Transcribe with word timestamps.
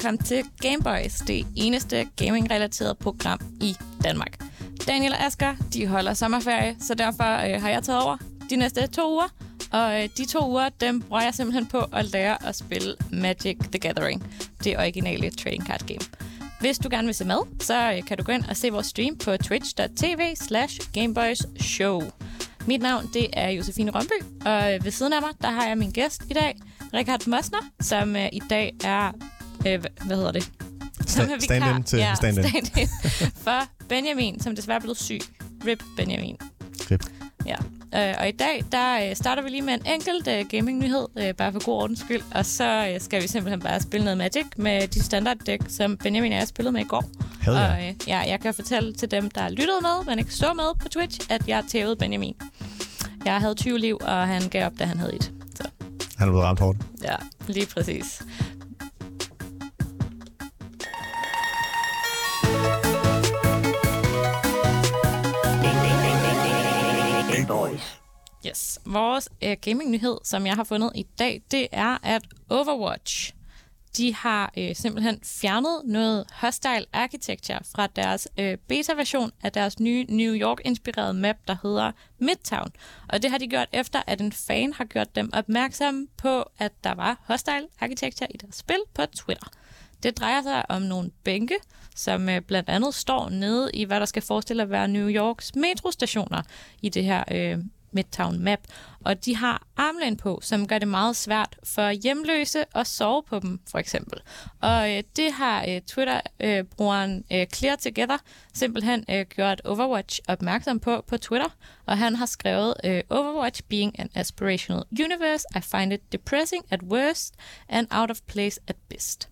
velkommen 0.00 0.24
til 0.24 0.44
Gameboys, 0.60 1.14
det 1.14 1.46
eneste 1.56 2.06
gaming-relaterede 2.16 2.94
program 2.94 3.40
i 3.60 3.76
Danmark. 4.04 4.44
Daniel 4.86 5.12
og 5.12 5.26
Asger, 5.26 5.54
de 5.72 5.86
holder 5.86 6.14
sommerferie, 6.14 6.76
så 6.80 6.94
derfor 6.94 7.54
øh, 7.54 7.62
har 7.62 7.68
jeg 7.68 7.82
taget 7.82 8.02
over 8.02 8.16
de 8.50 8.56
næste 8.56 8.86
to 8.86 9.12
uger. 9.12 9.28
Og 9.72 10.02
øh, 10.02 10.08
de 10.16 10.24
to 10.24 10.48
uger, 10.48 10.68
dem 10.68 11.00
bruger 11.00 11.22
jeg 11.22 11.34
simpelthen 11.34 11.66
på 11.66 11.78
at 11.92 12.04
lære 12.04 12.46
at 12.46 12.56
spille 12.56 12.96
Magic 13.12 13.58
the 13.58 13.78
Gathering, 13.78 14.24
det 14.64 14.78
originale 14.78 15.30
trading 15.30 15.66
card 15.66 15.86
game. 15.86 16.00
Hvis 16.60 16.78
du 16.78 16.88
gerne 16.90 17.06
vil 17.06 17.14
se 17.14 17.24
med, 17.24 17.38
så 17.60 17.92
øh, 17.92 18.04
kan 18.04 18.18
du 18.18 18.24
gå 18.24 18.32
ind 18.32 18.44
og 18.44 18.56
se 18.56 18.70
vores 18.70 18.86
stream 18.86 19.18
på 19.18 19.36
twitch.tv 19.36 20.34
slash 20.34 20.80
gameboysshow. 20.92 22.02
Mit 22.66 22.82
navn, 22.82 23.10
det 23.14 23.26
er 23.32 23.48
Josefine 23.50 23.90
Rømby, 23.90 24.46
og 24.46 24.74
øh, 24.74 24.84
ved 24.84 24.90
siden 24.90 25.12
af 25.12 25.20
mig, 25.20 25.30
der 25.42 25.50
har 25.50 25.66
jeg 25.66 25.78
min 25.78 25.90
gæst 25.90 26.22
i 26.30 26.32
dag, 26.32 26.56
Richard 26.94 27.26
Mosner, 27.26 27.70
som 27.80 28.16
øh, 28.16 28.28
i 28.32 28.40
dag 28.50 28.74
er, 28.84 29.12
øh, 29.66 29.74
hva- 29.84 30.06
hvad 30.06 30.16
hedder 30.16 30.32
det? 30.32 30.50
Som 31.06 31.24
er 31.24 31.26
vikar- 31.36 31.40
stand-in 31.40 31.82
til 31.84 31.98
ja, 31.98 32.14
stand-in. 32.14 32.44
stand-in 32.44 32.88
for 33.44 33.60
Benjamin, 33.88 34.40
som 34.40 34.56
desværre 34.56 34.80
blevet 34.80 34.98
syg. 35.00 35.20
Rip 35.66 35.82
Benjamin. 35.96 36.36
Rip. 36.90 37.04
Ja. 37.46 37.56
Øh, 37.94 38.14
og 38.20 38.28
i 38.28 38.32
dag, 38.32 38.64
der 38.72 39.08
øh, 39.10 39.16
starter 39.16 39.42
vi 39.42 39.48
lige 39.48 39.62
med 39.62 39.74
en 39.74 39.86
enkelt 39.86 40.28
øh, 40.28 40.44
gaming-nyhed, 40.50 41.06
øh, 41.18 41.34
bare 41.34 41.52
for 41.52 41.64
god 41.64 41.74
ordens 41.82 42.00
skyld. 42.00 42.22
Og 42.34 42.46
så 42.46 42.90
øh, 42.94 43.00
skal 43.00 43.22
vi 43.22 43.28
simpelthen 43.28 43.60
bare 43.60 43.80
spille 43.80 44.04
noget 44.04 44.18
Magic 44.18 44.44
med 44.56 44.88
de 44.88 45.02
standard-dæk, 45.02 45.60
som 45.68 45.96
Benjamin 45.96 46.32
og 46.32 46.38
jeg 46.38 46.48
spillede 46.48 46.72
med 46.72 46.80
i 46.80 46.84
går. 46.84 47.04
Hell 47.42 47.56
ja. 47.56 47.72
Og 47.74 47.84
øh, 47.88 47.94
ja, 48.08 48.18
jeg 48.18 48.40
kan 48.40 48.54
fortælle 48.54 48.94
til 48.94 49.10
dem, 49.10 49.30
der 49.30 49.48
lyttede 49.48 49.78
med, 49.82 50.04
men 50.06 50.18
ikke 50.18 50.34
så 50.34 50.52
med 50.54 50.80
på 50.82 50.88
Twitch, 50.88 51.20
at 51.30 51.48
jeg 51.48 51.64
tævede 51.68 51.96
Benjamin. 51.96 52.34
Jeg 53.24 53.38
havde 53.40 53.54
20 53.54 53.78
liv, 53.78 53.98
og 54.00 54.26
han 54.28 54.48
gav 54.48 54.66
op, 54.66 54.72
da 54.78 54.84
han 54.84 54.98
havde 54.98 55.14
et. 55.14 55.32
Så 55.54 55.62
Han 56.18 56.28
er 56.28 56.32
blevet 56.32 56.44
ramt 56.46 56.60
hårdt. 56.60 56.78
ja, 57.02 57.16
lige 57.48 57.66
præcis. 57.66 58.22
Boys. 67.50 68.00
Yes. 68.46 68.78
Vores 68.84 69.28
øh, 69.42 69.56
gaming-nyhed, 69.60 70.18
som 70.24 70.46
jeg 70.46 70.54
har 70.54 70.64
fundet 70.64 70.92
i 70.94 71.06
dag, 71.18 71.42
det 71.50 71.68
er, 71.72 71.98
at 72.02 72.22
Overwatch, 72.48 73.34
de 73.96 74.14
har 74.14 74.52
øh, 74.58 74.76
simpelthen 74.76 75.20
fjernet 75.24 75.82
noget 75.84 76.26
hostile 76.32 76.86
architecture 76.92 77.60
fra 77.74 77.86
deres 77.86 78.28
øh, 78.38 78.58
beta-version 78.68 79.32
af 79.42 79.52
deres 79.52 79.80
nye 79.80 80.06
New 80.08 80.34
York-inspirerede 80.34 81.14
map, 81.14 81.36
der 81.48 81.56
hedder 81.62 81.92
Midtown. 82.18 82.70
Og 83.08 83.22
det 83.22 83.30
har 83.30 83.38
de 83.38 83.48
gjort 83.48 83.68
efter, 83.72 84.02
at 84.06 84.20
en 84.20 84.32
fan 84.32 84.72
har 84.72 84.84
gjort 84.84 85.16
dem 85.16 85.30
opmærksomme 85.32 86.06
på, 86.16 86.44
at 86.58 86.72
der 86.84 86.94
var 86.94 87.20
hostile 87.24 87.68
architecture 87.80 88.32
i 88.32 88.36
deres 88.36 88.54
spil 88.54 88.80
på 88.94 89.06
Twitter. 89.06 89.46
Det 90.02 90.18
drejer 90.18 90.42
sig 90.42 90.70
om 90.70 90.82
nogle 90.82 91.10
bænke, 91.24 91.54
som 91.96 92.28
øh, 92.28 92.40
blandt 92.40 92.68
andet 92.68 92.94
står 92.94 93.28
nede 93.28 93.70
i, 93.74 93.84
hvad 93.84 94.00
der 94.00 94.06
skal 94.06 94.22
forestille 94.22 94.62
at 94.62 94.70
være 94.70 94.88
New 94.88 95.08
Yorks 95.08 95.54
metrostationer 95.54 96.42
i 96.82 96.88
det 96.88 97.04
her 97.04 97.24
øh, 97.30 97.58
Midtown 97.92 98.38
Map. 98.38 98.58
Og 99.04 99.24
de 99.24 99.36
har 99.36 99.66
armlæn 99.76 100.16
på, 100.16 100.40
som 100.42 100.66
gør 100.66 100.78
det 100.78 100.88
meget 100.88 101.16
svært 101.16 101.56
for 101.64 101.90
hjemløse 101.90 102.64
at 102.74 102.86
sove 102.86 103.22
på 103.22 103.38
dem, 103.38 103.60
for 103.70 103.78
eksempel. 103.78 104.20
Og 104.60 104.96
øh, 104.96 105.02
det 105.16 105.32
har 105.32 105.64
øh, 105.68 105.80
Twitter-brugeren 105.80 107.24
øh, 107.32 107.46
Clear 107.54 107.76
Together 107.76 108.18
simpelthen 108.54 109.04
øh, 109.10 109.26
gjort 109.26 109.60
Overwatch 109.64 110.20
opmærksom 110.28 110.80
på 110.80 111.04
på 111.06 111.16
Twitter. 111.16 111.48
Og 111.86 111.98
han 111.98 112.16
har 112.16 112.26
skrevet, 112.26 112.74
øh, 112.84 113.02
Overwatch 113.10 113.62
being 113.68 114.00
an 114.00 114.10
aspirational 114.14 114.84
universe, 115.04 115.44
I 115.56 115.60
find 115.60 115.92
it 115.92 116.12
depressing 116.12 116.64
at 116.70 116.82
worst 116.82 117.34
and 117.68 117.86
out 117.90 118.10
of 118.10 118.20
place 118.26 118.60
at 118.66 118.76
best. 118.88 119.28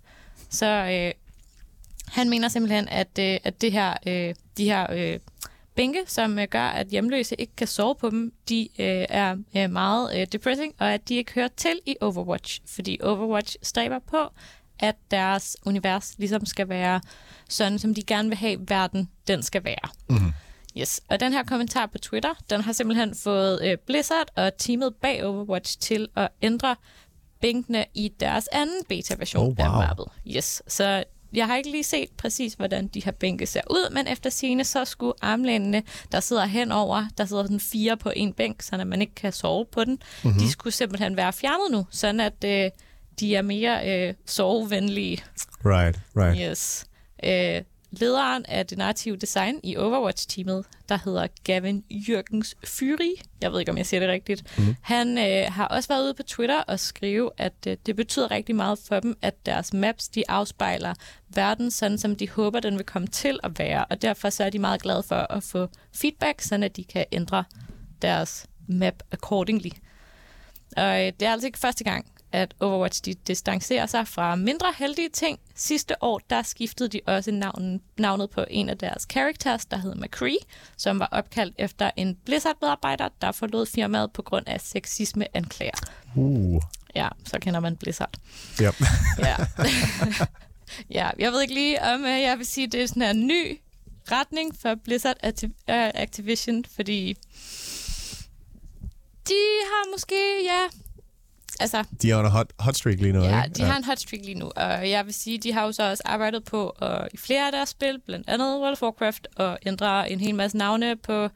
Så 0.51 0.67
øh, 0.67 1.13
han 2.13 2.31
mener 2.31 2.49
simpelthen, 2.49 2.89
at, 2.89 3.19
øh, 3.19 3.39
at 3.45 3.61
det 3.61 3.73
her, 3.73 3.95
øh, 4.07 4.35
de 4.57 4.65
her 4.65 4.87
øh, 4.93 5.19
bænke, 5.75 5.99
som 6.07 6.39
øh, 6.39 6.49
gør, 6.51 6.67
at 6.67 6.87
hjemløse 6.87 7.41
ikke 7.41 7.57
kan 7.57 7.67
sove 7.67 7.95
på 7.95 8.11
dem, 8.11 8.33
de 8.49 8.69
øh, 8.79 9.07
er 9.09 9.37
øh, 9.57 9.71
meget 9.71 10.21
øh, 10.21 10.27
depressing, 10.33 10.75
og 10.79 10.95
at 10.95 11.09
de 11.09 11.15
ikke 11.15 11.33
hører 11.35 11.49
til 11.57 11.81
i 11.87 11.97
Overwatch. 12.01 12.61
Fordi 12.67 12.99
Overwatch 13.03 13.57
stræber 13.63 13.99
på, 13.99 14.29
at 14.79 14.97
deres 15.11 15.57
univers 15.67 16.15
ligesom 16.19 16.47
skal 16.47 16.69
være 16.69 17.01
sådan, 17.49 17.79
som 17.79 17.95
de 17.95 18.03
gerne 18.03 18.29
vil 18.29 18.39
have 18.39 18.59
verden, 18.69 19.11
den 19.29 19.43
skal 19.43 19.65
være. 19.65 19.91
Mm-hmm. 20.11 20.33
Yes. 20.79 21.01
Og 21.09 21.21
den 21.21 21.33
her 21.33 21.43
kommentar 21.45 21.87
på 21.87 21.99
Twitter, 21.99 22.35
den 22.51 22.61
har 22.61 22.73
simpelthen 22.73 23.15
fået 23.15 23.61
øh, 23.63 23.77
Blizzard 23.87 24.29
og 24.37 24.57
teamet 24.59 24.95
bag 24.95 25.25
Overwatch 25.25 25.79
til 25.79 26.09
at 26.17 26.29
ændre 26.43 26.77
bænkene 27.41 27.85
i 27.95 28.13
deres 28.21 28.49
anden 28.53 28.85
beta-version 28.89 29.43
Oh, 29.47 29.49
wow. 29.59 29.67
af 29.81 29.89
mappet. 29.89 30.07
Yes. 30.37 30.63
Så 30.67 31.05
jeg 31.33 31.47
har 31.47 31.57
ikke 31.57 31.71
lige 31.71 31.85
set 31.85 32.09
præcis, 32.19 32.55
hvordan 32.55 32.87
de 32.89 33.01
her 33.05 33.13
bænke 33.13 33.47
ser 33.47 33.61
ud, 33.71 33.91
men 33.95 34.07
efter 34.07 34.31
scene 34.31 34.65
så 34.65 34.85
skulle 34.85 35.13
armlænene, 35.23 35.83
der 36.13 36.21
sidder 36.21 36.45
henover, 36.47 37.05
der 37.19 37.25
sidder 37.25 37.43
sådan 37.43 37.61
fire 37.61 37.97
på 37.97 38.13
en 38.17 38.33
bænk, 38.33 38.63
så 38.63 38.85
man 38.85 39.01
ikke 39.01 39.15
kan 39.15 39.33
sove 39.33 39.67
på 39.73 39.85
den, 39.85 39.99
mm-hmm. 40.25 40.41
de 40.41 40.51
skulle 40.51 40.75
simpelthen 40.75 41.17
være 41.17 41.33
fjernet 41.33 41.71
nu, 41.73 41.87
sådan 41.91 42.21
at 42.21 42.45
øh, 42.45 42.71
de 43.21 43.37
er 43.37 43.43
mere 43.43 44.09
øh, 44.09 44.15
sovevenlige. 44.27 45.23
Right, 45.65 45.99
right. 46.17 46.39
Yes. 46.51 46.87
Øh, 47.25 47.63
lederen 47.91 48.45
af 48.49 48.67
det 48.67 48.79
narrative 48.79 49.17
design 49.17 49.61
i 49.63 49.77
Overwatch-teamet, 49.77 50.65
der 50.89 50.99
hedder 51.05 51.27
Gavin 51.45 51.85
Jørgens 51.91 52.57
Fyri, 52.65 53.15
jeg 53.41 53.53
ved 53.53 53.61
ikke, 53.61 53.73
om 53.73 53.79
jeg 53.79 53.87
siger 53.87 54.01
det 54.01 54.09
rigtigt, 54.09 54.59
mm. 54.59 54.77
han 54.83 55.19
øh, 55.19 55.53
har 55.53 55.67
også 55.67 55.89
været 55.89 56.05
ude 56.05 56.15
på 56.15 56.23
Twitter 56.23 56.61
og 56.61 56.81
skrive, 56.81 57.31
at 57.39 57.53
øh, 57.67 57.77
det 57.87 57.97
betyder 57.97 58.31
rigtig 58.31 58.57
meget 58.57 58.79
for 58.89 59.01
dem, 59.01 59.17
at 59.23 59.47
deres 59.47 59.73
maps, 59.73 60.09
de 60.09 60.31
afspejler 60.31 60.95
verden, 61.29 61.71
sådan 61.71 61.99
som 61.99 62.17
de 62.17 62.29
håber, 62.29 62.61
den 62.61 62.77
vil 62.77 62.87
komme 62.87 63.09
til 63.09 63.41
at 63.43 63.59
være, 63.59 63.85
og 63.85 64.03
derfor 64.03 64.31
så 64.31 64.45
er 64.45 64.51
de 64.51 64.59
meget 64.59 64.83
glade 64.83 65.03
for 65.03 65.33
at 65.33 65.43
få 65.43 65.69
feedback, 65.95 66.41
sådan 66.41 66.63
at 66.63 66.77
de 66.77 66.85
kan 66.85 67.05
ændre 67.13 67.45
deres 68.03 68.47
map 68.67 69.03
accordingly. 69.13 69.71
Og 70.77 71.07
øh, 71.07 71.13
det 71.21 71.23
er 71.23 71.33
altså 71.33 71.47
ikke 71.47 71.59
første 71.59 71.85
gang, 71.85 72.07
at 72.33 72.55
Overwatch 72.61 73.05
de 73.05 73.15
distancerer 73.15 73.87
sig 73.87 74.09
fra 74.09 74.35
mindre 74.35 74.67
heldige 74.79 75.09
ting. 75.09 75.39
Sidste 75.55 75.95
år, 76.01 76.21
der 76.31 76.43
skiftede 76.43 76.89
de 76.89 77.01
også 77.07 77.31
navnen, 77.31 77.81
navnet 77.99 78.31
på 78.31 78.45
en 78.51 78.69
af 78.69 78.79
deres 78.79 79.07
characters, 79.11 79.67
der 79.67 79.77
hed 79.77 79.95
McCree, 79.95 80.39
som 80.77 80.99
var 80.99 81.09
opkaldt 81.13 81.55
efter 81.59 81.91
en 81.97 82.17
Blizzard-medarbejder, 82.25 83.09
der 83.21 83.33
forlod 83.33 83.67
firmaet 83.67 84.13
på 84.13 84.23
grund 84.23 84.49
af 84.49 84.61
sexisme-anklager. 84.61 85.79
Uh. 86.17 86.63
Ja, 86.95 87.09
så 87.27 87.39
kender 87.41 87.61
man 87.61 87.77
Blizzard. 87.77 88.15
Yep. 88.63 88.75
Ja. 89.19 89.37
ja, 90.99 91.11
jeg 91.19 91.33
ved 91.33 91.43
ikke 91.43 91.55
lige, 91.55 91.83
om 91.83 92.05
øh, 92.05 92.21
jeg 92.21 92.39
vil 92.39 92.47
sige, 92.47 92.67
at 92.67 92.73
det 92.73 92.83
er 92.83 92.87
sådan 92.87 93.17
en 93.17 93.27
ny 93.27 93.61
retning 94.13 94.57
for 94.61 94.75
Blizzard 94.85 95.17
Activ- 95.23 95.65
øh, 95.71 95.91
Activision, 95.95 96.65
fordi 96.65 97.17
de 99.29 99.41
har 99.71 99.91
måske, 99.93 100.45
ja, 100.45 100.63
altså, 101.61 101.85
De 102.03 102.11
er 102.11 102.17
under 102.17 102.31
hot, 102.31 102.53
hot 102.59 102.77
streak 102.77 103.01
lige 103.01 103.13
nu, 103.13 103.23
Ja, 103.23 103.43
ikke? 103.45 103.55
de 103.55 103.63
har 103.63 103.77
en 103.77 103.85
hot 103.85 103.99
streak 103.99 104.25
lige 104.25 104.35
nu, 104.39 104.51
og 104.57 104.91
jeg 104.91 105.07
vil 105.07 105.15
sige, 105.15 105.39
de 105.39 105.53
har 105.53 105.65
jo 105.65 105.73
så 105.73 105.91
også 105.91 106.03
arbejdet 106.07 106.45
på 106.45 106.69
at, 106.69 107.09
i 107.13 107.17
flere 107.17 107.47
af 107.47 107.53
deres 107.53 107.69
spil, 107.69 108.01
blandt 108.07 108.29
andet 108.29 108.61
World 108.61 108.73
of 108.73 108.83
Warcraft, 108.83 109.29
og 109.37 109.59
ændre 109.67 110.11
en 110.11 110.21
hel 110.21 110.35
masse 110.35 110.57
navne 110.57 110.97
på 110.97 111.29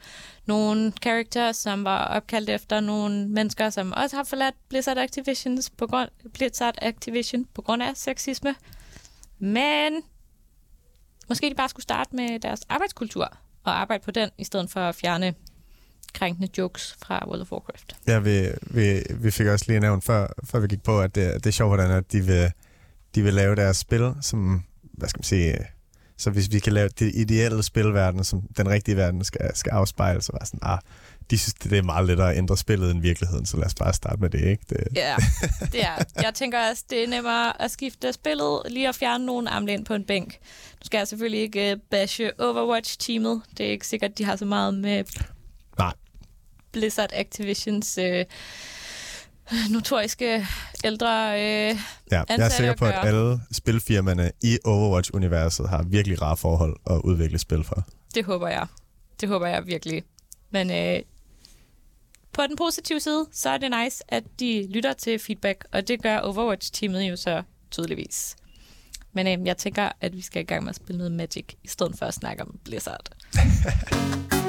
nogle 0.46 0.92
characters, 1.02 1.56
som 1.56 1.84
var 1.84 2.04
opkaldt 2.04 2.50
efter 2.50 2.80
nogle 2.80 3.28
mennesker, 3.28 3.70
som 3.70 3.92
også 3.96 4.16
har 4.16 4.24
forladt 4.24 4.54
Blizzard 4.68 4.98
Activisions 4.98 5.70
på 5.70 5.86
grund, 5.86 6.08
Blizzard 6.34 6.74
Activision 6.82 7.44
på 7.54 7.62
grund 7.62 7.82
af 7.82 7.90
sexisme. 7.94 8.54
Men 9.38 9.92
måske 11.28 11.50
de 11.50 11.54
bare 11.54 11.68
skulle 11.68 11.82
starte 11.82 12.16
med 12.16 12.40
deres 12.40 12.60
arbejdskultur 12.68 13.36
og 13.64 13.80
arbejde 13.80 14.04
på 14.04 14.10
den, 14.10 14.30
i 14.38 14.44
stedet 14.44 14.70
for 14.70 14.80
at 14.80 14.94
fjerne 14.94 15.34
krænkende 16.14 16.48
jokes 16.58 16.96
fra 17.02 17.24
World 17.26 17.40
of 17.40 17.52
Warcraft. 17.52 17.96
Ja, 18.06 18.18
vi, 18.18 18.48
vi, 18.60 19.02
vi 19.10 19.30
fik 19.30 19.46
også 19.46 19.64
lige 19.68 19.80
nævnt 19.80 20.04
før, 20.04 20.26
før 20.44 20.60
vi 20.60 20.66
gik 20.66 20.82
på, 20.82 21.00
at 21.00 21.14
det, 21.14 21.34
det 21.34 21.46
er 21.46 21.50
sjovt, 21.50 21.70
hvordan 21.70 21.90
at 21.90 22.12
de 22.12 22.20
vil, 22.20 22.52
de 23.14 23.22
vil 23.22 23.34
lave 23.34 23.56
deres 23.56 23.76
spil, 23.76 24.14
som, 24.20 24.62
hvad 24.82 25.08
skal 25.08 25.18
man 25.18 25.24
sige, 25.24 25.58
så 26.16 26.30
hvis 26.30 26.52
vi 26.52 26.58
kan 26.58 26.72
lave 26.72 26.88
det 26.88 27.12
ideelle 27.14 27.62
spilverden, 27.62 28.24
som 28.24 28.42
den 28.56 28.68
rigtige 28.68 28.96
verden 28.96 29.24
skal, 29.24 29.50
skal 29.54 29.70
afspejle, 29.70 30.22
så 30.22 30.32
var 30.32 30.44
sådan, 30.44 30.60
ah, 30.62 30.78
de 31.30 31.38
synes, 31.38 31.54
det 31.54 31.78
er 31.78 31.82
meget 31.82 32.06
lettere 32.06 32.30
at 32.30 32.38
ændre 32.38 32.56
spillet 32.56 32.90
end 32.90 33.00
virkeligheden, 33.00 33.46
så 33.46 33.56
lad 33.56 33.66
os 33.66 33.74
bare 33.74 33.92
starte 33.92 34.20
med 34.20 34.30
det, 34.30 34.40
ikke? 34.40 34.64
Det, 34.68 34.88
Ja, 34.96 35.16
det 35.72 35.84
er. 35.84 36.04
Jeg 36.22 36.32
tænker 36.34 36.68
også, 36.70 36.84
det 36.90 37.04
er 37.04 37.08
nemmere 37.08 37.62
at 37.62 37.70
skifte 37.70 38.12
spillet, 38.12 38.62
lige 38.70 38.88
at 38.88 38.94
fjerne 38.94 39.26
nogle 39.26 39.50
armlæn 39.50 39.84
på 39.84 39.94
en 39.94 40.04
bænk. 40.04 40.38
Nu 40.72 40.84
skal 40.84 40.98
jeg 40.98 41.08
selvfølgelig 41.08 41.40
ikke 41.40 41.72
uh, 41.72 41.80
bashe 41.90 42.40
Overwatch-teamet. 42.40 43.42
Det 43.58 43.66
er 43.66 43.70
ikke 43.70 43.86
sikkert, 43.86 44.18
de 44.18 44.24
har 44.24 44.36
så 44.36 44.44
meget 44.44 44.74
med. 44.74 45.04
Blizzard 46.72 47.10
Activisions 47.12 47.98
uh, 47.98 48.22
notoriske 49.70 50.46
ældre... 50.84 51.32
Uh, 51.34 51.78
Ja, 52.12 52.22
jeg 52.28 52.38
er 52.38 52.48
sikker 52.48 52.74
på, 52.74 52.84
at 52.84 52.94
alle 53.02 53.40
spilfirmaerne 53.52 54.30
i 54.42 54.58
Overwatch-universet 54.64 55.68
har 55.68 55.82
virkelig 55.82 56.22
rare 56.22 56.36
forhold 56.36 56.76
at 56.90 57.00
udvikle 57.04 57.38
spil 57.38 57.64
for. 57.64 57.86
det 58.14 58.24
håber 58.24 58.48
jeg. 58.48 58.66
Det 59.20 59.28
håber 59.28 59.46
jeg 59.46 59.66
virkelig. 59.66 60.02
Men 60.50 60.70
øh, 60.70 61.00
på 62.32 62.42
den 62.48 62.56
positive 62.56 63.00
side, 63.00 63.26
så 63.32 63.50
er 63.50 63.58
det 63.58 63.70
nice, 63.84 64.04
at 64.08 64.24
de 64.40 64.66
lytter 64.70 64.92
til 64.92 65.18
feedback, 65.18 65.64
og 65.72 65.88
det 65.88 66.02
gør 66.02 66.18
Overwatch-teamet 66.18 67.02
jo 67.02 67.16
så 67.16 67.42
tydeligvis. 67.70 68.36
Men 69.12 69.26
øh, 69.26 69.46
jeg 69.46 69.56
tænker, 69.56 69.88
at 70.00 70.16
vi 70.16 70.20
skal 70.20 70.42
i 70.42 70.44
gang 70.44 70.62
med 70.64 70.70
at 70.70 70.76
spille 70.76 70.98
noget 70.98 71.12
Magic, 71.12 71.44
i 71.64 71.68
stedet 71.68 71.98
for 71.98 72.06
at 72.06 72.14
snakke 72.14 72.42
om 72.42 72.58
Blizzard. 72.64 73.08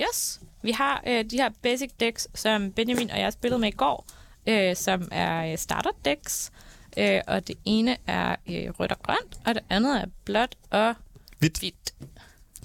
Yes. 0.00 0.40
Vi 0.62 0.70
har 0.70 1.02
øh, 1.06 1.24
de 1.30 1.36
her 1.36 1.50
basic 1.62 1.90
decks, 2.00 2.28
som 2.34 2.72
Benjamin 2.72 3.10
og 3.10 3.20
jeg 3.20 3.32
spillede 3.32 3.60
med 3.60 3.68
i 3.68 3.76
går, 3.76 4.06
øh, 4.48 4.76
som 4.76 5.08
er 5.12 5.52
øh, 5.52 5.58
starter 5.58 5.90
decks. 6.04 6.50
Øh, 6.96 7.20
og 7.26 7.48
det 7.48 7.56
ene 7.64 7.96
er 8.06 8.36
øh, 8.48 8.70
rødt 8.80 8.92
og 8.92 8.98
grønt, 9.02 9.38
og 9.46 9.54
det 9.54 9.62
andet 9.70 10.00
er 10.00 10.06
blåt 10.24 10.56
og 10.70 10.94
Hvidt. 11.38 11.58
hvidt. 11.58 11.94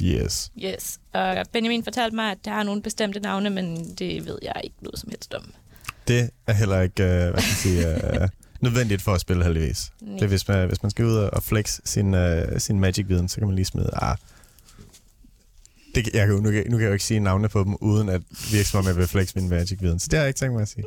Yes. 0.01 0.51
Yes. 0.63 0.99
Og 1.13 1.45
Benjamin 1.51 1.83
fortalte 1.83 2.15
mig, 2.15 2.31
at 2.31 2.37
der 2.45 2.51
er 2.51 2.63
nogle 2.63 2.81
bestemte 2.81 3.19
navne, 3.19 3.49
men 3.49 3.93
det 3.93 4.25
ved 4.25 4.37
jeg 4.41 4.61
ikke 4.63 4.75
noget 4.81 4.99
som 4.99 5.09
helst 5.09 5.33
om. 5.33 5.53
Det 6.07 6.29
er 6.47 6.53
heller 6.53 6.81
ikke, 6.81 7.03
uh, 7.03 7.07
hvad 7.09 7.41
skal 7.41 7.71
jeg 7.71 7.97
sige, 8.01 8.21
uh, 8.21 8.27
nødvendigt 8.69 9.01
for 9.01 9.13
at 9.13 9.21
spille 9.21 9.43
heldigvis. 9.43 9.91
Nej. 10.01 10.13
Det 10.13 10.23
er, 10.23 10.27
hvis 10.27 10.47
man, 10.47 10.67
hvis 10.67 10.83
man 10.83 10.89
skal 10.89 11.05
ud 11.05 11.15
og 11.15 11.43
flex 11.43 11.79
sin, 11.85 12.13
uh, 12.13 12.21
sin 12.57 12.79
Magic-viden, 12.79 13.29
så 13.29 13.37
kan 13.37 13.47
man 13.47 13.55
lige 13.55 13.65
smide, 13.65 13.89
ah, 13.93 14.17
det, 15.95 16.09
jeg 16.13 16.27
nu, 16.27 16.41
kan, 16.51 16.63
nu 16.65 16.77
kan 16.77 16.81
jeg 16.81 16.87
jo 16.87 16.93
ikke 16.93 17.05
sige 17.05 17.19
navne 17.19 17.49
på 17.49 17.63
dem, 17.63 17.75
uden 17.81 18.09
at 18.09 18.21
virke 18.51 18.69
som 18.69 18.79
om 18.79 18.85
jeg 18.87 18.97
vil 18.97 19.07
flex 19.07 19.35
min 19.35 19.49
Magic-viden. 19.49 19.99
Så 19.99 20.07
det 20.11 20.17
har 20.19 20.23
jeg 20.23 20.27
ikke 20.29 20.37
tænkt 20.37 20.53
mig 20.53 20.61
at 20.61 20.67
sige. 20.69 20.83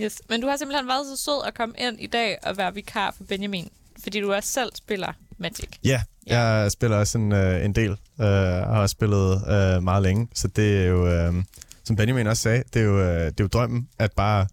Yes. 0.00 0.22
Men 0.28 0.40
du 0.40 0.46
har 0.48 0.56
simpelthen 0.56 0.88
været 0.88 1.06
så 1.18 1.24
sød 1.24 1.46
at 1.46 1.54
komme 1.54 1.74
ind 1.78 2.00
i 2.00 2.06
dag 2.06 2.38
og 2.42 2.56
være 2.56 2.74
vikar 2.74 3.14
for 3.16 3.24
Benjamin, 3.24 3.68
fordi 4.02 4.20
du 4.20 4.32
også 4.32 4.48
selv 4.52 4.70
spiller 4.74 5.12
Magic. 5.38 5.68
Ja, 5.84 6.02
Ja. 6.26 6.40
jeg 6.42 6.72
spiller 6.72 6.96
også 6.96 7.18
en, 7.18 7.32
uh, 7.32 7.64
en 7.64 7.72
del, 7.74 7.90
uh, 7.90 7.96
og 8.18 8.26
har 8.66 8.80
også 8.80 8.92
spillet 8.92 9.34
uh, 9.34 9.82
meget 9.84 10.02
længe. 10.02 10.28
Så 10.34 10.48
det 10.48 10.78
er 10.82 10.84
jo, 10.86 11.28
uh, 11.28 11.42
som 11.84 11.96
Benjamin 11.96 12.26
også 12.26 12.42
sagde, 12.42 12.62
det 12.74 12.82
er 12.82 12.86
jo, 12.86 12.98
uh, 13.00 13.06
det 13.06 13.26
er 13.40 13.44
jo 13.44 13.46
drømmen, 13.46 13.88
at 13.98 14.12
bare 14.12 14.46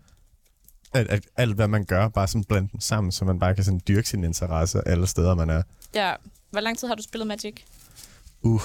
at, 0.94 1.07
at 1.07 1.24
alt, 1.38 1.56
hvad 1.56 1.68
man 1.68 1.86
gør, 1.86 2.07
bare 2.07 2.28
sådan 2.28 2.44
blande 2.44 2.69
dem 2.72 2.81
sammen, 2.81 3.12
så 3.12 3.25
man 3.25 3.40
bare 3.40 3.56
kan 3.56 3.63
sådan 3.63 3.81
dyrke 3.88 4.10
sine 4.10 4.28
interesser 4.28 4.81
alle 4.81 5.07
steder, 5.07 5.36
man 5.36 5.50
er. 5.50 5.62
Ja. 5.96 6.13
Hvor 6.52 6.60
lang 6.62 6.78
tid 6.78 6.88
har 6.88 6.96
du 6.96 7.04
spillet 7.04 7.28
Magic? 7.28 7.54
Uh, 8.45 8.53
uh, 8.53 8.62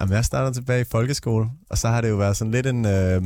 jamen, 0.00 0.12
jeg 0.12 0.24
startede 0.24 0.54
tilbage 0.54 0.80
i 0.80 0.84
folkeskole, 0.90 1.50
og 1.70 1.78
så 1.78 1.88
har 1.88 2.00
det 2.00 2.08
jo 2.08 2.16
været 2.16 2.36
sådan 2.36 2.52
lidt 2.52 2.66
en... 2.66 2.84
Uh, 2.84 3.24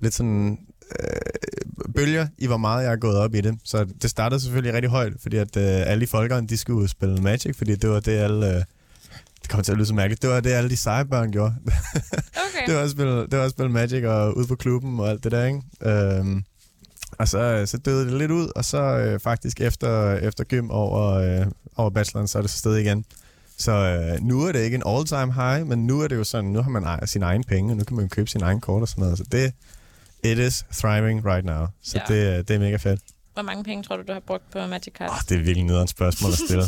lidt 0.00 0.14
sådan 0.14 0.58
øh, 1.00 1.92
bølger 1.94 2.26
i, 2.38 2.46
hvor 2.46 2.56
meget 2.56 2.84
jeg 2.84 2.92
er 2.92 2.96
gået 2.96 3.16
op 3.16 3.34
i 3.34 3.40
det. 3.40 3.58
Så 3.64 3.86
det 4.02 4.10
startede 4.10 4.40
selvfølgelig 4.40 4.74
rigtig 4.74 4.90
højt, 4.90 5.12
fordi 5.22 5.36
at 5.36 5.56
øh, 5.56 5.90
alle 5.90 6.02
i 6.02 6.06
folkeren, 6.06 6.46
de 6.46 6.56
skulle 6.56 6.88
spille 6.88 7.22
Magic, 7.22 7.56
fordi 7.56 7.74
det 7.76 7.90
var 7.90 8.00
det, 8.00 8.12
alle... 8.12 8.46
Øh, 8.46 8.62
det 9.42 9.50
kommer 9.50 9.64
til 9.64 9.72
at 9.72 9.78
lyde 9.78 9.86
så 9.86 9.94
mærkeligt. 9.94 10.22
Det 10.22 10.30
var 10.30 10.40
det, 10.40 10.50
alle 10.50 10.70
de 10.70 10.76
seje 10.76 11.04
børn 11.04 11.32
gjorde. 11.32 11.54
Okay. 12.48 12.66
det 12.66 12.74
var 12.74 12.82
at 12.82 12.90
spille, 12.90 13.20
det 13.20 13.38
var 13.38 13.44
at 13.44 13.50
spille 13.50 13.72
Magic 13.72 14.04
og 14.04 14.36
ude 14.36 14.46
på 14.46 14.54
klubben 14.54 15.00
og 15.00 15.08
alt 15.08 15.24
det 15.24 15.32
der, 15.32 15.44
ikke? 15.44 15.60
Øhm, 15.82 16.44
og 17.18 17.28
så, 17.28 17.62
så 17.66 17.78
døde 17.78 18.04
det 18.04 18.18
lidt 18.18 18.30
ud, 18.30 18.48
og 18.56 18.64
så 18.64 18.78
øh, 18.78 19.20
faktisk 19.20 19.60
efter, 19.60 20.12
efter 20.12 20.44
gym 20.44 20.70
over, 20.70 21.12
øh, 21.12 21.46
over 21.76 21.90
bacheloren, 21.90 22.28
så 22.28 22.38
er 22.38 22.42
det 22.42 22.50
så 22.50 22.58
sted 22.58 22.76
igen. 22.76 23.04
Så 23.58 23.72
øh, 23.72 24.20
nu 24.26 24.42
er 24.42 24.52
det 24.52 24.60
ikke 24.60 24.74
en 24.74 24.82
all-time 24.86 25.32
high, 25.32 25.66
men 25.66 25.86
nu 25.86 26.00
er 26.00 26.08
det 26.08 26.16
jo 26.16 26.24
sådan, 26.24 26.50
nu 26.50 26.62
har 26.62 26.70
man 26.70 26.84
ej, 26.84 27.06
sine 27.06 27.24
egne 27.24 27.44
penge, 27.44 27.72
og 27.72 27.76
nu 27.76 27.84
kan 27.84 27.96
man 27.96 28.08
købe 28.08 28.30
sin 28.30 28.42
egen 28.42 28.60
kort 28.60 28.82
og 28.82 28.88
sådan 28.88 29.02
noget. 29.02 29.18
Så 29.18 29.24
det, 29.32 29.52
it 30.24 30.38
is 30.38 30.64
thriving 30.78 31.26
right 31.26 31.44
now. 31.44 31.66
Så 31.82 32.00
Ja. 32.08 32.14
det, 32.14 32.48
det 32.48 32.54
er 32.56 32.60
mega 32.60 32.76
fedt. 32.76 33.00
Hvor 33.34 33.42
mange 33.42 33.64
penge 33.64 33.82
tror 33.82 33.96
du, 33.96 34.02
du 34.08 34.12
har 34.12 34.20
brugt 34.26 34.50
på 34.52 34.66
Magic 34.66 34.94
Cards? 34.98 35.10
Oh, 35.12 35.18
det 35.28 35.34
er 35.34 35.38
virkelig 35.42 35.64
nederen 35.64 35.88
spørgsmål 35.88 36.32
at 36.32 36.38
stille. 36.38 36.62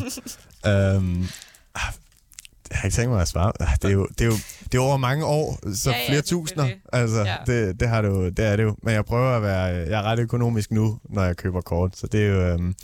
um, 0.96 1.28
jeg 2.70 2.78
har 2.78 2.84
ikke 2.84 2.94
tænkt 2.94 3.10
mig 3.10 3.20
at 3.22 3.28
svare. 3.28 3.52
Ah, 3.60 3.68
Det 3.82 3.88
er 3.88 3.92
jo, 3.92 4.06
det 4.06 4.20
er 4.20 4.26
jo, 4.26 4.32
det 4.72 4.74
er 4.78 4.82
over 4.82 4.96
mange 4.96 5.24
år, 5.24 5.74
så 5.74 5.90
Ja, 5.90 5.96
ja, 5.98 6.08
flere 6.08 6.22
tusinder. 6.22 6.68
Altså, 6.92 7.16
Ja. 7.24 7.36
det, 7.46 7.80
det, 7.80 7.88
har 7.88 8.02
det, 8.02 8.08
jo, 8.08 8.28
det 8.28 8.44
er 8.44 8.56
det 8.56 8.62
jo. 8.62 8.76
Men 8.82 8.94
jeg 8.94 9.04
prøver 9.04 9.36
at 9.36 9.42
være... 9.42 9.62
Jeg 9.64 9.98
er 9.98 10.02
ret 10.02 10.18
økonomisk 10.18 10.70
nu, 10.70 10.98
når 11.04 11.22
jeg 11.24 11.36
køber 11.36 11.60
kort. 11.60 11.96
Så 11.96 12.06
det 12.06 12.26
er 12.26 12.28
jo... 12.28 12.54
Um, 12.54 12.74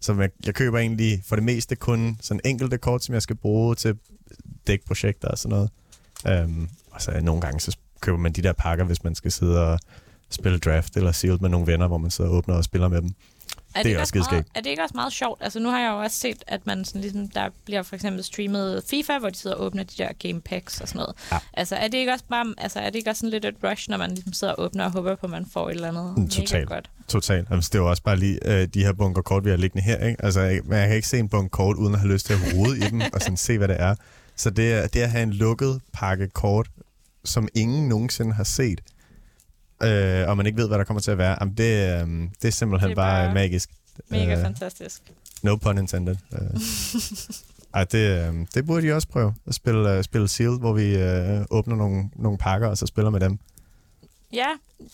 så 0.00 0.14
jeg, 0.14 0.30
jeg 0.46 0.54
køber 0.54 0.78
egentlig 0.78 1.22
for 1.26 1.36
det 1.36 1.44
meste 1.44 1.76
kun 1.76 2.16
sådan 2.20 2.40
enkelte 2.44 2.78
kort, 2.78 3.04
som 3.04 3.14
jeg 3.14 3.22
skal 3.22 3.36
bruge 3.36 3.74
til 3.74 3.98
dækprojekter 4.66 5.28
og 5.28 5.38
sådan 5.38 5.58
noget. 6.24 6.44
Um, 6.44 6.68
og 6.90 7.02
så 7.02 7.20
nogle 7.22 7.40
gange, 7.40 7.60
så 7.60 7.76
køber 8.00 8.18
man 8.18 8.32
de 8.32 8.42
der 8.42 8.52
pakker, 8.52 8.84
hvis 8.84 9.04
man 9.04 9.14
skal 9.14 9.32
sidde 9.32 9.72
og 9.72 9.78
spille 10.30 10.58
draft 10.58 10.96
eller 10.96 11.12
sealed 11.12 11.38
med 11.38 11.48
nogle 11.48 11.66
venner, 11.66 11.86
hvor 11.86 11.98
man 11.98 12.10
sidder 12.10 12.30
og 12.30 12.36
åbner 12.36 12.54
og 12.54 12.64
spiller 12.64 12.88
med 12.88 13.02
dem. 13.02 13.10
Er 13.78 13.82
Det 13.82 13.90
er 13.90 13.90
ikke 13.90 14.00
også 14.02 14.14
meget, 14.30 14.44
er 14.54 14.60
det 14.60 14.70
ikke 14.70 14.82
også 14.82 14.94
meget 14.94 15.12
sjovt? 15.12 15.42
Altså 15.42 15.58
nu 15.60 15.68
har 15.70 15.80
jeg 15.80 15.90
jo 15.90 15.98
også 16.00 16.16
set, 16.18 16.42
at 16.46 16.66
man 16.66 16.84
sådan 16.84 17.00
ligesom, 17.00 17.28
der 17.28 17.48
bliver 17.64 17.82
for 17.82 17.94
eksempel 17.94 18.24
streamet 18.24 18.82
FIFA, 18.90 19.18
hvor 19.18 19.30
de 19.30 19.36
sidder 19.36 19.56
og 19.56 19.62
åbner 19.64 19.82
de 19.82 19.94
der 20.02 20.08
game 20.28 20.40
packs 20.40 20.80
og 20.80 20.88
sådan 20.88 20.98
noget. 20.98 21.14
Ja. 21.32 21.38
Altså 21.52 21.76
er 21.76 21.88
det 21.88 21.98
ikke 21.98 22.12
også 22.12 22.24
bare, 22.30 22.54
altså 22.58 22.78
er 22.80 22.90
det 22.90 22.94
ikke 22.96 23.10
også 23.10 23.20
sådan 23.20 23.30
lidt 23.30 23.44
et 23.44 23.54
rush, 23.64 23.90
når 23.90 23.96
man 23.96 24.10
ligesom 24.10 24.32
sidder 24.32 24.52
og 24.54 24.64
åbner 24.64 24.84
og 24.84 24.90
håber 24.90 25.14
på, 25.14 25.26
at 25.26 25.30
man 25.30 25.46
får 25.52 25.68
et 25.70 25.74
eller 25.74 25.88
andet 25.88 26.14
Mm, 26.16 26.22
mega 26.52 26.60
godt? 26.64 26.90
Totalt. 27.08 27.48
Altså, 27.50 27.68
det 27.72 27.78
er 27.78 27.82
jo 27.82 27.90
også 27.90 28.02
bare 28.02 28.16
lige 28.16 28.38
øh, 28.60 28.68
de 28.74 28.84
her 28.84 28.92
bunker 28.92 29.22
kort, 29.22 29.44
vi 29.44 29.50
har 29.50 29.56
liggende 29.56 29.84
her. 29.84 30.06
Ikke? 30.06 30.24
Altså, 30.24 30.40
jeg, 30.40 30.60
jeg 30.70 30.86
kan 30.86 30.96
ikke 30.96 31.08
se 31.08 31.18
en 31.18 31.28
bunke 31.28 31.48
kort, 31.50 31.76
uden 31.76 31.94
at 31.94 32.00
have 32.00 32.12
lyst 32.12 32.26
til 32.26 32.32
at 32.32 32.40
rode 32.54 32.78
i 32.78 32.80
dem 32.80 33.00
og 33.12 33.20
sådan 33.20 33.36
se, 33.36 33.58
hvad 33.58 33.68
det 33.68 33.76
er. 33.80 33.94
Så 34.36 34.50
det, 34.50 34.72
er- 34.72 34.86
det 34.86 35.00
at 35.00 35.10
have 35.10 35.22
en 35.22 35.32
lukket 35.32 35.80
pakke 35.92 36.28
kort, 36.28 36.68
som 37.24 37.48
ingen 37.54 37.88
nogensinde 37.88 38.32
har 38.32 38.44
set, 38.44 38.80
øh, 39.82 40.28
og 40.28 40.36
man 40.36 40.46
ikke 40.46 40.58
ved, 40.58 40.68
hvad 40.68 40.78
der 40.78 40.84
kommer 40.84 41.00
til 41.00 41.10
at 41.10 41.18
være, 41.18 41.36
jamen 41.40 41.54
det, 41.54 42.00
øh, 42.02 42.28
det 42.42 42.48
er 42.48 42.52
simpelthen 42.52 42.88
Det 42.90 42.92
er 42.98 43.02
bare, 43.02 43.24
bare 43.24 43.34
magisk. 43.34 43.70
Mega 44.08 44.36
Øh, 44.36 44.42
fantastisk. 44.42 45.02
No 45.42 45.56
pun 45.56 45.78
intended. 45.78 46.16
Øh. 46.32 46.60
Ej, 47.74 47.84
det, 47.84 48.28
øh, 48.28 48.34
det 48.54 48.66
burde 48.66 48.86
de 48.86 48.92
også 48.92 49.08
prøve, 49.08 49.34
at 49.46 49.54
spille, 49.54 49.92
øh, 49.92 50.04
spille 50.04 50.28
Seal, 50.28 50.50
hvor 50.50 50.72
vi 50.72 50.96
øh, 50.96 51.44
åbner 51.50 51.76
nogle, 51.76 52.10
nogle 52.16 52.38
pakker, 52.38 52.68
og 52.68 52.78
så 52.78 52.86
spiller 52.86 53.10
med 53.10 53.20
dem. 53.20 53.38
Ja, 54.32 54.46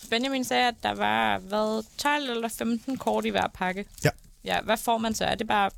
Benjamin 0.09 0.43
sagde, 0.43 0.67
at 0.67 0.75
der 0.83 0.95
var 0.95 1.37
hvad, 1.37 1.83
12 1.97 2.29
eller 2.29 2.47
15 2.47 2.97
kort 2.97 3.25
i 3.25 3.29
hver 3.29 3.47
pakke. 3.53 3.85
Ja. 4.03 4.09
Ja, 4.45 4.61
hvad 4.61 4.77
får 4.77 4.97
man 4.97 5.13
så? 5.13 5.25
Er 5.25 5.35
det 5.35 5.47
bare 5.47 5.69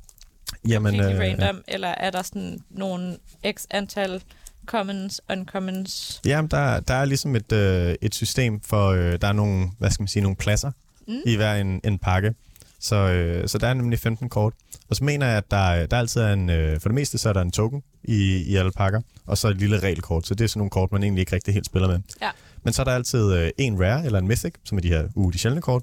Jamen, 0.68 1.00
øh, 1.00 1.18
random, 1.20 1.62
eller 1.68 1.88
er 1.88 2.10
der 2.10 2.22
sådan 2.22 2.58
nogle 2.70 3.16
x 3.52 3.64
antal 3.70 4.22
commons, 4.68 5.20
uncommons? 5.30 6.20
Jamen, 6.26 6.50
der, 6.50 6.80
der 6.80 6.94
er 6.94 7.04
ligesom 7.04 7.36
et, 7.36 7.52
øh, 7.52 7.94
et 8.02 8.14
system 8.14 8.60
for, 8.60 8.88
øh, 8.88 9.18
der 9.20 9.28
er 9.28 9.32
nogle, 9.32 9.70
hvad 9.78 9.90
skal 9.90 10.02
man 10.02 10.08
sige, 10.08 10.22
nogle 10.22 10.36
pladser 10.36 10.70
Mm. 11.08 11.14
i 11.26 11.36
hver 11.36 11.54
en, 11.54 11.80
en 11.84 11.98
pakke. 11.98 12.34
Så, 12.80 12.96
øh, 12.96 13.48
så 13.48 13.58
der 13.58 13.68
er 13.68 13.74
nemlig 13.74 13.98
15 13.98 14.28
kort. 14.28 14.52
Og 14.90 14.96
så 14.96 15.04
mener 15.04 15.26
jeg, 15.26 15.36
at 15.36 15.50
der, 15.50 15.86
der 15.86 15.96
altid 15.98 16.20
er 16.20 16.32
en, 16.32 16.50
øh, 16.50 16.80
for 16.80 16.88
det 16.88 16.94
meste 16.94 17.18
så 17.18 17.28
er 17.28 17.32
der 17.32 17.40
en 17.42 17.50
token 17.50 17.82
i, 18.04 18.36
i 18.36 18.56
alle 18.56 18.70
pakker, 18.72 19.00
og 19.26 19.38
så 19.38 19.48
et 19.48 19.56
lille 19.56 19.78
regelkort. 19.78 20.26
Så 20.26 20.34
det 20.34 20.44
er 20.44 20.48
sådan 20.48 20.58
nogle 20.58 20.70
kort, 20.70 20.92
man 20.92 21.02
egentlig 21.02 21.20
ikke 21.20 21.32
rigtig 21.34 21.54
helt 21.54 21.66
spiller 21.66 21.88
med. 21.88 21.98
Ja. 22.22 22.30
Men 22.62 22.72
så 22.72 22.82
er 22.82 22.84
der 22.84 22.92
altid 22.94 23.32
øh, 23.32 23.50
en 23.58 23.80
rare 23.84 24.04
eller 24.04 24.18
en 24.18 24.28
mythic, 24.28 24.52
som 24.64 24.78
er 24.78 24.82
de 24.82 24.88
her 24.88 25.08
uh, 25.14 25.32
de 25.32 25.38
sjældne 25.38 25.60
kort. 25.60 25.82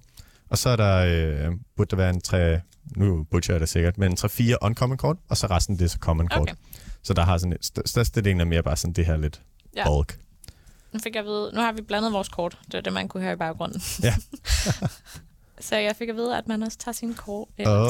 Og 0.49 0.57
så 0.57 0.69
er 0.69 0.75
der, 0.75 0.95
øh, 0.97 1.51
burde 1.77 1.89
der 1.89 1.95
være 1.97 2.09
en 2.09 2.21
tre, 2.21 2.59
nu 2.95 3.23
butcher 3.31 3.53
jeg 3.53 3.61
det 3.61 3.69
sikkert, 3.69 3.97
men 3.97 4.11
en 4.11 4.17
3-4 4.17 4.55
uncommon 4.61 4.97
kort, 4.97 5.17
og 5.29 5.37
så 5.37 5.47
resten 5.47 5.79
det 5.79 5.85
er 5.85 5.89
så 5.89 5.97
common 5.99 6.27
kort. 6.27 6.41
Okay. 6.41 6.53
Så 7.05 7.13
der 7.13 7.23
har 7.23 7.37
sådan 7.37 7.53
et, 7.53 7.65
st- 7.65 7.81
størstedelen 7.85 8.41
er 8.41 8.45
mere 8.45 8.63
bare 8.63 8.75
sådan 8.77 8.93
det 8.93 9.05
her 9.05 9.17
lidt 9.17 9.41
Ja. 9.75 9.87
bulk. 9.87 10.19
Nu 10.91 10.99
fik 10.99 11.15
jeg 11.15 11.19
at 11.19 11.25
vide, 11.25 11.51
nu 11.53 11.61
har 11.61 11.71
vi 11.71 11.81
blandet 11.81 12.13
vores 12.13 12.29
kort. 12.29 12.57
Det 12.65 12.73
er 12.73 12.81
det, 12.81 12.93
man 12.93 13.07
kunne 13.07 13.23
høre 13.23 13.33
i 13.33 13.35
baggrunden. 13.35 13.81
Ja. 14.03 14.15
så 15.67 15.75
jeg 15.75 15.95
fik 15.95 16.09
at 16.09 16.15
vide, 16.15 16.37
at 16.37 16.47
man 16.47 16.63
også 16.63 16.77
tager 16.77 16.93
sin 16.93 17.13
kort, 17.13 17.47
eller 17.57 17.79
oh. 17.79 17.89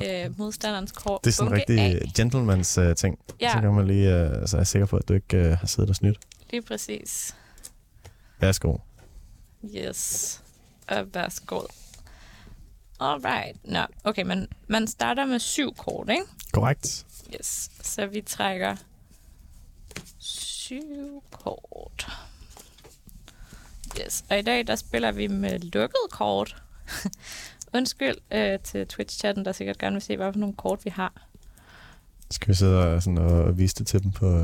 tager 0.00 0.24
øh, 0.26 0.38
modstanderens 0.38 0.92
kort. 0.92 1.20
Det 1.24 1.30
er 1.30 1.34
sådan 1.34 1.52
en 1.52 1.58
rigtig 1.58 1.78
af. 1.80 2.02
gentleman's 2.18 2.88
uh, 2.88 2.94
ting. 2.94 3.18
Ja. 3.40 3.52
Så 3.52 3.60
kan 3.60 3.74
man 3.74 3.86
lige, 3.86 4.08
uh, 4.08 4.46
så 4.48 4.56
er 4.56 4.60
jeg 4.60 4.66
sikker 4.66 4.86
på, 4.86 4.96
at 4.96 5.08
du 5.08 5.12
ikke 5.14 5.40
uh, 5.40 5.46
har 5.58 5.66
siddet 5.66 5.90
og 5.90 5.96
snydt. 5.96 6.18
Lige 6.50 6.62
præcis. 6.62 7.36
Værsgo. 8.40 8.76
Yes. 9.76 10.40
Og 10.88 11.06
værsgo. 11.14 11.60
Alright. 13.00 13.56
Nå, 13.64 13.80
okay, 14.04 14.22
men 14.22 14.46
man 14.68 14.86
starter 14.86 15.24
med 15.26 15.38
syv 15.38 15.74
kort, 15.74 16.08
ikke? 16.10 16.22
Korrekt. 16.52 17.06
Yes. 17.34 17.70
Så 17.82 18.06
vi 18.06 18.20
trækker 18.20 18.76
syv 20.18 21.22
kort. 21.30 22.08
Yes. 24.00 24.24
Og 24.30 24.38
i 24.38 24.42
dag, 24.42 24.66
der 24.66 24.76
spiller 24.76 25.12
vi 25.12 25.26
med 25.26 25.58
lukket 25.58 26.10
kort. 26.10 26.62
Undskyld 27.74 28.16
øh, 28.30 28.58
til 28.58 28.86
Twitch-chatten, 28.92 29.44
der 29.44 29.52
sikkert 29.52 29.78
gerne 29.78 29.94
vil 29.94 30.02
se, 30.02 30.16
hvad 30.16 30.32
for 30.32 30.40
nogle 30.40 30.54
kort 30.54 30.84
vi 30.84 30.90
har. 30.90 31.26
Skal 32.30 32.48
vi 32.48 32.54
sidde 32.54 32.94
og, 32.94 33.02
sådan, 33.02 33.18
og 33.18 33.58
vise 33.58 33.74
det 33.74 33.86
til 33.86 34.02
dem 34.02 34.12
på... 34.12 34.26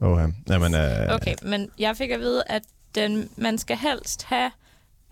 Oh, 0.00 0.20
ja. 0.20 0.54
Jamen, 0.54 0.74
uh... 0.74 1.14
Okay, 1.14 1.34
men 1.42 1.70
jeg 1.78 1.96
fik 1.96 2.10
at 2.10 2.20
vide, 2.20 2.42
at 2.46 2.62
den, 2.94 3.30
man 3.36 3.58
skal 3.58 3.76
helst 3.76 4.22
have 4.22 4.50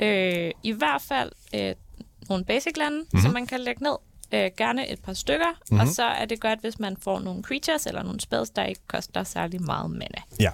øh, 0.00 0.50
i 0.62 0.72
hvert 0.72 1.02
fald 1.02 1.32
øh, 1.54 1.74
nogle 2.28 2.44
basic 2.44 2.76
lande, 2.76 2.98
mm-hmm. 2.98 3.20
som 3.20 3.32
man 3.32 3.46
kan 3.46 3.60
lægge 3.60 3.82
ned. 3.82 3.96
Øh, 4.34 4.50
gerne 4.56 4.88
et 4.92 5.00
par 5.00 5.12
stykker, 5.12 5.46
mm-hmm. 5.70 5.80
og 5.80 5.88
så 5.94 6.02
er 6.04 6.24
det 6.24 6.40
godt, 6.40 6.60
hvis 6.60 6.78
man 6.78 6.96
får 6.96 7.20
nogle 7.20 7.42
creatures 7.42 7.86
eller 7.86 8.02
nogle 8.02 8.20
spells, 8.20 8.50
der 8.50 8.64
ikke 8.64 8.80
koster 8.86 9.24
særlig 9.24 9.62
meget 9.62 9.90
mana. 9.90 10.22
Ja, 10.40 10.50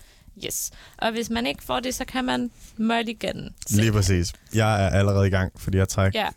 Yes. 0.47 0.71
Og 0.99 1.11
hvis 1.13 1.31
man 1.31 1.47
ikke 1.47 1.63
får 1.63 1.81
det, 1.81 1.95
så 1.95 2.05
kan 2.05 2.25
man 2.25 2.51
mulligan. 2.77 3.55
lige 3.71 3.93
præcis. 3.93 4.33
Jeg 4.55 4.85
er 4.85 4.89
allerede 4.91 5.27
i 5.27 5.31
gang, 5.31 5.53
fordi 5.61 5.79
jeg 5.79 5.89
trækker 5.89 6.21
Ja, 6.21 6.29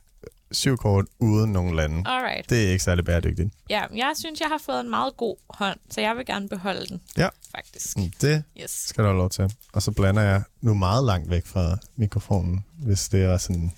syv 0.52 0.78
kort 0.78 1.06
uden 1.20 1.52
nogen 1.52 1.76
lande. 1.76 2.04
Alright. 2.10 2.50
Det 2.50 2.66
er 2.68 2.72
ikke 2.72 2.84
særlig 2.84 3.06
bæredygtigt. 3.06 3.54
Ja, 3.70 3.82
jeg 3.96 4.12
synes, 4.20 4.40
jeg 4.40 4.48
har 4.48 4.58
fået 4.66 4.80
en 4.80 4.90
meget 4.90 5.18
god 5.18 5.36
hånd, 5.50 5.80
så 5.90 6.02
jeg 6.02 6.18
vil 6.18 6.26
gerne 6.26 6.50
beholde 6.50 6.86
den. 6.88 7.02
Ja. 7.18 7.28
Faktisk. 7.56 7.98
Mm, 7.98 8.12
Det 8.22 8.44
Yes. 8.62 8.72
skal 8.72 9.04
du 9.04 9.08
have 9.10 9.18
lov 9.18 9.30
til. 9.30 9.54
Og 9.74 9.82
så 9.82 9.92
blander 9.92 10.22
jeg 10.22 10.42
nu 10.62 10.74
meget 10.74 11.04
langt 11.06 11.30
væk 11.30 11.46
fra 11.46 11.78
mikrofonen, 11.96 12.66
hvis 12.78 13.10
det 13.10 13.24
er 13.24 13.38
sådan... 13.38 13.72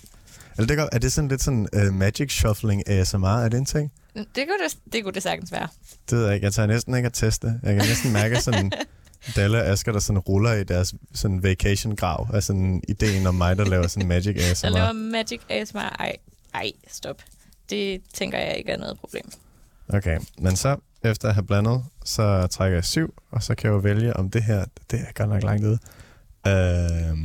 Eller 0.57 0.67
det 0.67 0.79
er, 0.79 0.89
er 0.91 0.99
det 0.99 1.11
sådan 1.13 1.27
lidt 1.27 1.43
sådan 1.43 1.67
uh, 1.75 1.93
magic 1.93 2.31
shuffling 2.31 2.89
ASMR? 2.89 3.27
Er 3.27 3.49
det 3.49 3.57
en 3.57 3.65
ting? 3.65 3.91
Det 4.15 4.25
kunne 4.35 4.67
det, 4.69 4.77
det, 4.93 5.03
kunne 5.03 5.13
det 5.13 5.23
sagtens 5.23 5.51
være. 5.51 5.67
Det 6.09 6.17
ved 6.17 6.25
jeg 6.25 6.33
ikke. 6.35 6.45
Jeg 6.45 6.53
tager 6.53 6.67
næsten 6.67 6.95
ikke 6.95 7.05
at 7.05 7.13
teste. 7.13 7.47
Jeg 7.63 7.75
kan 7.75 7.85
næsten 7.87 8.13
mærke 8.13 8.41
sådan 8.41 8.71
Dalle 9.35 9.57
og 9.61 9.67
Asger, 9.67 9.91
der 9.91 9.99
sådan 9.99 10.19
ruller 10.19 10.53
i 10.53 10.63
deres 10.63 10.93
sådan 11.13 11.43
vacation-grav 11.43 12.29
af 12.33 12.43
sådan 12.43 12.81
ideen 12.87 13.27
om 13.27 13.35
mig, 13.35 13.57
der 13.57 13.65
laver 13.65 13.87
sådan 13.87 14.07
magic 14.07 14.37
ASMR. 14.51 14.69
laver 14.69 14.91
Magic 14.91 15.41
ASMR. 15.49 15.79
Ej, 15.99 16.15
ej, 16.53 16.71
stop. 16.87 17.21
Det 17.69 18.01
tænker 18.13 18.37
jeg 18.39 18.57
ikke 18.57 18.71
er 18.71 18.77
noget 18.77 18.99
problem. 18.99 19.31
Okay, 19.89 20.19
men 20.37 20.55
så 20.55 20.77
efter 21.03 21.27
at 21.27 21.33
have 21.33 21.45
blandet, 21.45 21.83
så 22.05 22.47
trækker 22.47 22.77
jeg 22.77 22.85
syv, 22.85 23.13
og 23.31 23.43
så 23.43 23.55
kan 23.55 23.67
jeg 23.67 23.73
jo 23.73 23.79
vælge 23.79 24.17
om 24.17 24.29
det 24.29 24.43
her, 24.43 24.65
det 24.91 24.99
er 24.99 25.11
godt 25.13 25.29
nok 25.29 25.43
langt 25.43 25.65
ude. 25.65 25.79
Øh, 26.47 27.17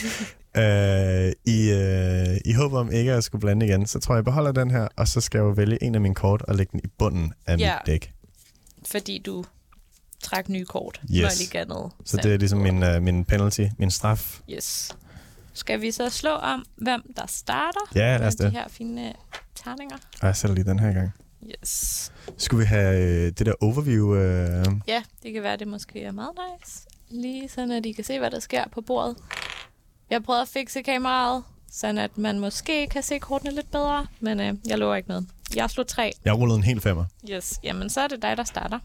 øh, 0.58 1.32
i, 1.54 1.70
øh, 1.70 2.36
I 2.44 2.52
håb 2.52 2.72
om 2.72 2.92
ikke 2.92 3.12
at 3.12 3.24
skulle 3.24 3.40
blande 3.40 3.66
igen, 3.66 3.86
så 3.86 3.98
tror 4.00 4.14
jeg, 4.14 4.16
jeg 4.16 4.24
beholder 4.24 4.52
den 4.52 4.70
her, 4.70 4.88
og 4.96 5.08
så 5.08 5.20
skal 5.20 5.38
jeg 5.38 5.44
jo 5.44 5.50
vælge 5.50 5.82
en 5.82 5.94
af 5.94 6.00
mine 6.00 6.14
kort 6.14 6.42
og 6.42 6.54
lægge 6.54 6.70
den 6.72 6.80
i 6.84 6.88
bunden 6.98 7.32
af 7.46 7.56
Ja. 7.58 7.74
mit 7.74 7.86
dæk. 7.86 8.12
Fordi 8.86 9.18
du 9.26 9.44
trak 10.22 10.48
nye 10.48 10.64
kort, 10.64 11.00
Yes. 11.02 11.10
når 11.10 11.28
jeg 11.28 11.38
lige 11.38 11.50
gav 11.50 11.64
noget. 11.66 11.92
Så 12.04 12.16
det 12.16 12.32
er 12.34 12.36
ligesom 12.38 12.58
min, 12.58 12.82
uh, 12.82 13.02
min 13.02 13.24
penalty, 13.24 13.66
min 13.78 13.90
straf. 13.90 14.40
Yes. 14.50 14.96
Skal 15.52 15.80
vi 15.80 15.90
så 15.90 16.10
slå 16.10 16.30
om, 16.30 16.64
hvem 16.76 17.02
der 17.16 17.26
starter? 17.26 17.80
Ja, 17.94 18.16
lad 18.16 18.26
os 18.26 18.34
med 18.38 18.46
det. 18.46 18.52
De 18.54 18.58
her 18.58 18.68
fine 18.68 19.12
terninger. 19.54 19.96
Og 20.20 20.26
jeg 20.26 20.36
sætter 20.36 20.54
lige 20.54 20.64
den 20.64 20.78
her 20.78 20.92
gang. 20.92 21.10
Yes. 21.62 22.12
Skulle 22.36 22.58
vi 22.58 22.66
have 22.66 23.02
øh, 23.04 23.32
det 23.38 23.46
der 23.46 23.52
overview? 23.60 24.14
Øh, 24.14 24.66
Ja, 24.88 25.02
det 25.22 25.32
kan 25.32 25.42
være, 25.42 25.56
det 25.56 25.68
måske 25.68 26.02
er 26.02 26.12
meget 26.12 26.30
nice. 26.60 26.80
Lige 27.10 27.48
sådan, 27.48 27.70
at 27.70 27.86
I 27.86 27.92
kan 27.92 28.04
se, 28.04 28.18
hvad 28.18 28.30
der 28.30 28.40
sker 28.40 28.64
på 28.72 28.80
bordet. 28.80 29.16
Jeg 30.10 30.22
prøvede 30.22 30.42
at 30.42 30.48
fikse 30.48 30.82
kameraet, 30.82 31.42
sådan 31.72 31.98
at 31.98 32.18
man 32.18 32.38
måske 32.40 32.86
kan 32.86 33.02
se 33.02 33.18
kortene 33.18 33.54
lidt 33.54 33.70
bedre, 33.70 34.06
men 34.20 34.40
øh, 34.40 34.54
jeg 34.66 34.78
lover 34.78 34.94
ikke 34.96 35.08
noget. 35.08 35.26
Jeg 35.56 35.70
slog 35.70 35.86
tre. 35.86 36.12
jeg 36.24 36.34
rullede 36.38 36.56
en 36.56 36.64
helt 36.64 36.82
femmer. 36.82 37.04
Yes, 37.30 37.60
jamen 37.62 37.90
så 37.90 38.00
er 38.00 38.08
det 38.08 38.22
dig, 38.22 38.36
der 38.36 38.44
starter. 38.44 38.78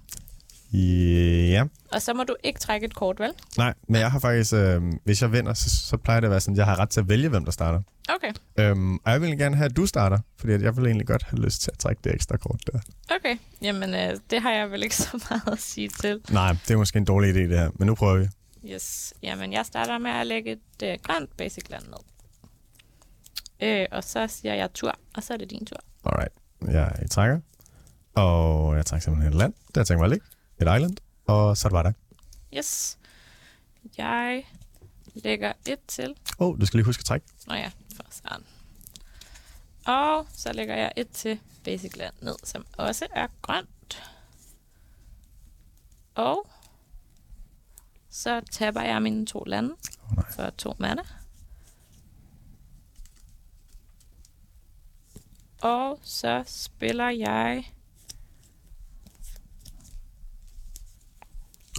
Ja. 0.74 1.64
Og 1.92 2.02
så 2.02 2.14
må 2.14 2.24
du 2.24 2.36
ikke 2.44 2.60
trække 2.60 2.86
et 2.86 2.96
kort, 2.96 3.20
vel? 3.20 3.32
Nej, 3.58 3.74
men 3.88 4.02
jeg 4.02 4.12
har 4.12 4.20
faktisk, 4.20 4.54
øh, 4.54 4.82
hvis 5.04 5.22
jeg 5.22 5.32
vinder, 5.32 5.54
så, 5.54 5.70
så 5.70 5.98
plejer 5.98 6.20
det 6.20 6.28
at 6.28 6.32
være 6.32 6.40
sådan, 6.42 6.54
at 6.54 6.58
jeg 6.58 6.66
har 6.66 6.80
ret 6.80 6.90
til 6.90 7.00
at 7.00 7.10
vælge, 7.10 7.30
hvem 7.30 7.46
der 7.46 7.52
starter. 7.52 7.82
Okay, 8.16 8.32
Øhm, 8.60 8.96
og 8.96 9.12
jeg 9.12 9.22
vil 9.22 9.38
gerne 9.38 9.56
have, 9.56 9.66
at 9.66 9.78
du 9.78 9.86
starter, 9.86 10.20
fordi 10.38 10.52
jeg 10.54 10.78
vil 10.78 10.86
egentlig 10.86 11.08
godt 11.08 11.24
have 11.24 11.42
lyst 11.42 11.62
til 11.62 11.72
at 11.74 11.78
trække 11.80 12.02
det 12.04 12.14
ekstra 12.14 12.38
kort 12.38 12.60
der. 12.74 12.80
okay. 13.16 13.36
Jamen, 13.62 13.94
øh, 13.94 14.18
det 14.30 14.42
har 14.42 14.52
jeg 14.52 14.72
vel 14.72 14.84
ikke 14.84 14.96
så 14.96 15.26
meget 15.30 15.42
at 15.52 15.60
sige 15.60 15.90
til. 15.90 16.20
Nej, 16.32 16.56
det 16.68 16.74
er 16.74 16.78
måske 16.78 16.98
en 16.98 17.06
dårlig 17.06 17.30
idé 17.36 17.40
det 17.40 17.60
her, 17.60 17.70
men 17.76 17.88
nu 17.88 17.96
prøver 17.96 18.18
vi. 18.18 18.28
Yes. 18.66 19.14
Jamen, 19.22 19.54
jeg 19.54 19.66
starter 19.66 19.98
med 19.98 20.12
at 20.12 20.28
lægge 20.28 20.52
et 20.52 20.84
øh, 20.84 20.98
grønt 21.04 21.38
basic 21.38 21.70
land 21.70 21.84
ned. 21.84 22.04
Øh, 23.60 23.88
og 23.92 24.04
så 24.04 24.28
siger 24.28 24.54
jeg 24.54 24.74
tur, 24.74 24.96
og 25.16 25.24
så 25.24 25.34
er 25.34 25.38
det 25.38 25.50
din 25.50 25.66
tur. 25.66 25.78
Alright, 26.06 26.34
jeg 26.62 27.10
trækker, 27.10 27.40
og 28.14 28.76
jeg 28.76 28.86
trækker 28.86 29.04
simpelthen 29.04 29.34
et 29.34 29.38
land. 29.38 29.54
Det 29.54 29.76
har 29.76 29.82
jeg 29.82 29.88
tænkt 29.88 30.00
mig 30.00 30.06
at 30.06 30.10
lægge. 30.10 30.26
Et 30.62 30.78
island, 30.78 30.98
og 31.28 31.58
så 31.58 31.68
er 31.68 31.70
det 31.70 31.84
bare. 31.84 31.94
Yes. 32.58 32.98
Jeg 33.98 34.46
lægger 35.14 35.54
et 35.68 35.80
til. 35.88 36.16
Åh, 36.40 36.48
oh, 36.48 36.60
du 36.60 36.66
skal 36.66 36.78
lige 36.78 36.86
huske 36.86 37.02
at 37.02 37.06
trække. 37.06 37.26
Nå 37.48 37.54
ja, 37.54 37.72
for 37.96 38.04
sådan. 38.10 38.44
Og 39.86 40.28
så 40.34 40.54
lægger 40.54 40.76
jeg 40.76 40.92
et 40.96 41.10
til 41.10 41.40
basic 41.64 41.96
land 41.96 42.14
ned, 42.22 42.36
som 42.44 42.66
også 42.78 43.08
er 43.16 43.28
grønt. 43.42 44.14
Og 46.16 46.48
så 48.12 48.42
tapper 48.52 48.82
jeg 48.82 49.02
mine 49.02 49.26
to 49.26 49.44
lande 49.48 49.70
Åh, 49.70 50.16
nej. 50.16 50.32
for 50.32 50.50
to 50.50 50.76
mana. 50.80 51.02
Og 55.62 56.00
så 56.04 56.44
spiller 56.46 57.10
jeg... 57.10 57.74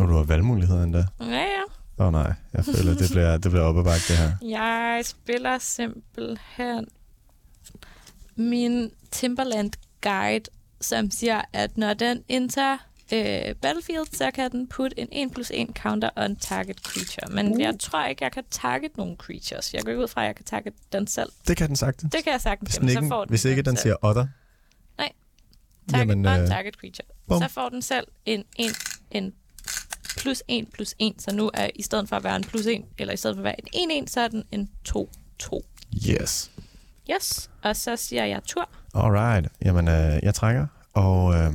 Og 0.01 0.09
du 0.09 0.17
har 0.17 0.23
valgmuligheder 0.23 0.83
endda. 0.83 1.07
Ja, 1.21 1.27
ja. 1.27 1.63
Åh 1.99 2.07
oh, 2.07 2.13
nej, 2.13 2.35
jeg 2.53 2.65
føler, 2.65 2.95
det 2.95 3.11
bliver, 3.11 3.37
det 3.37 3.51
bliver 3.51 3.65
op 3.65 3.79
ad 3.79 3.85
bakke, 3.85 4.05
det 4.09 4.17
her. 4.17 4.33
Jeg 4.43 5.03
spiller 5.05 5.59
simpelthen 5.59 6.89
min 8.37 8.91
Timberland 9.11 9.73
Guide, 10.01 10.51
som 10.81 11.11
siger, 11.11 11.43
at 11.53 11.77
når 11.77 11.95
den 11.95 12.25
indtager 12.29 12.79
øh, 13.13 13.55
Battlefield, 13.63 14.07
så 14.17 14.31
kan 14.31 14.51
den 14.53 14.69
putte 14.69 15.01
en 15.01 15.09
1 15.13 15.33
plus 15.33 15.51
1 15.55 15.69
counter 15.83 16.11
on 16.17 16.37
target 16.37 16.77
creature. 16.79 17.35
Men 17.35 17.53
Uh. 17.55 17.61
jeg 17.61 17.75
tror 17.81 18.05
ikke, 18.07 18.25
jeg 18.25 18.33
kan 18.33 18.45
target 18.51 18.97
nogle 18.97 19.17
creatures. 19.17 19.75
Jeg 19.75 19.83
går 19.83 19.91
ikke 19.91 20.03
ud 20.03 20.09
fra, 20.09 20.21
at 20.23 20.27
jeg 20.27 20.37
kan 20.37 20.45
target 20.45 20.75
den 20.93 21.07
selv. 21.07 21.33
Det 21.49 21.57
kan 21.57 21.69
den 21.69 21.77
sagtens. 21.77 22.13
Det 22.13 22.25
kan 22.25 22.33
jeg 22.33 22.41
sagtens. 22.41 22.69
Hvis, 22.71 22.79
den 22.79 22.89
Jamen, 22.89 23.03
ikke, 23.03 23.07
så 23.09 23.15
får 23.15 23.25
den 23.25 23.29
hvis 23.31 23.45
ikke 23.45 23.63
den 23.63 23.77
selv. 23.77 23.83
siger 23.83 23.97
otter. 24.03 24.27
target 25.91 26.09
jamen, 26.11 26.27
on 26.27 26.41
øh, 26.41 26.49
target 26.49 26.75
creature. 26.75 27.07
bum. 27.29 27.43
Så 27.43 27.49
får 27.49 27.69
den 27.69 27.83
selv 27.83 28.07
en, 28.27 28.45
en, 28.57 28.71
en 29.11 29.33
plus 30.19 30.43
1 30.49 30.69
plus 30.73 30.95
1. 30.99 31.15
Så 31.19 31.35
nu 31.35 31.51
er 31.55 31.69
i 31.75 31.83
stedet 31.83 32.09
for 32.09 32.17
at 32.17 32.25
være 32.25 32.37
en 32.37 32.45
plus 32.45 32.67
1, 32.67 32.83
eller 32.99 33.15
i 33.15 33.17
stedet 33.17 33.37
for 33.37 33.41
at 33.41 33.45
være 33.45 33.57
en 33.75 34.05
1-1, 34.05 34.11
så 34.11 34.21
er 34.21 34.29
den 34.29 34.45
en 34.53 34.71
2-2. 34.89 35.61
Yes. 36.11 36.51
Yes, 37.11 37.51
og 37.63 37.77
så 37.77 37.97
siger 37.97 38.25
jeg 38.25 38.41
tur. 38.45 38.69
Alright. 38.95 39.49
Jamen, 39.65 39.89
øh, 39.89 40.19
jeg 40.23 40.35
trækker, 40.35 40.67
og 40.93 41.35
øh, 41.35 41.51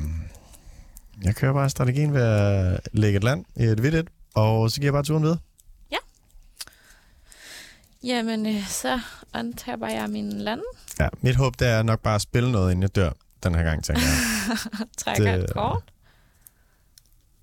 jeg 1.24 1.36
kører 1.36 1.53
bare 1.53 1.69
strategien 1.69 2.13
ved 2.13 2.21
at 2.21 2.89
lægge 2.93 3.17
et 3.17 3.24
land 3.24 3.45
i 3.55 3.63
et 3.63 3.79
hvidt 3.79 3.95
et, 3.95 4.07
og 4.36 4.71
så 4.71 4.75
giver 4.81 4.86
jeg 4.88 4.93
bare 4.93 5.03
turen 5.03 5.24
videre. 5.24 5.38
Jamen, 8.03 8.45
øh, 8.45 8.67
så 8.67 9.00
untapper 9.39 9.88
jeg 9.88 10.09
mine 10.09 10.39
lande, 10.43 10.63
Ja, 11.00 11.07
mit 11.21 11.36
håb 11.36 11.59
det 11.59 11.67
er 11.67 11.83
nok 11.83 12.00
bare 12.00 12.15
at 12.15 12.21
spille 12.21 12.51
noget, 12.51 12.71
inden 12.71 12.81
jeg 12.81 12.95
dør 12.95 13.12
den 13.43 13.55
her 13.55 13.63
gang, 13.63 13.83
tænker 13.83 14.01
jeg. 14.01 14.17
trækker 14.97 15.36
Det- 15.36 15.43
et 15.43 15.53
kort. 15.53 15.83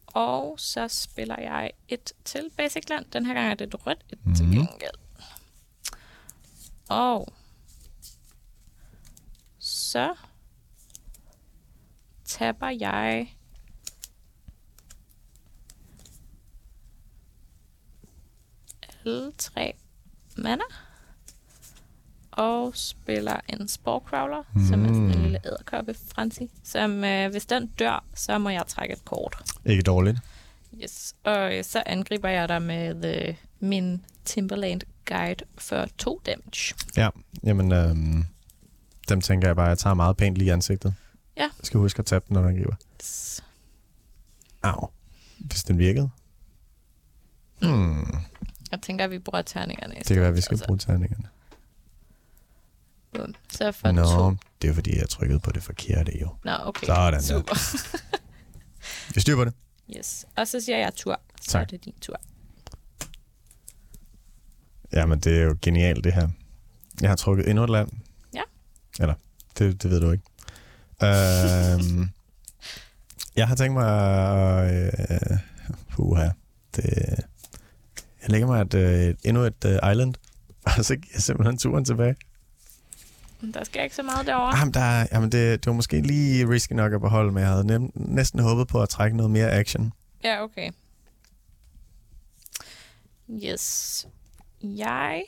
Og 0.06 0.54
så 0.58 0.88
spiller 0.88 1.40
jeg 1.40 1.70
et 1.88 2.12
til 2.24 2.50
Basic 2.56 2.82
Land. 2.88 3.04
Den 3.12 3.26
her 3.26 3.34
gang 3.34 3.50
er 3.50 3.54
det 3.54 3.66
et 3.74 3.86
rødt 3.86 4.04
et 4.12 4.18
mm. 4.26 4.34
til 4.34 4.44
Mhm. 4.44 4.54
gengæld. 4.54 4.94
Og 6.88 7.28
så 9.58 10.14
tapper 12.24 12.68
jeg 12.68 13.33
alle 19.06 19.32
tre 19.38 19.72
mana. 20.36 20.62
Og 22.30 22.72
spiller 22.76 23.36
en 23.48 23.68
Sporecrawler, 23.68 24.42
mm. 24.54 24.66
som 24.66 24.84
er 24.84 24.88
sådan 24.88 25.02
en 25.02 25.16
Mm. 25.16 25.22
lille 25.22 25.40
æderkoppe, 25.46 25.94
Franci. 26.14 26.50
Som 26.64 27.04
øh, 27.04 27.30
hvis 27.30 27.46
den 27.46 27.66
dør, 27.66 28.04
så 28.14 28.38
må 28.38 28.48
jeg 28.48 28.62
trække 28.68 28.92
et 28.94 29.04
kort. 29.04 29.36
Ikke 29.66 29.82
dårligt. 29.82 30.18
Yes. 30.82 31.14
Og 31.24 31.58
øh, 31.58 31.64
så 31.64 31.82
angriber 31.86 32.28
jeg 32.28 32.48
dig 32.48 32.62
med 32.62 33.26
øh, 33.28 33.34
min 33.60 34.04
Timberland 34.24 34.80
Guide 35.06 35.44
for 35.58 35.86
to 35.98 36.20
damage. 36.26 36.74
Ja, 36.96 37.08
jamen, 37.44 37.72
øh, 37.72 37.96
dem 39.08 39.20
tænker 39.20 39.48
jeg 39.48 39.56
bare, 39.56 39.66
at 39.66 39.70
jeg 39.70 39.78
tager 39.78 39.94
meget 39.94 40.16
pænt 40.16 40.36
lige 40.38 40.46
i 40.48 40.50
ansigtet. 40.50 40.94
Ja. 41.36 41.42
Jeg 41.42 41.50
skal 41.62 41.80
huske 41.80 41.98
at 41.98 42.06
tabe 42.06 42.24
den, 42.28 42.34
når 42.34 42.40
den 42.40 42.50
angriber. 42.50 42.76
Yes. 43.00 43.44
Au. 44.62 44.88
Hvis 45.38 45.62
den 45.64 45.78
virkede. 45.78 46.10
Hmm. 47.62 48.06
Jeg 48.74 48.82
tænker, 48.82 49.04
at 49.04 49.10
vi 49.10 49.18
bruger 49.18 49.42
terningerne. 49.42 49.94
Det 49.94 50.06
kan 50.06 50.16
være, 50.20 50.28
at 50.28 50.36
vi 50.36 50.40
skal 50.40 50.58
for, 50.58 50.64
bruge 50.66 50.78
terningerne. 50.78 51.28
Så, 53.14 53.20
bum. 53.20 53.34
så 53.52 53.72
for 53.72 53.92
Nå, 53.92 54.04
to. 54.04 54.36
det 54.62 54.70
er 54.70 54.74
fordi, 54.74 54.98
jeg 54.98 55.08
trykkede 55.08 55.40
på 55.40 55.52
det 55.52 55.62
forkerte 55.62 56.20
jo. 56.20 56.28
Nå, 56.44 56.52
okay. 56.60 56.86
Sådan 56.86 57.12
der. 57.12 57.20
Super. 57.20 57.54
Vi 59.14 59.20
styrer 59.20 59.36
på 59.36 59.44
det. 59.44 59.54
Yes. 59.96 60.26
Og 60.36 60.48
så 60.48 60.60
siger 60.60 60.78
jeg 60.78 60.94
tur. 60.94 61.20
Så 61.42 61.50
Tak. 61.50 61.62
er 61.62 61.66
det 61.66 61.84
din 61.84 61.94
tur. 62.00 62.20
Jamen, 64.92 65.20
det 65.20 65.38
er 65.38 65.44
jo 65.44 65.56
genialt, 65.62 66.04
det 66.04 66.14
her. 66.14 66.28
Jeg 67.00 67.10
har 67.10 67.16
trukket 67.16 67.48
endnu 67.48 67.64
et 67.64 67.70
land. 67.70 67.88
Ja. 68.34 68.42
Eller, 69.00 69.14
det, 69.58 69.82
det 69.82 69.90
ved 69.90 70.00
du 70.00 70.10
ikke. 70.10 70.24
øhm, 71.02 72.08
jeg 73.36 73.48
har 73.48 73.54
tænkt 73.56 73.74
mig. 73.74 74.70
Øh, 74.72 75.38
puha, 75.90 76.28
det, 76.76 76.84
jeg 78.24 78.30
lægger 78.30 78.46
mig 78.48 78.60
et, 78.60 78.74
øh, 78.74 79.14
endnu 79.24 79.42
et 79.42 79.64
øh, 79.66 79.90
island, 79.92 80.14
og 80.78 80.84
så 80.84 80.96
giver 80.96 81.12
jeg 81.14 81.22
simpelthen 81.22 81.58
turen 81.58 81.84
tilbage. 81.84 82.16
Der 83.54 83.64
skal 83.64 83.84
ikke 83.84 83.96
så 83.96 84.02
meget 84.02 84.26
derovre. 84.26 84.56
Jamen, 84.58 84.74
der, 84.74 84.80
er- 84.80 85.06
jamen 85.12 85.32
det, 85.32 85.64
det 85.64 85.66
var 85.66 85.72
måske 85.72 86.00
lige 86.00 86.48
risky 86.48 86.72
nok 86.72 86.92
at 86.92 87.00
beholde, 87.00 87.32
men 87.32 87.40
jeg 87.42 87.50
havde 87.50 87.66
nem, 87.66 87.90
næsten 87.94 88.40
håbet 88.40 88.68
på 88.68 88.82
at 88.82 88.88
trække 88.88 89.16
noget 89.16 89.30
mere 89.30 89.50
action. 89.52 89.92
Ja, 90.24 90.42
okay. 90.42 90.70
Yes. 93.30 94.06
Jeg 94.62 95.22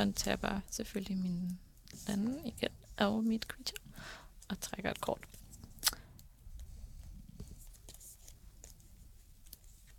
untapper 0.00 0.60
selvfølgelig 0.70 1.16
mine 1.16 1.50
landen 2.08 2.38
igen 2.44 2.68
af 2.98 3.22
mit 3.22 3.42
creature. 3.42 3.78
Og 4.48 4.60
trækker 4.60 4.90
et 4.90 5.00
kort. 5.00 5.18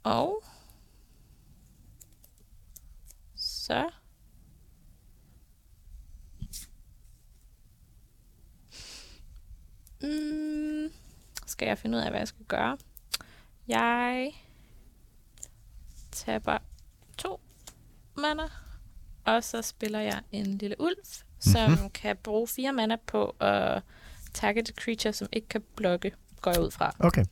Og 0.04 0.44
så 3.66 3.90
mm, 10.02 10.92
skal 11.46 11.68
jeg 11.68 11.78
finde 11.78 11.98
ud 11.98 12.02
af, 12.04 12.10
hvad 12.10 12.20
jeg 12.20 12.28
skal 12.28 12.46
gøre. 12.46 12.78
Jeg 13.68 14.32
taber 16.12 16.58
to 17.18 17.40
mana, 18.18 18.44
og 19.26 19.44
så 19.44 19.62
spiller 19.62 20.00
jeg 20.00 20.22
en 20.32 20.58
lille 20.58 20.76
ulv, 20.82 20.96
som 21.40 21.62
Mhm. 21.62 21.72
mm-hmm. 21.72 21.90
kan 21.90 22.18
bruge 22.18 22.48
fire 22.48 22.74
mana 22.74 22.96
på 23.08 23.36
at 23.40 23.82
target 24.34 24.70
et 24.70 24.76
creature, 24.76 25.14
som 25.14 25.28
ikke 25.32 25.48
kan 25.48 25.64
blokke, 25.76 26.12
går 26.42 26.52
jeg 26.52 26.62
ud 26.62 26.72
fra, 26.72 26.96
Okay. 27.00 27.26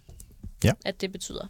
at 0.86 1.02
det 1.02 1.12
betyder. 1.12 1.48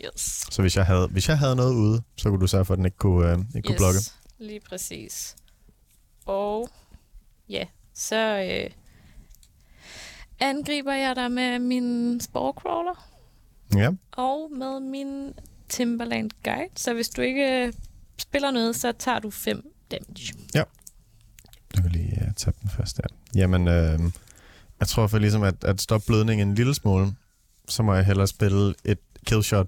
Ja. 0.00 0.06
Yes. 0.14 0.46
Så 0.50 0.62
hvis 0.62 0.76
jeg 0.76 0.86
havde, 0.86 1.06
hvis 1.08 1.28
jeg 1.28 1.38
havde 1.38 1.56
noget 1.56 1.74
ude, 1.74 2.02
så 2.16 2.30
kunne 2.30 2.40
du 2.40 2.46
sørge 2.46 2.64
for, 2.64 2.74
at 2.74 2.78
den 2.78 2.84
ikke 2.84 2.96
kunne, 2.98 3.32
øh, 3.32 3.38
ikke 3.56 3.66
kunne 3.66 3.74
yes. 3.74 3.78
blokke. 3.78 3.98
lige 4.38 4.60
præcis. 4.60 5.36
Og 6.26 6.68
ja, 7.48 7.64
så 7.94 8.16
øh, 8.64 8.70
angriber 10.40 10.92
jeg 10.92 11.16
dig 11.16 11.32
med 11.32 11.58
min 11.58 12.20
Sporecrawler 12.20 13.08
Ja. 13.76 13.90
og 14.12 14.50
med 14.56 14.80
min 14.80 15.32
Timberland 15.68 16.30
Guide. 16.44 16.68
Så 16.76 16.94
hvis 16.94 17.08
du 17.08 17.22
ikke 17.22 17.66
øh, 17.66 17.72
spiller 18.18 18.50
noget, 18.50 18.76
så 18.76 18.92
tager 18.92 19.18
du 19.18 19.30
5 19.30 19.72
damage. 19.90 20.32
Du 21.76 21.82
kan 21.82 21.90
lige 21.90 22.18
uh, 22.26 22.34
tage 22.36 22.54
den 22.62 22.70
først 22.70 22.96
der. 22.96 23.02
Jamen, 23.34 23.68
øh, 23.68 24.00
jeg 24.80 24.88
tror 24.88 25.06
for 25.06 25.18
ligesom 25.18 25.42
at, 25.42 25.64
at 25.64 25.80
stoppe 25.80 26.06
blødningen 26.06 26.48
en 26.48 26.54
lille 26.54 26.74
smule, 26.74 27.14
så 27.68 27.82
må 27.82 27.94
jeg 27.94 28.04
hellere 28.04 28.26
spille 28.26 28.74
et 28.84 28.98
killshot. 29.26 29.66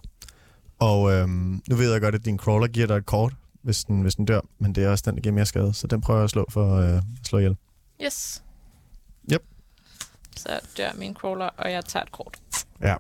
Og 0.81 1.13
øh, 1.13 1.29
nu 1.29 1.77
ved 1.77 1.93
jeg 1.93 2.01
godt, 2.01 2.15
at 2.15 2.25
din 2.25 2.39
crawler 2.39 2.67
giver 2.67 2.87
dig 2.87 2.97
et 2.97 3.07
kort, 3.07 3.35
hvis 3.63 3.85
den, 3.85 4.01
hvis 4.01 4.15
den 4.15 4.25
dør, 4.25 4.41
men 4.59 4.75
det 4.75 4.85
er 4.85 4.89
også 4.89 5.05
den, 5.07 5.15
der 5.15 5.23
giver 5.23 5.35
mere 5.35 5.47
skade, 5.47 5.75
så 5.75 5.87
den 5.87 6.01
prøver 6.01 6.21
jeg 6.21 6.25
at 6.25 6.31
slå 6.31 6.47
for 6.49 6.77
øh, 6.77 6.97
at 6.97 7.03
slå 7.25 7.39
ihjel. 7.39 7.57
Yes. 8.05 8.43
Yep. 9.33 9.43
Så 10.37 10.61
dør 10.77 10.93
min 10.95 11.15
crawler, 11.15 11.47
og 11.47 11.73
jeg 11.73 11.85
tager 11.85 12.03
et 12.05 12.13
kort. 12.13 12.41
Ja, 12.81 12.97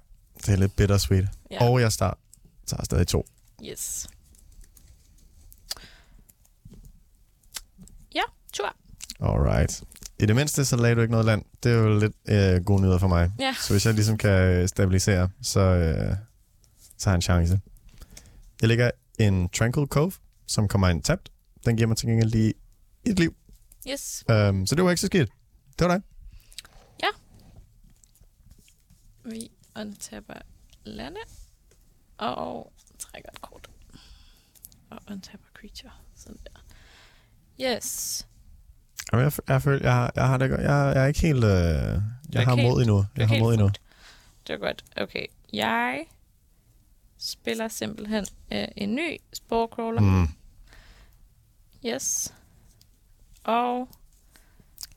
det 0.46 0.48
er 0.48 0.56
lidt 0.56 0.76
bittersweet. 0.76 1.28
Ja. 1.50 1.68
Og 1.68 1.80
jeg 1.80 1.92
start, 1.92 2.18
tager 2.66 2.84
stadig 2.84 3.06
to. 3.08 3.26
Yes. 3.64 4.08
Ja, 8.14 8.22
tur. 8.52 8.76
Alright. 9.20 9.82
I 10.18 10.26
det 10.26 10.36
mindste, 10.36 10.64
så 10.64 10.76
lagde 10.76 10.94
du 10.94 11.00
ikke 11.00 11.12
noget 11.12 11.26
land. 11.26 11.44
Det 11.62 11.72
er 11.72 11.76
jo 11.76 11.98
lidt 11.98 12.12
øh, 12.28 12.64
gode 12.64 12.82
nyheder 12.82 12.98
for 12.98 13.08
mig. 13.08 13.32
Ja. 13.38 13.54
Så 13.60 13.72
hvis 13.74 13.86
jeg 13.86 13.94
ligesom 13.94 14.18
kan 14.18 14.68
stabilisere, 14.68 15.28
så, 15.42 15.60
øh, 15.60 16.16
så 16.98 17.10
har 17.10 17.12
jeg 17.12 17.16
en 17.16 17.22
chance. 17.22 17.60
Jeg 18.60 18.68
lægger 18.68 18.90
en 19.18 19.48
Tranquil 19.48 19.86
Cove, 19.86 20.12
som 20.46 20.68
kommer 20.68 20.88
ind 20.88 21.02
tabt. 21.02 21.30
Den 21.66 21.76
giver 21.76 21.86
mig 21.86 21.96
til 21.96 22.08
gengæld 22.08 22.30
lige 22.30 22.54
et 23.06 23.18
liv. 23.18 23.36
Yes. 23.90 24.24
Um, 24.28 24.66
så 24.66 24.74
det 24.74 24.84
var 24.84 24.90
ikke 24.90 25.00
så 25.00 25.06
skidt. 25.06 25.30
Det 25.78 25.86
var 25.88 25.94
dig. 25.94 26.02
Vi 29.24 29.50
untapper 29.80 30.34
lande 30.84 31.20
og 32.18 32.72
trækker 32.98 33.28
et 33.32 33.40
kort. 33.40 33.70
Og 34.90 34.98
untapper 35.10 35.46
creature. 35.54 35.92
Sådan 36.16 36.36
der. 36.44 36.60
Yes. 37.76 38.26
Jamen, 39.12 39.24
jeg, 39.24 39.32
jeg, 39.48 39.62
føler, 39.62 39.80
jeg, 39.82 39.92
har- 39.94 40.12
jeg, 40.16 40.26
har 40.28 40.36
det 40.38 40.50
godt. 40.50 40.60
Jeg, 40.60 40.92
jeg 40.94 41.02
er 41.02 41.06
ikke 41.06 41.20
helt... 41.20 41.44
Øh, 41.44 41.50
jeg 41.50 42.00
ikke 42.32 42.44
har 42.44 42.56
mod 42.56 42.80
endnu. 42.80 42.98
er 42.98 43.04
Jeg 43.16 43.28
har 43.28 43.38
mod 43.38 43.52
endnu. 43.54 43.70
Det 44.46 44.60
var 44.60 44.66
godt. 44.66 44.84
Okay. 44.96 45.26
Jeg 45.52 46.04
spiller 47.20 47.68
simpelthen 47.68 48.26
øh, 48.52 48.68
en 48.76 48.94
ny 48.94 49.16
Sporecrawler. 49.32 50.00
Mm. 50.00 50.28
Yes. 51.86 52.34
Og 53.44 53.88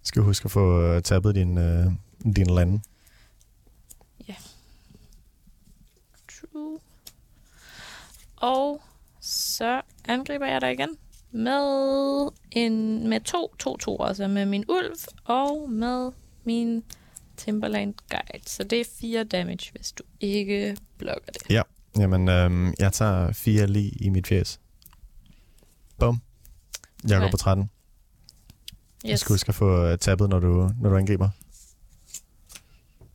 Skal 0.04 0.22
huske 0.22 0.46
at 0.46 0.52
få 0.52 0.82
øh, 0.82 1.02
tappet 1.02 1.36
din, 1.36 1.58
øh, 1.58 1.86
din 2.36 2.48
lande. 2.48 2.82
True. 6.28 6.80
Og 8.36 8.82
så 9.22 9.82
angriber 10.06 10.46
jeg 10.46 10.62
dig 10.62 10.72
igen 10.72 10.98
med 11.32 12.30
en 12.52 13.08
med 13.10 13.22
to, 13.22 13.56
to, 13.60 13.78
to, 13.78 14.04
altså 14.04 14.28
med 14.28 14.46
min 14.46 14.66
ulv 14.70 14.96
og 15.26 15.70
med 15.70 16.12
min 16.44 16.84
Timberland 17.38 17.94
Guide. 18.10 18.50
Så 18.50 18.64
det 18.64 18.82
er 18.82 18.86
fire 19.00 19.24
damage, 19.24 19.72
hvis 19.72 19.92
du 19.92 20.04
ikke 20.20 20.78
blokker 20.98 21.32
det. 21.32 21.52
Jamen, 21.98 22.30
øh, 22.30 22.74
jeg 22.80 22.94
tager 22.94 23.32
fire 23.32 23.68
lige 23.68 23.90
i 23.90 24.10
mit 24.10 24.28
fjes. 24.28 24.60
Bum. 26.00 26.22
Jeg 27.08 27.20
går 27.22 27.32
på 27.32 27.38
13. 27.38 27.70
Jeg 29.04 29.12
Yes. 29.12 29.20
skal 29.20 29.34
huske 29.34 29.50
at 29.50 29.56
få 29.56 29.86
øh, 29.86 29.98
tappet, 29.98 30.30
når 30.30 30.40
du, 30.40 30.70
når 30.82 30.90
du 30.90 30.98
angriber. 30.98 31.30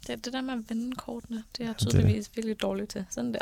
Det 0.06 0.10
er 0.10 0.16
det 0.16 0.32
der 0.32 0.40
med 0.40 0.52
at 0.54 0.60
vende 0.70 0.96
kortene. 0.96 1.44
Det 1.56 1.60
er 1.62 1.66
jeg 1.68 1.74
det 1.80 1.86
er 1.86 1.90
tydeligvis 1.90 2.30
virkelig 2.36 2.60
dårligt 2.62 2.90
til. 2.90 3.04
Sådan 3.10 3.32
der. 3.34 3.38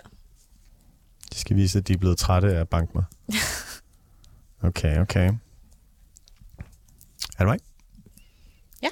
De 1.33 1.38
skal 1.38 1.57
vise, 1.57 1.79
at 1.79 1.88
de 1.88 1.92
er 1.92 1.96
blevet 1.99 2.18
trætte 2.18 2.57
af 2.57 2.61
at 2.61 2.68
banke 2.68 2.92
mig. 2.94 3.05
Okay, 4.61 4.99
okay. 5.01 5.27
Er 7.38 7.38
det 7.38 7.46
mig? 7.46 7.59
Ja. 8.83 8.88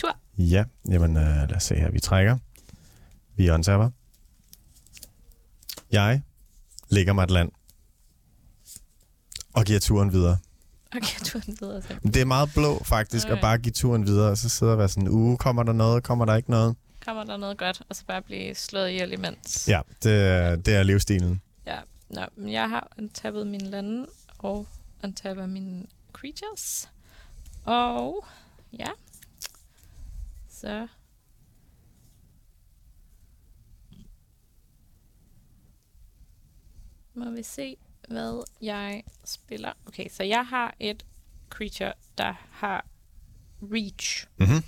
Tur. 0.00 0.16
Ja, 0.38 0.64
jamen 0.88 1.16
øh, 1.16 1.22
lad 1.22 1.56
os 1.56 1.62
se 1.62 1.74
her. 1.74 1.90
Vi 1.90 2.00
trækker. 2.00 2.38
Vi 3.36 3.50
untapper. 3.50 3.90
Jeg 5.92 6.22
lægger 6.88 7.12
mig 7.12 7.24
et 7.24 7.30
land. 7.30 7.50
Og 9.52 9.64
giver 9.64 9.80
turen 9.80 10.12
videre. 10.12 10.36
Okay, 10.96 11.18
du 11.32 11.38
er 11.38 11.42
den 11.42 11.56
videre. 11.60 11.82
Men 12.02 12.14
Det 12.14 12.20
er 12.22 12.24
meget 12.26 12.50
blå 12.54 12.82
faktisk, 12.84 13.26
at 13.26 13.32
Okay. 13.32 13.40
bare 13.42 13.58
give 13.58 13.72
turen 13.72 14.06
videre, 14.06 14.30
og 14.30 14.38
så 14.38 14.48
sidder 14.48 14.72
og 14.72 14.78
være 14.78 14.88
sådan, 14.88 15.08
uge, 15.08 15.36
kommer 15.38 15.62
der 15.62 15.72
noget, 15.72 16.02
kommer 16.02 16.24
der 16.24 16.34
ikke 16.36 16.50
noget? 16.50 16.76
Kommer 17.04 17.24
der 17.24 17.36
noget 17.36 17.58
godt, 17.58 17.82
og 17.88 17.96
så 17.96 18.04
bare 18.06 18.22
blive 18.22 18.54
slået 18.54 18.90
ihjel 18.90 19.12
imens. 19.12 19.68
Ja, 19.68 19.80
det, 20.02 20.12
er- 20.12 20.56
det 20.56 20.74
er 20.74 20.82
livsstilen. 20.82 21.42
Ja, 21.66 21.78
nå, 22.10 22.20
men 22.36 22.52
jeg 22.52 22.68
har 22.68 22.92
untappet 22.98 23.46
mine 23.46 23.70
lande 23.70 24.06
og 24.38 24.66
untapper 25.04 25.46
mine 25.46 25.86
creatures. 26.12 26.88
Og 27.64 28.24
ja, 28.78 28.88
så 30.50 30.86
må 37.24 37.30
vi 37.30 37.42
se, 37.42 37.76
hvad 38.08 38.42
jeg 38.62 39.02
spiller. 39.24 39.72
Okay, 39.86 40.08
så 40.10 40.22
jeg 40.22 40.46
har 40.46 40.74
et 40.80 41.06
creature, 41.50 41.92
der 42.18 42.34
har 42.50 42.86
reach. 43.62 44.26
Mm-hmm. 44.38 44.64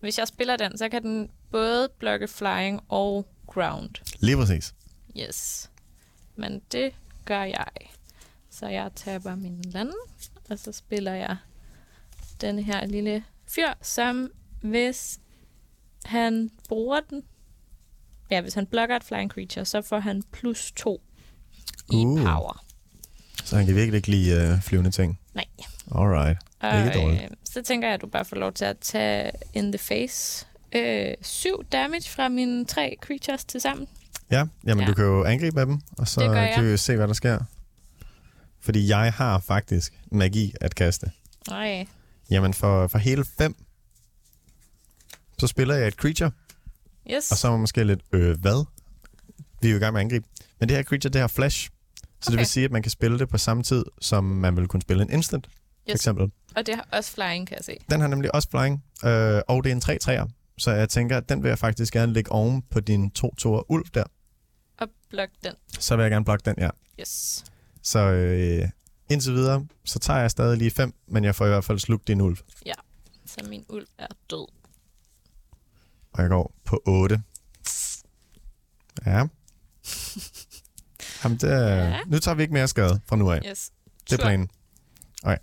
Hvis 0.00 0.18
jeg 0.18 0.28
spiller 0.28 0.56
den, 0.56 0.78
så 0.78 0.88
kan 0.88 1.02
den 1.02 1.30
både 1.50 1.88
blokke 1.98 2.28
flying 2.28 2.80
og 2.88 3.26
ground. 3.46 3.94
Lige 4.20 4.36
præcis. 4.36 4.74
Yes. 5.16 5.70
Men 6.36 6.62
det 6.72 6.94
gør 7.24 7.42
jeg. 7.42 7.66
Så 8.50 8.66
jeg 8.66 8.90
taber 8.94 9.34
min 9.34 9.62
lande, 9.62 9.94
og 10.50 10.58
så 10.58 10.72
spiller 10.72 11.12
jeg 11.12 11.36
den 12.40 12.58
her 12.58 12.86
lille 12.86 13.24
fyr, 13.46 13.72
som 13.82 14.30
hvis 14.62 15.20
han 16.04 16.50
bruger 16.68 17.00
den, 17.00 17.22
ja, 18.30 18.40
hvis 18.40 18.54
han 18.54 18.66
blokker 18.66 18.96
et 18.96 19.04
flying 19.04 19.30
creature, 19.30 19.64
så 19.64 19.82
får 19.82 19.98
han 19.98 20.22
plus 20.22 20.72
to 20.72 21.02
i 21.92 21.96
Uh. 21.96 22.18
power. 22.22 22.64
Så 23.44 23.56
han 23.56 23.66
kan 23.66 23.74
virkelig 23.74 23.96
ikke 23.96 24.10
lide 24.10 24.34
øh, 24.52 24.62
flyvende 24.62 24.90
ting. 24.90 25.20
Nej. 25.34 25.44
Alright. 25.94 26.38
Og 26.60 26.78
Ikke 26.78 26.98
dårligt. 26.98 27.22
øh, 27.22 27.28
så 27.44 27.62
tænker 27.62 27.88
jeg, 27.88 27.94
at 27.94 28.00
du 28.00 28.06
bare 28.06 28.24
får 28.24 28.36
lov 28.36 28.52
til 28.52 28.64
at 28.64 28.78
tage 28.78 29.30
in 29.54 29.72
the 29.72 29.78
face. 29.78 30.46
Øh, 30.72 31.14
syv 31.22 31.64
damage 31.72 32.10
fra 32.10 32.28
mine 32.28 32.64
tre 32.64 32.96
creatures 33.02 33.44
til 33.44 33.60
sammen. 33.60 33.86
Ja, 34.30 34.44
jamen 34.66 34.82
Ja. 34.84 34.88
du 34.90 34.94
kan 34.94 35.04
jo 35.04 35.24
angribe 35.24 35.54
med 35.56 35.66
dem, 35.66 35.80
og 35.98 36.08
så 36.08 36.20
kan 36.54 36.64
vi 36.64 36.70
jo 36.70 36.76
se, 36.76 36.96
hvad 36.96 37.08
der 37.08 37.14
sker. 37.14 37.38
Fordi 38.60 38.88
jeg 38.88 39.12
har 39.12 39.38
faktisk 39.38 39.92
magi 40.12 40.54
at 40.60 40.74
kaste. 40.74 41.10
Nej. 41.50 41.86
Jamen 42.30 42.54
for, 42.54 42.86
for 42.86 42.98
hele 42.98 43.24
fem, 43.38 43.54
så 45.38 45.46
spiller 45.46 45.74
jeg 45.74 45.88
et 45.88 45.94
creature, 45.94 46.30
Yes. 47.10 47.30
og 47.32 47.36
så 47.38 47.46
er 47.46 47.50
man 47.50 47.60
måske 47.60 47.84
lidt, 47.84 48.00
øh, 48.12 48.40
hvad? 48.40 48.64
Vi 49.60 49.68
er 49.68 49.72
jo 49.72 49.76
i 49.76 49.80
gang 49.80 49.92
med 49.92 50.00
at 50.00 50.04
angribe. 50.04 50.26
Men 50.60 50.68
det 50.68 50.76
her 50.76 50.84
creature, 50.84 51.12
det 51.12 51.20
har 51.20 51.28
flash. 51.28 51.70
Så 52.20 52.30
det 52.30 52.38
vil 52.38 52.46
sige, 52.46 52.64
at 52.64 52.70
man 52.72 52.82
kan 52.82 52.90
spille 52.90 53.18
det 53.18 53.28
på 53.28 53.38
samme 53.38 53.62
tid, 53.62 53.84
som 54.00 54.24
man 54.24 54.56
vil 54.56 54.66
kunne 54.68 54.82
spille 54.82 55.02
en 55.02 55.10
instant, 55.10 55.46
for 55.46 55.90
Yes. 55.90 55.94
eksempel. 55.94 56.30
Og 56.56 56.66
det 56.66 56.74
har 56.74 56.88
også 56.92 57.12
flying, 57.12 57.46
kan 57.48 57.56
jeg 57.56 57.64
se. 57.64 57.76
Den 57.90 58.00
har 58.00 58.08
nemlig 58.08 58.34
også 58.34 58.48
flying, 58.50 58.84
øh, 59.04 59.40
og 59.48 59.64
det 59.64 59.70
er 59.72 59.74
en 59.74 59.82
3-3'er. 59.82 60.28
Så 60.58 60.70
jeg 60.70 60.88
tænker, 60.88 61.16
at 61.16 61.28
den 61.28 61.42
vil 61.42 61.48
jeg 61.48 61.58
faktisk 61.58 61.92
gerne 61.92 62.12
lægge 62.12 62.32
oven 62.32 62.62
på 62.70 62.80
din 62.80 63.12
2-2'er 63.18 63.62
ulv 63.68 63.84
der. 63.94 64.04
Og 64.78 64.88
blok 65.10 65.28
den. 65.44 65.52
Så 65.78 65.96
vil 65.96 66.02
jeg 66.02 66.10
gerne 66.10 66.24
blokke 66.24 66.42
den, 66.44 66.54
ja. 66.58 66.70
Yes. 67.00 67.44
Så 67.82 67.98
øh, 67.98 68.68
indtil 69.10 69.32
videre, 69.32 69.66
så 69.84 69.98
tager 69.98 70.20
jeg 70.20 70.30
stadig 70.30 70.58
lige 70.58 70.70
5, 70.70 70.94
men 71.08 71.24
jeg 71.24 71.34
får 71.34 71.44
i 71.44 71.48
hvert 71.48 71.64
fald 71.64 71.78
slugt 71.78 72.08
din 72.08 72.20
ulv. 72.20 72.36
Så 73.26 73.40
min 73.48 73.64
ulv 73.68 73.86
er 73.98 74.06
død. 74.30 74.46
Og 76.12 76.22
jeg 76.22 76.28
går 76.28 76.54
på 76.64 76.82
8. 76.86 77.22
Ja. 79.06 79.24
Jamen, 81.26 81.38
det 81.38 81.48
Ja. 81.48 81.98
Nu 82.06 82.18
tager 82.18 82.34
vi 82.34 82.42
ikke 82.42 82.54
mere 82.54 82.68
skade 82.68 83.00
fra 83.08 83.16
nu 83.16 83.30
af. 83.30 83.40
Yes. 83.50 83.70
Det 84.04 84.12
er 84.12 84.16
Tur. 84.16 84.24
planen. 84.24 84.50
Okay. 85.22 85.36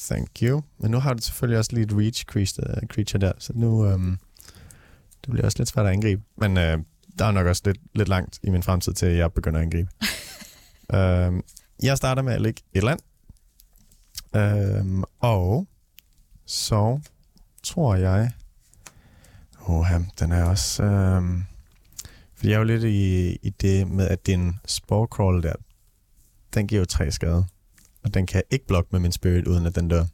Thank 0.00 0.28
you. 0.42 0.62
Men 0.78 0.90
nu 0.90 0.98
har 0.98 1.14
du 1.14 1.22
selvfølgelig 1.22 1.58
også 1.58 1.70
lige 1.72 1.84
et 1.84 1.92
reach 1.92 2.24
creature, 2.24 2.86
creature 2.86 3.20
der, 3.20 3.32
så 3.38 3.52
nu 3.54 3.92
um, 3.94 4.18
det 5.24 5.30
bliver 5.30 5.44
også 5.44 5.58
lidt 5.58 5.68
svært 5.68 5.86
at 5.86 5.92
angribe. 5.92 6.22
Men 6.36 6.50
uh, 6.56 6.84
der 7.18 7.24
er 7.24 7.30
nok 7.30 7.46
også 7.46 7.62
lidt, 7.64 7.78
lidt 7.94 8.08
langt 8.08 8.38
i 8.42 8.50
min 8.50 8.62
fremtid 8.62 8.92
til, 8.92 9.06
at 9.06 9.16
jeg 9.16 9.32
begynder 9.32 9.58
at 9.58 9.64
angribe. 9.64 9.90
um, 11.28 11.44
jeg 11.88 11.96
starter 11.96 12.22
med 12.22 12.32
at 12.32 12.40
lægge 12.40 12.62
et 12.72 12.82
land. 12.82 13.00
Um, 14.80 15.04
og 15.20 15.66
så 16.46 17.00
tror 17.62 17.94
jeg... 17.94 18.30
Åh, 19.68 19.86
den 20.20 20.32
er 20.32 20.44
også... 20.44 20.82
Fordi 20.82 21.51
jeg 22.44 22.52
er 22.52 22.58
jo 22.58 22.64
lidt 22.64 22.84
i, 22.84 23.32
i 23.42 23.50
det 23.50 23.88
med, 23.88 24.08
at 24.08 24.26
din 24.26 24.52
Sporecrawl 24.66 25.42
der, 25.42 25.52
den 26.54 26.66
giver 26.68 26.78
jo 26.80 26.84
tre 26.84 27.10
skade. 27.12 27.44
Og 28.04 28.14
den 28.14 28.26
kan 28.26 28.34
jeg 28.36 28.44
ikke 28.50 28.66
blokke 28.66 28.88
med 28.92 29.00
min 29.00 29.12
spirit, 29.12 29.46
uden 29.46 29.66
at 29.66 29.74
den 29.74 29.88
dør. 29.88 30.04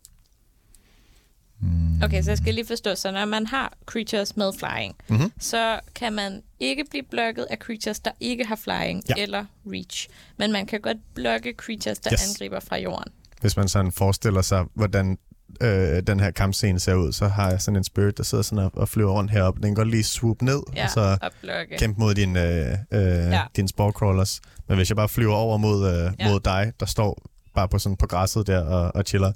Mm. 1.61 2.03
Okay, 2.03 2.23
så 2.23 2.31
jeg 2.31 2.38
skal 2.38 2.55
lige 2.55 2.67
forstå, 2.67 2.95
så 2.95 3.11
når 3.11 3.25
man 3.25 3.47
har 3.47 3.73
creatures 3.87 4.37
med 4.37 4.53
flying, 4.59 4.95
Mm-hmm. 5.09 5.33
så 5.41 5.81
kan 5.95 6.12
man 6.12 6.43
ikke 6.61 6.85
blive 6.91 7.03
blokket 7.11 7.47
af 7.51 7.57
creatures, 7.59 8.01
der 8.01 8.11
ikke 8.21 8.45
har 8.45 8.57
flying 8.57 9.03
Ja. 9.09 9.14
eller 9.23 9.45
reach. 9.67 10.09
Men 10.37 10.53
man 10.53 10.67
kan 10.67 10.81
godt 10.81 10.97
blokke 11.14 11.55
creatures, 11.57 11.99
der 11.99 12.12
Yes. 12.12 12.29
angriber 12.29 12.61
fra 12.61 12.77
jorden. 12.79 13.12
Hvis 13.41 13.57
man 13.57 13.69
sådan 13.69 13.93
forestiller 13.93 14.43
sig, 14.43 14.64
hvordan 14.75 15.19
øh, 15.61 16.03
den 16.07 16.21
her 16.21 16.31
kampscene 16.31 16.81
ser 16.81 16.94
ud, 16.94 17.12
så 17.12 17.29
har 17.29 17.51
jeg 17.51 17.61
sådan 17.61 17.77
en 17.77 17.85
spirit, 17.85 18.16
der 18.18 18.23
sidder 18.25 18.42
sådan 18.42 18.64
og, 18.64 18.71
og 18.75 18.88
flyver 18.88 19.12
rundt 19.12 19.31
heroppe. 19.31 19.61
Den 19.62 19.68
kan 19.68 19.75
godt 19.75 19.90
lige 19.90 20.05
swoop 20.05 20.42
ned, 20.42 20.62
Ja, 20.77 20.85
og 20.85 20.90
så 20.90 21.18
og 21.23 21.31
kæmpe 21.79 22.01
mod 22.01 22.14
din, 22.14 22.37
øh, 22.37 22.42
øh, 22.42 22.77
Ja. 22.90 23.29
ja. 23.31 23.42
din 23.57 23.68
sporecrawlers. 23.68 24.40
Men 24.68 24.77
hvis 24.77 24.90
jeg 24.90 24.97
bare 24.97 25.09
flyver 25.09 25.35
over 25.35 25.57
mod, 25.57 25.88
øh, 25.88 26.12
Ja. 26.18 26.31
mod 26.31 26.40
dig, 26.40 26.73
der 26.81 26.87
står 26.87 27.23
bare 27.55 27.68
på, 27.68 27.79
sådan 27.79 27.97
på 27.97 28.07
græsset 28.07 28.47
der 28.47 28.61
og, 28.61 28.94
og 28.94 29.05
chiller, 29.07 29.33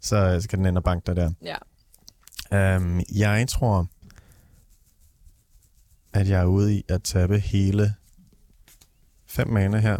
så, 0.00 0.38
så 0.40 0.48
kan 0.48 0.58
den 0.58 0.66
ind 0.66 0.76
og 0.76 0.84
banke 0.84 1.06
dig 1.06 1.16
der. 1.16 1.30
Ja. 1.42 2.76
Um, 2.76 3.00
jeg 3.14 3.46
tror, 3.48 3.86
at 6.12 6.28
jeg 6.28 6.40
er 6.40 6.44
ude 6.44 6.74
i 6.74 6.84
at 6.88 7.02
tabe 7.02 7.38
hele 7.38 7.94
fem 9.28 9.48
mana 9.48 9.78
her. 9.78 9.96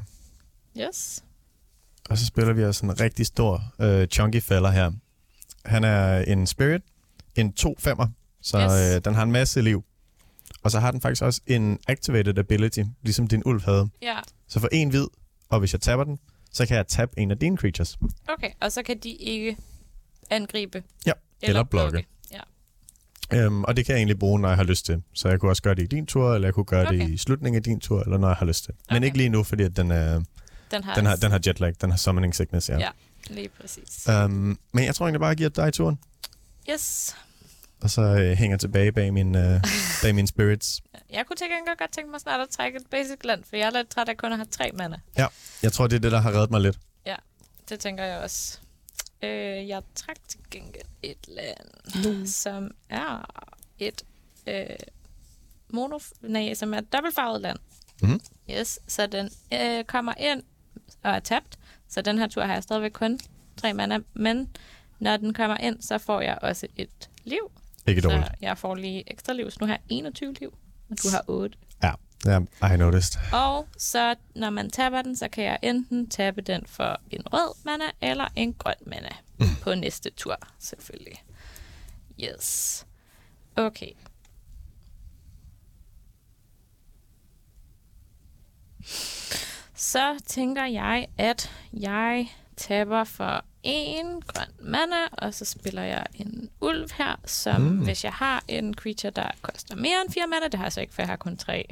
Yes. 0.80 1.24
Og 2.10 2.18
så 2.18 2.26
spiller 2.26 2.52
vi 2.52 2.64
også 2.64 2.86
en 2.86 3.00
rigtig 3.00 3.26
stor 3.26 3.62
øh, 3.80 4.06
chunky 4.08 4.42
fælder 4.42 4.70
her. 4.70 4.92
Han 5.64 5.84
er 5.84 6.18
en 6.18 6.46
spirit, 6.46 6.82
en 7.36 7.52
2-5'er, 7.60 8.06
så 8.42 8.58
Yes. 8.58 8.96
øh, 8.96 9.04
den 9.04 9.14
har 9.14 9.22
en 9.22 9.32
masse 9.32 9.62
liv. 9.62 9.84
Og 10.62 10.70
så 10.70 10.80
har 10.80 10.90
den 10.90 11.00
faktisk 11.00 11.22
også 11.22 11.40
en 11.46 11.78
activated 11.88 12.38
ability, 12.38 12.80
ligesom 13.02 13.26
din 13.26 13.42
ulv 13.46 13.62
havde. 13.64 13.88
Ja, 14.02 14.16
Så 14.48 14.60
for 14.60 14.68
en 14.72 14.88
hvid, 14.90 15.06
og 15.50 15.58
hvis 15.58 15.72
jeg 15.72 15.80
tapper 15.80 16.04
den, 16.04 16.18
så 16.52 16.66
kan 16.66 16.76
jeg 16.76 16.86
tabe 16.86 17.10
en 17.18 17.30
af 17.30 17.38
dine 17.38 17.56
creatures. 17.56 17.98
okay. 18.28 18.50
Og 18.60 18.72
så 18.72 18.82
kan 18.82 18.98
de 18.98 19.08
ikke 19.10 19.56
angribe. 20.30 20.82
Ja, 21.06 21.12
eller 21.42 21.64
blokke. 21.64 22.06
Ja. 22.32 22.40
Øhm, 23.32 23.64
og 23.64 23.76
det 23.76 23.86
kan 23.86 23.92
jeg 23.92 23.98
egentlig 23.98 24.18
bruge, 24.18 24.40
når 24.40 24.48
jeg 24.48 24.56
har 24.56 24.64
lyst 24.64 24.86
til. 24.86 25.02
Så 25.14 25.28
jeg 25.28 25.40
kunne 25.40 25.50
også 25.50 25.62
gøre 25.62 25.74
det 25.74 25.82
i 25.82 25.86
din 25.86 26.06
tur, 26.06 26.34
eller 26.34 26.48
jeg 26.48 26.54
kunne 26.54 26.64
gøre 26.64 26.86
okay. 26.86 27.00
Det 27.00 27.10
i 27.10 27.16
slutningen 27.16 27.56
af 27.56 27.62
din 27.62 27.80
tur, 27.80 28.00
eller 28.02 28.18
når 28.18 28.28
jeg 28.28 28.36
har 28.36 28.46
lyst 28.46 28.64
til. 28.64 28.74
Men 28.90 28.96
Okay. 28.96 29.04
ikke 29.06 29.16
lige 29.16 29.28
nu, 29.28 29.42
fordi 29.42 29.62
at 29.62 29.76
den, 29.76 29.90
er, 29.90 30.22
Den 30.70 30.84
har, 30.84 30.94
den, 30.94 31.06
har, 31.06 31.16
den 31.16 31.30
har 31.30 31.40
jetlag, 31.46 31.72
den 31.80 31.90
har 31.90 31.96
summoning 31.98 32.34
sickness, 32.34 32.68
ja. 32.68 32.78
Ja. 32.78 32.88
Lige 33.30 33.48
præcis. 33.48 34.08
Øhm, 34.08 34.58
men 34.72 34.84
jeg 34.84 34.94
tror 34.94 35.06
egentlig 35.06 35.20
bare, 35.20 35.30
at 35.30 35.40
jeg 35.40 35.50
giver 35.50 35.64
dig 35.64 35.72
turen. 35.72 35.98
Yes. 36.70 37.16
og 37.82 37.90
så 37.90 38.02
øh, 38.02 38.36
hænger 38.36 38.56
tilbage 38.56 38.92
bag, 38.92 39.12
min, 39.12 39.34
øh, 39.34 39.60
bag 40.02 40.14
mine 40.14 40.28
spirits. 40.28 40.82
Jeg 41.10 41.26
kunne 41.26 41.36
til 41.36 41.46
gengæld 41.46 41.78
godt 41.78 41.92
tænke 41.92 42.10
mig 42.10 42.20
snart 42.20 42.40
at 42.40 42.48
trække 42.48 42.78
et 42.78 42.86
basic 42.90 43.24
land, 43.24 43.44
for 43.48 43.56
jeg 43.56 43.66
er 43.66 43.70
lidt 43.70 43.88
træt 43.88 44.08
af 44.08 44.12
at 44.12 44.18
kun 44.18 44.32
at 44.32 44.38
have 44.38 44.46
tre 44.50 44.70
mana. 44.74 45.00
Jeg 45.62 45.72
tror, 45.72 45.86
det 45.86 45.96
er 45.96 46.00
det, 46.00 46.12
der 46.12 46.20
har 46.20 46.32
reddet 46.32 46.50
mig 46.50 46.60
lidt. 46.60 46.78
Det 47.68 47.80
tænker 47.80 48.04
jeg 48.04 48.18
også. 48.18 48.58
Øh, 49.22 49.68
jeg 49.68 49.82
trak 49.94 50.16
til 50.28 50.40
gengæld 50.50 50.86
et 51.02 51.28
land, 51.28 52.14
mm. 52.14 52.26
som 52.26 52.70
er 52.88 53.24
et 53.78 54.04
øh, 54.46 54.76
mono, 55.68 55.98
nej, 56.20 56.54
som 56.54 56.74
er 56.74 56.78
et 56.78 56.92
dobbeltfarvet 56.92 57.40
land. 57.40 57.58
Mhm. 58.02 58.20
Yes, 58.50 58.78
så 58.88 59.06
den 59.06 59.30
øh, 59.52 59.84
kommer 59.84 60.14
ind 60.18 60.42
og 61.02 61.10
er 61.10 61.20
tabt. 61.20 61.58
Så 61.94 62.02
den 62.02 62.18
her 62.18 62.26
tur 62.26 62.42
har 62.42 62.54
jeg 62.54 62.62
stadigvæk 62.62 62.92
kun 62.92 63.20
tre 63.56 63.74
mana, 63.74 63.98
men 64.14 64.48
når 64.98 65.16
den 65.16 65.34
kommer 65.34 65.56
ind, 65.56 65.82
så 65.82 65.98
får 65.98 66.20
jeg 66.20 66.38
også 66.42 66.66
et 66.76 67.10
liv. 67.24 67.50
Ikke 67.86 68.00
dårligt. 68.00 68.26
Så 68.26 68.32
jeg 68.40 68.58
får 68.58 68.74
lige 68.74 69.04
ekstra 69.06 69.32
liv, 69.32 69.50
så 69.50 69.56
nu 69.60 69.66
har 69.66 69.74
jeg 69.74 69.80
21 69.88 70.34
liv, 70.40 70.54
og 70.90 70.96
du 71.02 71.08
har 71.08 71.24
8. 71.26 71.58
Ja, 71.82 71.92
ja, 72.24 72.40
I 72.74 72.76
noticed. 72.76 73.20
Og 73.32 73.68
så 73.78 74.14
når 74.34 74.50
man 74.50 74.70
tapper 74.70 75.02
den, 75.02 75.16
så 75.16 75.28
kan 75.28 75.44
jeg 75.44 75.58
enten 75.62 76.10
tappe 76.10 76.42
den 76.42 76.66
for 76.66 77.00
en 77.10 77.22
rød 77.32 77.54
mana 77.64 77.84
eller 78.00 78.28
en 78.36 78.54
grøn 78.54 78.74
mana 78.86 79.10
mm. 79.38 79.46
på 79.62 79.74
næste 79.74 80.10
tur, 80.10 80.36
selvfølgelig. 80.58 81.24
Yes. 82.20 82.86
Okay. 83.56 83.90
Så 89.92 90.14
tænker 90.26 90.64
jeg, 90.64 91.06
at 91.18 91.50
jeg 91.72 92.28
tapper 92.56 93.04
for 93.04 93.44
en 93.62 94.20
grøn 94.26 94.46
mana, 94.60 94.96
og 95.12 95.34
så 95.34 95.44
spiller 95.44 95.82
jeg 95.82 96.06
en 96.14 96.50
ulv 96.60 96.90
her, 96.98 97.16
som 97.26 97.60
mm. 97.60 97.78
hvis 97.78 98.04
jeg 98.04 98.12
har 98.12 98.44
en 98.48 98.74
creature, 98.74 99.10
der 99.10 99.28
koster 99.42 99.76
mere 99.76 100.02
end 100.04 100.12
4 100.12 100.26
mana, 100.26 100.44
det 100.44 100.54
har 100.54 100.64
jeg 100.64 100.72
så 100.72 100.80
ikke, 100.80 100.94
for 100.94 101.02
jeg 101.02 101.08
har 101.08 101.16
kun 101.16 101.36
3, 101.36 101.64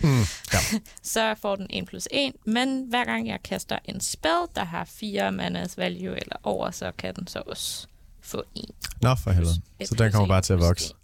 Mm, 0.00 0.18
ja. 0.52 0.58
så 1.02 1.34
får 1.42 1.56
den 1.56 1.66
1 1.70 1.86
plus 1.86 2.08
1, 2.10 2.32
men 2.44 2.84
hver 2.88 3.04
gang 3.04 3.28
jeg 3.28 3.42
kaster 3.42 3.78
en 3.84 4.00
spell, 4.00 4.46
der 4.54 4.64
har 4.64 4.84
4 4.84 5.32
manas 5.32 5.78
value 5.78 6.16
eller 6.16 6.36
over, 6.42 6.70
så 6.70 6.92
kan 6.98 7.14
den 7.14 7.26
så 7.26 7.42
også 7.46 7.86
få 8.20 8.42
1. 8.56 8.64
Nå, 9.02 9.14
for 9.14 9.30
helvede. 9.30 9.54
Så 9.84 9.94
den 9.94 10.12
kommer 10.12 10.28
bare 10.28 10.42
til 10.42 10.52
at 10.52 10.60
vokse. 10.60 10.94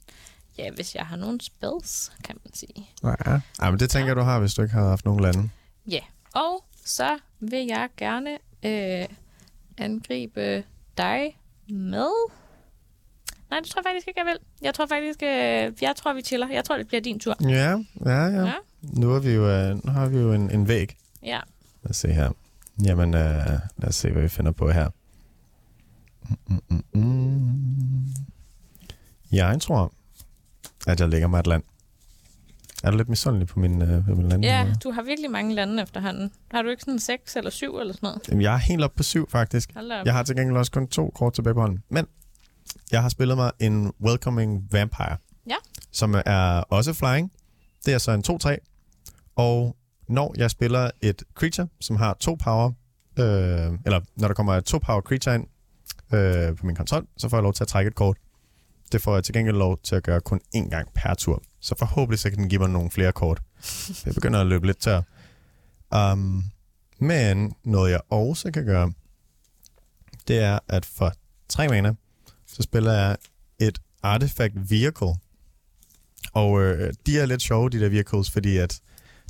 Ja, 0.58 0.70
hvis 0.70 0.94
jeg 0.94 1.06
har 1.06 1.16
nogle 1.16 1.40
spells, 1.40 2.12
kan 2.24 2.36
man 2.44 2.54
sige. 2.54 2.90
Ja. 3.02 3.40
ja, 3.62 3.70
men 3.70 3.80
det 3.80 3.90
tænker 3.90 4.08
jeg, 4.08 4.16
du 4.16 4.22
har, 4.22 4.38
hvis 4.38 4.54
du 4.54 4.62
ikke 4.62 4.74
har 4.74 4.88
haft 4.88 5.04
nogen 5.04 5.20
lande. 5.20 5.50
Ja, 5.86 6.00
og 6.34 6.64
så 6.84 7.18
vil 7.40 7.66
jeg 7.66 7.88
gerne 7.96 8.30
øh, 8.62 9.08
angribe 9.78 10.64
dig 10.98 11.38
med... 11.68 12.10
Nej, 13.50 13.60
det 13.60 13.68
tror 13.68 13.80
jeg 13.80 13.84
faktisk 13.86 14.08
ikke, 14.08 14.20
jeg 14.20 14.26
vil. 14.26 14.38
Jeg 14.62 14.74
tror 14.74 14.86
faktisk, 14.86 15.22
øh, 15.22 15.82
jeg 15.82 15.92
tror, 15.96 16.12
vi 16.12 16.22
chiller. 16.22 16.48
Jeg 16.48 16.64
tror, 16.64 16.76
det 16.76 16.86
bliver 16.86 17.00
din 17.00 17.20
tur. 17.20 17.36
Ja, 17.40 17.84
ja, 18.04 18.24
ja. 18.24 18.44
Ja. 18.44 18.52
Nu, 18.82 19.14
er 19.14 19.20
vi 19.20 19.30
jo, 19.30 19.48
øh, 19.48 19.84
nu 19.84 19.92
har 19.92 20.08
vi 20.08 20.18
jo 20.18 20.32
en, 20.32 20.50
en 20.50 20.68
væg. 20.68 20.96
Ja. 21.22 21.40
Lad 21.82 21.90
os 21.90 21.96
se 21.96 22.12
her. 22.12 22.32
Jamen, 22.84 23.14
øh, 23.14 23.46
lad 23.76 23.88
os 23.88 23.94
se, 23.94 24.10
hvad 24.10 24.22
vi 24.22 24.28
finder 24.28 24.52
på 24.52 24.70
her. 24.70 24.88
Mm, 26.28 26.62
mm, 26.68 26.84
mm, 26.92 27.00
mm. 27.00 28.04
Jeg 29.32 29.60
tror, 29.60 29.92
at 30.86 31.00
jeg 31.00 31.08
lægger 31.08 31.28
mig 31.28 31.38
et 31.38 31.46
land. 31.46 31.62
Er 32.84 32.90
du 32.90 32.96
lidt 32.96 33.08
misundelig 33.08 33.48
på 33.48 33.58
min, 33.60 33.82
øh, 33.82 34.04
på 34.06 34.14
min 34.14 34.28
land? 34.28 34.44
ja, 34.44 34.66
du 34.84 34.90
har 34.90 35.02
virkelig 35.02 35.30
mange 35.30 35.54
lande 35.54 35.82
efterhånden. 35.82 36.30
Har 36.50 36.62
du 36.62 36.68
ikke 36.68 36.82
sådan 36.82 36.98
6 36.98 37.36
eller 37.36 37.50
7 37.50 37.78
eller 37.78 37.92
sådan 37.92 38.06
noget? 38.06 38.28
Jamen, 38.28 38.42
jeg 38.42 38.54
er 38.54 38.58
helt 38.58 38.84
oppe 38.84 38.96
på 38.96 39.02
syv, 39.02 39.30
faktisk. 39.30 39.70
Jeg 40.04 40.12
har 40.12 40.22
til 40.22 40.36
gengæld 40.36 40.56
også 40.56 40.72
kun 40.72 40.86
to 40.86 41.12
kort 41.14 41.32
tilbage 41.32 41.54
på 41.54 41.60
hånden. 41.60 41.82
Men 41.88 42.06
jeg 42.92 43.02
har 43.02 43.08
spillet 43.08 43.36
mig 43.36 43.52
en 43.60 43.92
Welcoming 44.00 44.72
Vampire. 44.72 45.16
Ja. 45.48 45.54
Som 45.92 46.14
er 46.26 46.60
også 46.60 46.92
flying. 46.92 47.32
Det 47.86 47.94
er 47.94 47.98
så 47.98 48.12
en 48.12 48.24
2-3. 48.30 49.32
Og 49.36 49.76
når 50.08 50.34
jeg 50.36 50.50
spiller 50.50 50.90
et 51.02 51.22
creature, 51.34 51.68
som 51.80 51.96
har 51.96 52.16
to 52.20 52.34
power, 52.44 52.72
øh, 53.18 53.24
eller 53.86 54.00
når 54.16 54.28
der 54.28 54.34
kommer 54.34 54.52
et 54.54 54.64
to 54.64 54.78
power 54.78 55.00
creature 55.00 55.34
ind 55.34 55.46
øh, 56.14 56.56
på 56.56 56.66
min 56.66 56.76
kontrol, 56.76 57.06
så 57.16 57.28
får 57.28 57.36
jeg 57.36 57.42
lov 57.42 57.52
til 57.52 57.64
at 57.64 57.68
trække 57.68 57.88
et 57.88 57.94
kort. 57.94 58.16
Det 58.92 59.02
får 59.02 59.14
jeg 59.14 59.24
til 59.24 59.34
gengæld 59.34 59.56
lov 59.56 59.78
til 59.82 59.94
at 59.94 60.02
gøre 60.02 60.20
kun 60.20 60.40
én 60.56 60.68
gang 60.68 60.88
per 60.94 61.14
tur. 61.14 61.42
Så 61.60 61.74
forhåbentlig 61.78 62.18
så 62.18 62.30
kan 62.30 62.38
den 62.38 62.48
give 62.48 62.58
mig 62.58 62.70
nogle 62.70 62.90
flere 62.90 63.12
kort. 63.12 63.42
Jeg 64.06 64.14
begynder 64.14 64.40
at 64.40 64.46
løbe 64.46 64.66
lidt 64.66 64.78
tør. 64.78 65.02
Um, 66.12 66.44
men 66.98 67.52
noget 67.64 67.90
jeg 67.90 68.00
også 68.10 68.50
kan 68.50 68.64
gøre, 68.64 68.92
det 70.28 70.38
er, 70.38 70.58
at 70.68 70.84
for 70.86 71.12
tre 71.48 71.68
mana, 71.68 71.94
så 72.46 72.62
spiller 72.62 72.92
jeg 72.92 73.16
et 73.58 73.78
Artifact 74.02 74.70
Vehicle. 74.70 75.14
Og 76.32 76.62
øh, 76.62 76.92
de 77.06 77.18
er 77.18 77.26
lidt 77.26 77.42
sjove, 77.42 77.70
de 77.70 77.80
der 77.80 77.88
vehicles, 77.88 78.30
fordi 78.30 78.56
at 78.56 78.80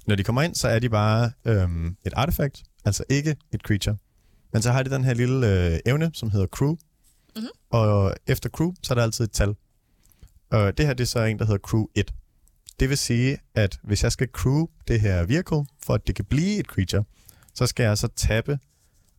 når 0.06 0.14
de 0.14 0.24
kommer 0.24 0.42
ind, 0.42 0.54
så 0.54 0.68
er 0.68 0.78
de 0.78 0.88
bare 0.88 1.30
øhm, 1.44 1.96
et 2.06 2.12
artefakt, 2.16 2.62
altså 2.84 3.04
ikke 3.08 3.36
et 3.52 3.60
creature. 3.60 3.96
Men 4.52 4.62
så 4.62 4.72
har 4.72 4.82
de 4.82 4.90
den 4.90 5.04
her 5.04 5.14
lille 5.14 5.66
øh, 5.72 5.78
evne, 5.86 6.10
som 6.14 6.30
hedder 6.30 6.46
crew. 6.46 6.76
Mhm. 7.37 7.49
Og 7.70 8.14
efter 8.27 8.49
crew, 8.49 8.73
så 8.83 8.92
er 8.92 8.94
der 8.94 9.03
altid 9.03 9.25
et 9.25 9.33
tal. 9.33 9.55
Og 10.51 10.79
det 10.79 10.87
her, 10.87 10.94
det 10.94 11.05
er 11.05 11.09
så 11.09 11.23
en, 11.23 11.38
der 11.38 11.44
hedder 11.44 11.59
crew 11.59 11.87
1. 11.94 12.14
Det 12.81 12.88
vil 12.88 12.99
sige, 12.99 13.38
at 13.55 13.79
hvis 13.83 14.03
jeg 14.03 14.12
skal 14.12 14.29
crew 14.33 14.66
det 14.88 15.01
her 15.01 15.25
vehicle, 15.25 15.66
for 15.83 15.94
at 15.94 16.07
det 16.07 16.14
kan 16.14 16.25
blive 16.25 16.59
et 16.59 16.66
creature, 16.66 17.05
så 17.55 17.66
skal 17.66 17.85
jeg 17.85 17.99
så 17.99 18.09
tappe 18.16 18.59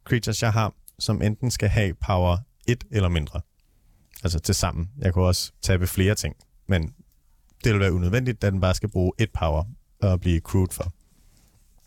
creatures, 0.06 0.41
jeg 0.41 0.54
har 0.54 0.73
som 0.99 1.21
enten 1.21 1.51
skal 1.51 1.69
have 1.69 1.93
power 1.93 2.38
1 2.67 2.84
eller 2.91 3.10
mindre. 3.10 3.41
Altså 4.23 4.39
til 4.39 4.56
sammen. 4.56 4.91
Jeg 4.97 5.13
kunne 5.13 5.25
også 5.25 5.51
tabe 5.62 5.88
flere 5.88 6.15
ting, 6.15 6.36
men 6.67 6.93
det 7.63 7.71
vil 7.73 7.80
være 7.80 7.93
unødvendigt, 7.93 8.41
da 8.41 8.49
den 8.49 8.62
bare 8.62 8.75
skal 8.75 8.89
bruge 8.89 9.12
et 9.17 9.32
power 9.32 9.63
og 10.01 10.19
blive 10.19 10.39
crewed 10.39 10.69
for. 10.71 10.93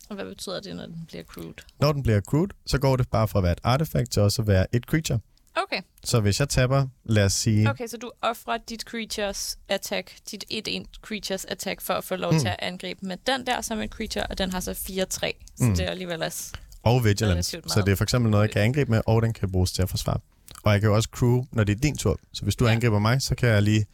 Og 0.09 0.15
hvad 0.15 0.25
betyder 0.25 0.59
det, 0.61 0.75
når 0.75 0.85
den 0.85 1.05
bliver 1.07 1.23
crewed? 1.23 1.53
Når 1.79 1.91
den 1.91 2.03
bliver 2.03 2.21
crewed, 2.21 2.49
så 2.65 2.77
går 2.79 2.95
det 2.95 3.09
bare 3.09 3.27
fra 3.27 3.39
at 3.39 3.43
være 3.43 3.51
et 3.51 3.59
artefakt 3.63 4.11
til 4.11 4.21
også 4.21 4.41
at 4.41 4.47
være 4.47 4.75
et 4.75 4.83
creature. 4.83 5.19
Okay, 5.63 5.81
Så 6.03 6.19
hvis 6.19 6.39
jeg 6.39 6.49
tapper, 6.49 6.87
lad 7.05 7.25
os 7.25 7.33
sige, 7.33 7.69
okay 7.69 7.87
så 7.87 7.97
du 7.97 8.11
offrer 8.21 8.57
dit 8.69 8.81
creatures 8.81 9.59
attack, 9.69 10.11
dit 10.31 10.43
1-1 10.67 10.83
creatures 11.01 11.45
attack, 11.45 11.81
for 11.81 11.93
at 11.93 12.03
få 12.03 12.15
lov 12.15 12.33
Mm. 12.33 12.39
til 12.39 12.47
at 12.47 12.55
angribe 12.59 13.05
med 13.05 13.17
den 13.27 13.45
der 13.45 13.61
som 13.61 13.79
en 13.81 13.89
creature, 13.89 14.27
og 14.27 14.37
den 14.37 14.51
har 14.51 14.59
så 14.59 14.71
4-3. 14.73 15.31
Så 15.57 15.63
Mm. 15.63 15.75
det 15.75 15.85
er 15.85 15.89
alligevel 15.89 16.23
også... 16.23 16.53
og 16.83 17.03
vigilance. 17.05 17.61
Så 17.67 17.81
det 17.85 17.91
er 17.91 17.95
for 17.95 18.03
eksempel 18.03 18.31
noget, 18.31 18.43
jeg 18.47 18.51
kan 18.53 18.61
angribe 18.61 18.91
med, 18.91 19.01
og 19.05 19.21
den 19.21 19.33
kan 19.33 19.51
bruges 19.51 19.71
til 19.71 19.81
at 19.81 19.89
forsvare. 19.89 20.19
Og 20.63 20.71
jeg 20.71 20.81
kan 20.81 20.89
jo 20.89 20.95
også 20.95 21.09
crew, 21.11 21.43
når 21.51 21.63
det 21.63 21.75
er 21.75 21.79
din 21.79 21.97
tur. 21.97 22.19
Så 22.33 22.43
hvis 22.43 22.55
du 22.55 22.65
Ja. 22.65 22.71
angriber 22.71 22.99
mig, 22.99 23.21
så 23.21 23.35
kan 23.35 23.49
jeg 23.49 23.61
lige... 23.63 23.85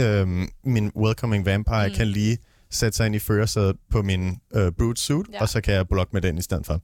Øhm, 0.00 0.48
min 0.64 0.92
welcoming 0.96 1.44
vampire 1.46 1.88
mm. 1.88 1.94
Kan 1.94 2.06
lige 2.06 2.38
sætte 2.70 2.96
sig 2.96 3.06
ind 3.06 3.14
i 3.14 3.18
førersædet 3.18 3.76
på 3.90 4.02
min 4.02 4.40
øh, 4.54 4.72
brute 4.72 5.02
suit. 5.02 5.26
Ja. 5.32 5.40
og 5.40 5.48
så 5.48 5.60
kan 5.60 5.74
jeg 5.74 5.88
blokke 5.88 6.10
med 6.12 6.22
den 6.22 6.38
i 6.38 6.42
stedet 6.42 6.66
for. 6.66 6.80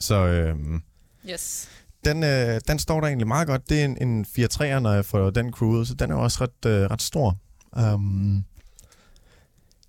Så 0.00 0.14
øhm, 0.26 0.82
Yes. 1.30 1.68
Den, 2.04 2.22
øh, 2.22 2.60
den 2.68 2.78
står 2.78 3.00
der 3.00 3.06
egentlig 3.06 3.28
meget 3.28 3.46
godt. 3.46 3.68
Det 3.68 3.80
er 3.80 3.84
en, 3.84 4.08
en 4.08 4.26
4-3'er, 4.38 4.78
når 4.78 4.92
jeg 4.92 5.04
får 5.04 5.30
den 5.30 5.52
crewet, 5.52 5.88
så 5.88 5.94
den 5.94 6.10
er 6.10 6.14
også 6.14 6.38
ret, 6.40 6.70
øh, 6.70 6.90
ret 6.90 7.02
stor. 7.02 7.36
Um, 7.94 8.44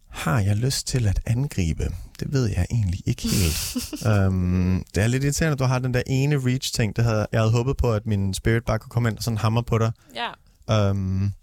har 0.10 0.39
jeg 0.39 0.56
lyst 0.56 0.88
til 0.88 1.08
at 1.08 1.19
angribe? 1.26 1.89
Det 2.19 2.34
ved 2.34 2.45
jeg 2.45 2.65
egentlig 2.71 3.02
ikke 3.06 3.21
helt. 3.28 3.76
um, 4.28 4.84
det 4.95 5.04
er 5.04 5.08
lidt 5.08 5.24
irriterende, 5.24 5.54
at 5.54 5.60
du 5.60 5.63
har 5.63 5.80
den 5.80 5.93
der 5.93 6.02
ene 6.08 6.36
reach-ting. 6.36 6.95
Det 6.95 7.04
havde, 7.04 7.28
jeg 7.32 7.39
havde 7.39 7.52
håbet 7.52 7.78
på, 7.78 7.93
at 7.93 8.06
min 8.06 8.34
spirit 8.34 8.65
bare 8.65 8.80
kunne 8.80 8.89
komme 8.89 9.10
ind 9.10 9.17
og 9.17 9.24
sådan 9.24 9.38
hammer 9.38 9.62
på 9.62 9.78
dig. 9.78 9.91
Ja, 10.15 10.30
Um, 10.69 11.34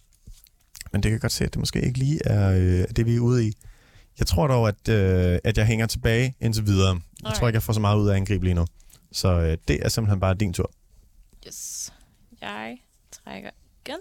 men 0.93 1.03
det 1.03 1.03
kan 1.03 1.13
jeg 1.13 1.21
godt 1.21 1.33
se, 1.33 1.45
at 1.45 1.53
det 1.55 1.59
måske 1.59 1.81
ikke 1.81 1.99
lige 1.99 2.27
er 2.27 2.51
øh, 2.51 2.85
det, 2.97 3.07
vi 3.07 3.17
er 3.17 3.21
ude 3.21 3.49
i. 3.49 3.53
Jeg 4.19 4.27
tror 4.27 4.47
dog, 4.47 4.69
at, 4.69 4.89
øh, 4.89 5.39
at 5.45 5.59
jeg 5.59 5.67
hænger 5.67 5.87
tilbage 5.87 6.35
indtil 6.41 6.67
videre. 6.67 7.01
Jeg 7.25 7.33
tror 7.35 7.49
ikke, 7.49 7.57
jeg 7.57 7.63
får 7.63 7.73
så 7.73 7.81
meget 7.81 7.99
ud 7.99 8.09
af 8.09 8.13
at 8.13 8.17
angribe 8.17 8.45
lige 8.45 8.55
nu. 8.55 8.67
Så 9.13 9.29
øh, 9.29 9.59
det 9.69 9.85
er 9.85 9.89
simpelthen 9.89 10.21
bare 10.21 10.35
din 10.35 10.53
tur. 10.53 10.73
yes. 11.47 11.93
Jeg 12.41 12.83
trækker 13.11 13.51
igen. 13.85 14.01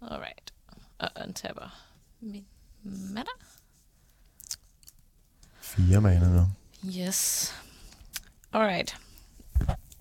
Alright. 0.00 0.52
Og 0.98 1.08
untapper 1.24 1.88
min 2.20 2.46
mana. 2.82 3.30
Fire 5.60 6.00
mana 6.00 6.28
nu. 6.28 6.46
Yes. 6.98 7.52
Alright. 8.52 8.96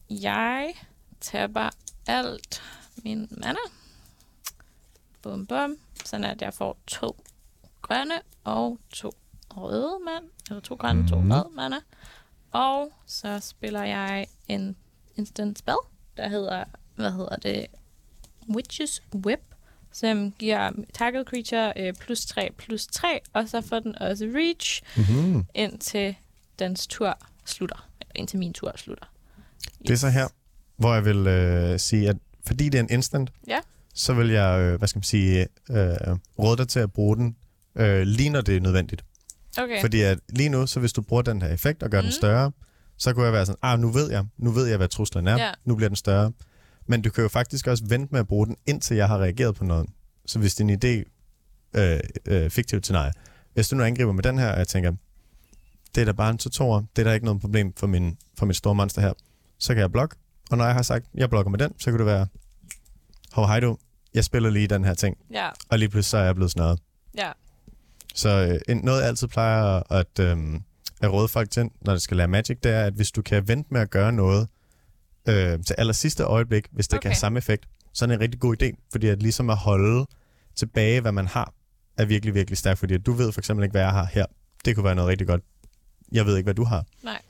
Jeg 0.10 0.74
tapper 1.22 1.70
alt 2.08 2.62
min 3.04 3.28
mana. 3.32 3.60
Bum 5.22 5.48
bum. 5.48 5.78
Sådan 6.06 6.24
at 6.24 6.42
jeg 6.42 6.54
får 6.54 6.78
to 6.88 7.24
grønne 7.82 8.22
og 8.44 8.80
to 8.90 9.12
røde 9.58 9.98
mand. 10.06 10.24
Eller 10.50 10.62
to 10.62 10.76
grønne, 10.76 11.08
to 11.08 11.16
Mhm. 11.22 11.32
røde 11.32 11.50
mana. 11.56 11.76
Og 12.52 12.92
så 13.06 13.40
spiller 13.40 13.84
jeg 13.84 14.28
en 14.48 14.76
instant 15.16 15.60
spell, 15.60 15.78
der 16.18 16.28
hedder, 16.30 16.64
hvad 16.96 17.12
hedder 17.12 17.36
det? 17.36 17.66
Witch's 18.50 19.00
Whip, 19.26 19.40
som 19.92 20.32
giver 20.32 20.72
target 20.94 21.28
creature 21.28 21.74
øh, 21.78 21.94
plus 21.94 22.26
3 22.26 22.50
plus 22.58 22.88
3, 22.88 23.20
og 23.34 23.50
så 23.50 23.62
får 23.62 23.80
den 23.80 23.96
også 24.02 24.26
reach, 24.36 24.82
Mm-hmm. 24.98 25.46
indtil 25.56 26.16
dens 26.60 26.88
tur 26.88 27.18
slutter. 27.46 27.90
Eller 28.02 28.12
indtil 28.16 28.40
min 28.40 28.54
tur 28.54 28.72
slutter. 28.76 29.06
Det 29.82 29.90
er 29.90 29.96
så 29.96 30.10
her, 30.10 30.28
hvor 30.78 30.94
jeg 30.94 31.06
vil 31.06 31.28
øh, 31.28 31.80
sige, 31.80 32.10
at 32.10 32.18
fordi 32.48 32.70
det 32.70 32.76
er 32.76 32.84
en 32.84 32.90
instant, 32.92 33.30
Ja. 33.48 33.60
så 33.94 34.14
vil 34.14 34.30
jeg, 34.30 34.60
øh, 34.62 34.78
hvad 34.78 34.88
skal 34.88 34.98
man 35.00 35.04
sige, 35.04 35.42
øh, 35.70 35.78
råde 36.40 36.58
dig 36.58 36.68
til 36.68 36.80
at 36.80 36.94
bruge 36.94 37.18
den 37.18 37.36
øh, 37.76 38.02
lige 38.02 38.30
når 38.30 38.42
det 38.42 38.56
er 38.58 38.62
nødvendigt. 38.62 39.06
Okay. 39.58 39.82
Fordi 39.82 40.02
at 40.02 40.20
lige 40.30 40.50
nu, 40.50 40.68
så 40.68 40.80
hvis 40.80 40.94
du 40.94 41.02
bruger 41.02 41.22
den 41.22 41.42
her 41.42 41.50
effekt 41.50 41.84
og 41.84 41.90
gør 41.90 42.02
mm. 42.02 42.06
den 42.06 42.12
større, 42.12 42.52
så 42.98 43.14
kunne 43.14 43.26
jeg 43.26 43.34
være 43.34 43.46
sådan, 43.46 43.60
ah, 43.62 43.80
nu 43.80 43.90
ved 43.92 44.12
jeg, 44.12 44.26
nu 44.38 44.52
ved 44.52 44.68
jeg, 44.68 44.78
hvad 44.78 44.88
truslen 44.88 45.28
er, 45.28 45.38
Ja. 45.38 45.52
nu 45.66 45.76
bliver 45.76 45.90
den 45.90 45.96
større. 45.96 46.32
Men 46.88 47.02
du 47.02 47.10
kan 47.10 47.22
jo 47.22 47.28
faktisk 47.28 47.68
også 47.68 47.84
vente 47.88 48.08
med 48.12 48.20
at 48.20 48.28
bruge 48.28 48.48
den, 48.48 48.56
indtil 48.66 48.98
jeg 48.98 49.08
har 49.08 49.18
reageret 49.18 49.56
på 49.56 49.64
noget. 49.64 49.90
Så 50.26 50.40
hvis 50.40 50.56
din 50.56 50.70
idé 50.70 51.04
øh, 51.80 52.00
øh, 52.26 52.50
fiktivt 52.50 52.84
til 52.84 52.94
nej, 52.94 53.12
hvis 53.54 53.70
du 53.70 53.76
nu 53.76 53.84
angriber 53.84 54.12
med 54.12 54.24
den 54.24 54.38
her, 54.38 54.52
og 54.52 54.58
jeg 54.58 54.68
tænker, 54.68 54.92
det 55.96 56.02
er 56.02 56.06
da 56.06 56.12
bare 56.12 56.30
en 56.32 56.38
tutor, 56.38 56.86
det 56.96 57.02
er 57.02 57.04
da 57.04 57.14
ikke 57.14 57.26
noget 57.26 57.42
problem 57.42 57.74
for, 57.78 57.88
min, 57.88 58.18
for 58.38 58.46
mit 58.46 58.56
store 58.56 58.76
monster 58.76 59.02
her, 59.02 59.14
så 59.60 59.74
kan 59.74 59.82
jeg 59.82 59.92
blokke, 59.92 60.16
og 60.52 60.58
når 60.58 60.66
jeg 60.66 60.74
har 60.76 60.82
sagt, 60.82 61.06
jeg 61.14 61.30
blokker 61.30 61.50
med 61.52 61.60
den, 61.60 61.74
så 61.80 61.92
kan 61.92 61.98
det 62.00 62.06
være, 62.06 62.28
hov 63.32 63.48
hej 63.48 63.60
du, 63.60 63.78
jeg 64.14 64.24
spiller 64.26 64.50
lige 64.50 64.68
den 64.68 64.86
her 64.86 64.94
ting, 64.94 65.18
Ja, 65.34 65.50
og 65.70 65.80
lige 65.80 65.90
pludselig 65.90 66.10
så 66.10 66.18
er 66.18 66.24
jeg 66.24 66.36
blevet 66.36 66.52
snørret. 66.52 66.80
ja. 67.18 67.32
Så 68.16 68.60
øh, 68.70 68.76
noget, 68.76 69.00
jeg 69.00 69.08
altid 69.08 69.28
plejer 69.28 69.92
at, 69.94 70.20
øh, 70.20 70.38
at 71.02 71.14
råde 71.14 71.28
folk 71.28 71.52
til, 71.52 71.70
når 71.82 71.94
det 71.94 72.02
skal 72.02 72.18
lære 72.18 72.28
Magic, 72.28 72.58
det 72.64 72.72
er, 72.72 72.84
at 72.86 72.94
hvis 72.94 73.12
du 73.12 73.22
kan 73.22 73.48
vente 73.48 73.74
med 73.74 73.82
at 73.82 73.90
gøre 73.90 74.12
noget 74.12 74.48
øh, 75.30 75.64
til 75.64 75.76
aller 75.78 75.94
sidste 75.94 76.24
øjeblik, 76.24 76.68
hvis 76.72 76.88
det 76.88 76.98
okay. 76.98 77.02
kan 77.02 77.12
have 77.12 77.20
samme 77.20 77.38
effekt, 77.38 77.66
så 77.94 78.06
er 78.06 78.08
det 78.08 78.14
en 78.14 78.22
rigtig 78.22 78.40
god 78.40 78.64
idé. 78.64 78.88
Fordi 78.92 79.08
at 79.08 79.22
ligesom 79.22 79.50
at 79.50 79.58
holde 79.58 80.06
tilbage, 80.56 81.02
hvad 81.02 81.12
man 81.12 81.28
har, 81.28 81.54
er 81.98 82.06
virkelig, 82.06 82.36
virkelig 82.36 82.58
stærkt. 82.58 82.80
Fordi 82.80 82.94
at 82.94 83.06
du 83.06 83.12
ved 83.12 83.32
for 83.32 83.42
eksempel 83.42 83.64
ikke, 83.64 83.72
hvad 83.72 83.82
jeg 83.82 83.92
har 83.92 84.06
her. 84.06 84.26
Det 84.66 84.76
kunne 84.76 84.84
være 84.84 84.96
noget 84.96 85.10
rigtig 85.10 85.28
godt. 85.28 85.42
Jeg 86.12 86.26
ved 86.26 86.38
ikke, 86.38 86.46
hvad 86.46 86.54
du 86.54 86.64
har. 86.64 86.86
Nej. 87.04 87.22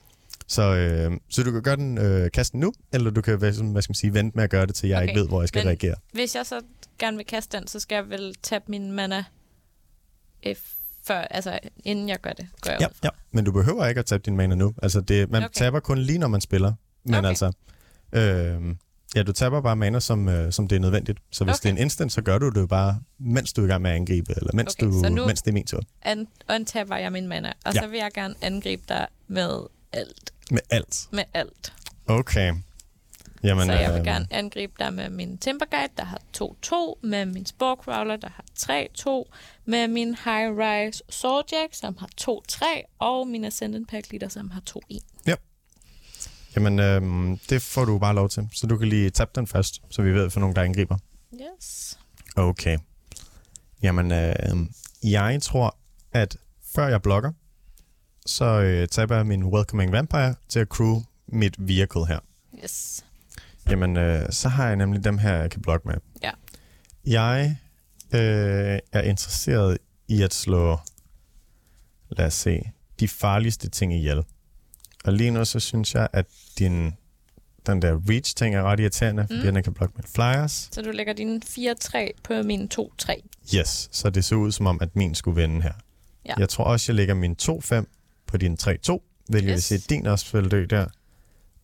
Så, 0.48 0.62
øh, 0.62 1.12
så 1.30 1.44
du 1.44 1.52
kan 1.52 1.62
gøre 1.62 1.76
den, 1.76 1.98
øh, 1.98 2.32
kaste 2.32 2.52
den 2.52 2.60
nu, 2.60 2.74
eller 2.94 3.12
du 3.12 3.22
kan 3.22 3.38
hvad, 3.38 3.54
skal 3.54 3.74
man 3.74 3.82
sige, 3.94 4.13
vente 4.13 4.36
med 4.36 4.44
at 4.44 4.50
gøre 4.50 4.65
det, 4.65 4.76
til 4.76 4.89
jeg 4.89 4.98
okay. 4.98 5.08
Ikke 5.08 5.20
ved, 5.20 5.28
hvor 5.28 5.41
jeg 5.41 5.48
skal 5.48 5.60
men- 5.60 5.67
reagere. 5.67 5.96
Hvis 6.13 6.36
jeg 6.36 6.46
så 6.46 6.62
gerne 7.00 7.17
vil 7.17 7.26
kaste 7.26 7.58
den, 7.58 7.67
så 7.67 7.80
skal 7.80 7.96
jeg 7.96 8.10
vel 8.10 8.36
tabe 8.44 8.63
min 8.67 8.91
mana 8.91 9.24
før, 11.04 11.19
altså 11.21 11.60
inden 11.84 12.10
jeg 12.10 12.19
gør 12.21 12.32
det, 12.34 12.47
går 12.62 12.71
jeg 12.71 12.82
Ja, 12.82 12.88
ud 12.88 12.91
fra. 12.93 12.99
ja, 13.04 13.10
men 13.32 13.45
du 13.45 13.51
behøver 13.51 13.86
ikke 13.88 13.99
at 13.99 14.06
tabe 14.06 14.23
din 14.25 14.38
mana 14.38 14.56
nu. 14.56 14.73
Altså 14.84 15.01
det, 15.01 15.30
man 15.32 15.43
okay. 15.43 15.54
Taber 15.54 15.80
kun 15.80 15.97
lige, 15.97 16.17
når 16.17 16.27
man 16.27 16.41
spiller. 16.41 16.73
Men 17.06 17.15
Okay. 17.15 17.27
altså, 17.30 17.51
øh, 18.13 18.75
ja, 19.15 19.23
du 19.23 19.32
taber 19.32 19.62
bare 19.62 19.75
mana, 19.75 19.99
som, 19.99 20.30
øh, 20.30 20.51
som 20.51 20.67
det 20.67 20.75
er 20.75 20.80
nødvendigt. 20.80 21.19
Så 21.32 21.43
hvis 21.43 21.54
okay. 21.56 21.62
Det 21.63 21.65
er 21.69 21.71
en 21.73 21.77
instant, 21.77 22.12
så 22.12 22.21
gør 22.21 22.38
du 22.38 22.49
det 22.49 22.69
bare, 22.69 22.99
mens 23.19 23.54
du 23.54 23.62
er 23.62 23.65
i 23.65 23.67
gang 23.67 23.82
med 23.82 23.91
at 23.91 23.95
angribe, 23.95 24.34
eller 24.38 24.51
mens, 24.54 24.75
Okay, 24.75 24.86
du, 24.86 24.91
nu- 25.10 25.25
mens 25.27 25.41
det 25.41 25.49
er 25.49 25.54
min 25.54 25.65
tur. 25.67 25.82
An- 26.01 26.27
untapper 26.56 26.95
jeg 26.95 27.12
min 27.12 27.27
mana, 27.27 27.54
og 27.65 27.73
Ja. 27.73 27.82
så 27.82 27.88
vil 27.88 27.97
jeg 27.97 28.12
gerne 28.13 28.36
angribe 28.41 28.84
dig 28.89 29.08
med 29.27 29.60
alt. 29.93 30.34
Med 30.51 30.60
alt. 30.69 31.08
Med 31.12 31.23
alt. 31.34 31.73
Okay. 32.08 32.54
Jamen, 33.43 33.67
Men, 33.67 33.75
så 33.75 33.82
jeg 33.82 33.93
vil 33.93 33.99
øh, 33.99 34.06
gerne 34.06 34.27
angribe 34.32 34.73
dig 34.80 34.93
med 34.93 35.10
min 35.10 35.38
Timber 35.38 35.65
Guide, 35.65 35.93
der 35.97 36.04
har 36.04 36.21
2-2, 36.38 37.08
med 37.08 37.25
min 37.25 37.45
Spore 37.45 37.75
Crawler, 37.75 38.15
der 38.15 38.30
har 38.30 38.43
3-2, 39.27 39.34
med 39.65 39.88
min 39.88 40.08
High 40.08 40.58
Rise 40.58 41.04
Swordjack, 41.10 41.73
som 41.73 41.97
har 41.99 42.10
2-3, 42.21 42.65
og 42.99 43.27
min 43.27 43.45
Ascendant 43.45 43.89
Pack 43.89 44.12
Leader, 44.12 44.27
som 44.27 44.49
har 44.49 44.62
2-1. 44.69 44.99
Jamen, 46.56 46.80
øh, 46.80 47.38
det 47.49 47.62
får 47.62 47.86
du 47.86 47.99
bare 47.99 48.15
lov 48.15 48.30
til. 48.30 48.49
Så 48.54 48.67
du 48.67 48.77
kan 48.77 48.88
lige 48.88 49.10
tabe 49.10 49.32
den 49.36 49.47
først, 49.47 49.82
så 49.89 50.01
vi 50.01 50.13
ved, 50.13 50.30
for 50.30 50.39
nogen, 50.39 50.56
der 50.56 50.62
angriber. 50.62 50.97
Yes. 51.34 51.99
Okay. 52.36 52.77
Jamen, 53.84 54.12
øh, 54.12 54.58
jeg 55.04 55.41
tror, 55.41 55.77
at 56.12 56.38
før 56.75 56.88
jeg 56.88 57.01
blokker, 57.01 57.32
så 58.25 58.45
øh, 58.45 58.88
taber 58.88 59.15
jeg 59.15 59.25
min 59.25 59.43
Welcoming 59.43 59.91
Vampire 59.91 60.36
til 60.49 60.60
at 60.60 60.67
crew 60.67 61.01
mit 61.27 61.56
vehicle 61.60 62.08
her. 62.08 62.19
Yes. 62.63 63.06
Jamen, 63.69 63.97
øh, 63.97 64.26
så 64.32 64.50
har 64.50 64.67
jeg 64.67 64.76
nemlig 64.76 65.04
dem 65.04 65.17
her, 65.17 65.34
jeg 65.36 65.52
kan 65.52 65.62
blokke 65.62 65.88
med. 65.88 65.95
Ja. 66.24 66.32
Jeg 67.06 67.58
øh, 68.13 68.80
er 68.91 69.02
interesseret 69.02 69.78
i 70.08 70.21
at 70.21 70.34
slå, 70.34 70.80
lad 72.10 72.26
os 72.26 72.34
se, 72.34 72.62
de 73.00 73.08
farligste 73.08 73.69
ting 73.69 73.93
ihjel. 73.93 74.24
Og 75.04 75.13
lige 75.13 75.32
nu, 75.32 75.45
så 75.45 75.60
synes 75.60 75.95
jeg, 75.95 76.08
at 76.13 76.26
din, 76.60 76.93
den 77.65 77.82
der 77.82 78.00
reach-ting 78.10 78.56
er 78.56 78.63
ret 78.63 78.80
irriterende, 78.80 79.24
fordi 79.28 79.47
Mm. 79.47 79.54
den 79.54 79.63
kan 79.63 79.74
blokke 79.74 79.93
med 79.97 80.04
flyers. 80.15 80.69
Så 80.71 80.82
du 80.82 80.91
lægger 80.91 81.13
dine 81.13 81.41
4-3 81.45 82.12
på 82.24 82.34
min 82.43 82.69
2-3. 82.74 83.21
Yes, 83.56 83.89
så 83.91 84.10
det 84.10 84.26
ser 84.26 84.36
ud 84.36 84.52
som 84.52 84.65
om, 84.67 84.78
at 84.82 84.95
min 84.95 85.15
skulle 85.15 85.41
vinde 85.41 85.62
her. 85.62 85.74
Ja. 86.26 86.34
Jeg 86.38 86.50
tror 86.50 86.63
også, 86.63 86.91
jeg 86.91 86.95
lægger 86.95 87.13
min 87.13 87.36
2-5 87.41 87.86
på 88.28 88.38
din 88.38 88.58
3-2, 88.62 89.24
hvilket 89.30 89.50
yes. 89.50 89.56
vil 89.56 89.62
sige, 89.63 89.78
at 89.78 89.89
din 89.89 90.06
også 90.06 90.38
vil 90.41 90.52
dø 90.52 90.65
der. 90.69 90.86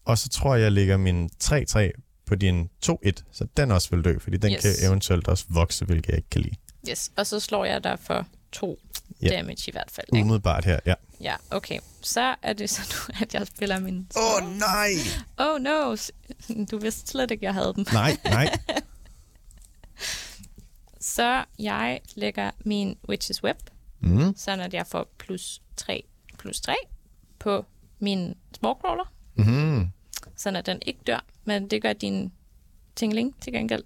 Og 0.07 0.17
så 0.17 0.29
tror 0.29 0.55
jeg, 0.55 0.63
jeg 0.63 0.71
lægger 0.71 0.97
min 0.97 1.29
3-3 1.43 1.91
på 2.25 2.35
din 2.35 2.69
2-1, 2.85 3.11
så 3.31 3.47
den 3.57 3.71
også 3.71 3.89
vil 3.89 4.03
dø, 4.05 4.19
fordi 4.19 4.37
den 4.37 4.51
Yes. 4.53 4.61
kan 4.61 4.71
eventuelt 4.89 5.27
også 5.27 5.45
vokse, 5.49 5.85
hvilket 5.85 6.07
jeg 6.09 6.17
ikke 6.17 6.29
kan 6.29 6.41
lide. 6.41 6.55
Yes. 6.89 7.11
Og 7.17 7.27
så 7.27 7.39
slår 7.39 7.65
jeg 7.65 7.83
dig 7.83 7.99
for 7.99 8.27
2 8.51 8.79
Ja. 9.21 9.27
damage 9.29 9.63
i 9.67 9.71
hvert 9.71 9.91
fald. 9.91 10.07
Ikke? 10.13 10.23
Umiddelbart 10.23 10.65
her, 10.65 10.79
ja. 10.85 10.93
Ja, 11.21 11.35
okay. 11.51 11.79
Så 12.01 12.35
er 12.41 12.53
det 12.53 12.69
så 12.69 12.81
nu, 13.09 13.13
at 13.21 13.33
jeg 13.33 13.47
spiller 13.47 13.79
min... 13.79 14.07
Åh, 14.17 14.43
oh, 14.43 14.57
nej! 14.59 14.89
Oh 15.37 15.61
no, 15.61 15.95
du 16.71 16.77
vidste 16.77 17.07
slet 17.11 17.31
ikke, 17.31 17.45
jeg 17.45 17.53
havde 17.53 17.73
den. 17.75 17.85
Nej, 17.93 18.17
nej. 18.23 18.57
Så 20.99 21.43
jeg 21.59 21.99
lægger 22.15 22.51
min 22.65 22.97
Witch's 23.11 23.43
Web, 23.43 23.57
Mm. 23.99 24.33
sådan 24.37 24.59
at 24.59 24.73
jeg 24.73 24.87
får 24.87 25.07
plus 25.19 25.61
3 25.77 26.03
plus 26.39 26.61
3 26.61 26.73
på 27.39 27.65
min 27.99 28.33
Spawcrawler, 28.55 29.13
Mm-hmm. 29.35 29.87
Sådan 30.37 30.55
at 30.57 30.65
den 30.65 30.79
ikke 30.85 30.99
dør, 31.07 31.25
men 31.45 31.67
det 31.69 31.81
gør 31.81 31.93
din 31.93 32.31
Tingling 32.95 33.35
til 33.41 33.53
gengæld. 33.53 33.83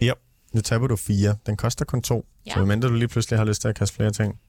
Ja, 0.00 0.12
nu 0.52 0.60
taber 0.60 0.86
du 0.86 0.96
fire. 0.96 1.36
Den 1.46 1.56
koster 1.56 1.84
kun 1.84 2.02
to. 2.02 2.26
Ja. 2.46 2.52
Så 2.52 2.58
medmindre 2.58 2.88
du 2.88 2.94
lige 2.94 3.08
pludselig 3.08 3.38
har 3.38 3.44
lyst 3.44 3.60
til 3.60 3.68
at 3.68 3.74
kaste 3.76 3.96
flere 3.96 4.10
ting. 4.10 4.40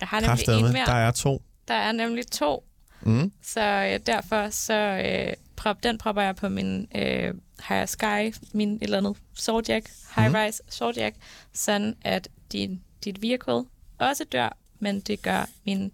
Jeg 0.00 0.08
har 0.08 0.20
nemlig 0.20 0.30
en 0.30 0.36
Kraftedeme, 0.36 0.72
mere. 0.72 0.86
der 0.86 0.92
er 0.92 1.10
to. 1.10 1.42
Der 1.68 1.74
er 1.74 1.92
nemlig 1.92 2.26
to, 2.26 2.64
Mm. 3.06 3.32
så 3.42 3.60
øh, 3.60 4.00
derfor 4.06 4.50
så 4.50 4.74
øh, 4.74 5.32
prop, 5.56 5.82
den 5.82 5.98
propper 5.98 6.22
jeg 6.22 6.36
på 6.36 6.48
min 6.48 6.88
øh, 6.94 7.34
Higher 7.68 7.86
Sky, 7.86 8.34
min 8.52 8.74
et 8.74 8.82
eller 8.82 8.98
andet 8.98 9.16
Swordjack, 9.34 9.86
High 10.16 10.28
Mhm. 10.28 10.34
Rise 10.36 10.62
Swordjack, 10.68 11.16
sådan 11.52 11.96
at 12.02 12.28
din, 12.52 12.82
dit 13.04 13.22
vehicle 13.22 13.64
også 13.98 14.24
dør, 14.32 14.56
men 14.78 15.00
det 15.00 15.22
gør 15.22 15.48
min 15.66 15.92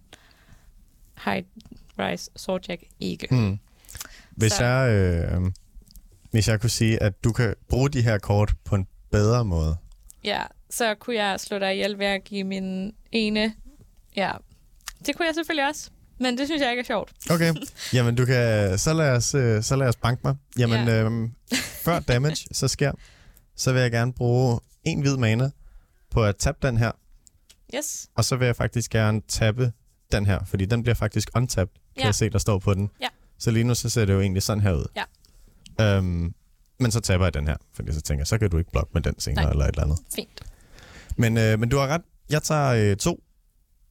High 1.25 1.43
Rise 1.99 2.31
Swordjack 2.35 2.83
ikke. 2.99 3.27
Mm. 3.35 3.59
Hvis, 4.31 4.51
Så- 4.51 4.65
jeg, 4.65 4.91
øh, 4.91 5.41
hvis 6.31 6.47
jeg 6.47 6.61
kunne 6.61 6.69
sige, 6.69 7.03
at 7.03 7.23
du 7.23 7.31
kan 7.31 7.55
bruge 7.69 7.89
de 7.89 8.01
her 8.01 8.17
kort 8.17 8.53
på 8.65 8.75
en 8.75 8.87
bedre 9.11 9.45
måde. 9.45 9.75
Ja, 10.23 10.41
så 10.69 10.95
kunne 10.95 11.15
jeg 11.15 11.39
slå 11.39 11.59
dig 11.59 11.73
ihjel 11.73 11.99
ved 11.99 12.05
at 12.05 12.23
give 12.23 12.43
min 12.43 12.93
ene... 13.11 13.53
Ja, 14.15 14.31
det 15.05 15.15
kunne 15.15 15.25
jeg 15.25 15.35
selvfølgelig 15.35 15.67
også, 15.67 15.89
men 16.19 16.37
det 16.37 16.47
synes 16.47 16.61
jeg 16.61 16.69
ikke 16.71 16.81
er 16.81 16.85
sjovt. 16.85 17.11
Okay, 17.31 17.53
jamen 17.93 18.15
du 18.15 18.25
kan, 18.25 18.77
så 18.77 18.93
lad 18.93 19.09
os, 19.11 19.35
øh, 19.35 19.63
så 19.63 19.75
lad 19.75 19.87
os 19.87 19.95
banke 19.95 20.21
mig. 20.23 20.35
Jamen, 20.59 20.87
Ja. 20.87 21.03
øhm, 21.03 21.31
før 21.83 21.99
damage 21.99 22.47
så 22.51 22.67
sker, 22.67 22.91
så 23.55 23.73
vil 23.73 23.81
jeg 23.81 23.91
gerne 23.91 24.13
bruge 24.13 24.59
en 24.83 25.01
hvid 25.01 25.17
mana 25.17 25.49
på 26.11 26.23
at 26.25 26.35
tabe 26.37 26.57
den 26.61 26.77
her, 26.77 26.91
Yes, 27.75 28.09
og 28.15 28.25
så 28.25 28.35
vil 28.35 28.45
jeg 28.45 28.55
faktisk 28.55 28.91
gerne 28.91 29.21
tabe 29.27 29.71
den 30.11 30.25
her, 30.25 30.39
fordi 30.45 30.65
den 30.65 30.83
bliver 30.83 30.95
faktisk 30.95 31.29
untapped, 31.35 31.75
kan 31.75 32.01
Ja. 32.01 32.05
jeg 32.05 32.15
se, 32.15 32.29
der 32.29 32.37
står 32.39 32.59
på 32.59 32.73
den. 32.73 32.89
Ja. 33.01 33.07
Så 33.41 33.51
lige 33.51 33.63
nu 33.63 33.75
så 33.75 33.89
ser 33.89 34.05
det 34.05 34.13
jo 34.13 34.21
egentlig 34.21 34.43
sådan 34.43 34.61
her 34.63 34.71
ud. 34.73 34.85
Ja. 35.79 35.97
Øhm, 35.97 36.33
men 36.79 36.91
så 36.91 36.99
taber 36.99 37.25
jeg 37.25 37.33
den 37.33 37.47
her, 37.47 37.55
fordi 37.73 37.93
så 37.93 38.01
tænker 38.01 38.19
jeg, 38.21 38.27
så 38.27 38.37
kan 38.37 38.49
du 38.49 38.57
ikke 38.57 38.71
blokke 38.71 38.91
med 38.93 39.01
den 39.01 39.19
senere 39.19 39.43
Nej. 39.43 39.51
eller 39.51 39.65
et 39.65 39.69
eller 39.69 39.83
andet. 39.83 39.97
fint. 40.15 40.41
Men, 41.17 41.37
øh, 41.37 41.59
men 41.59 41.69
du 41.69 41.77
har 41.77 41.87
ret. 41.87 42.01
Jeg 42.29 42.43
tager 42.43 42.91
øh, 42.91 42.95
to 42.97 43.23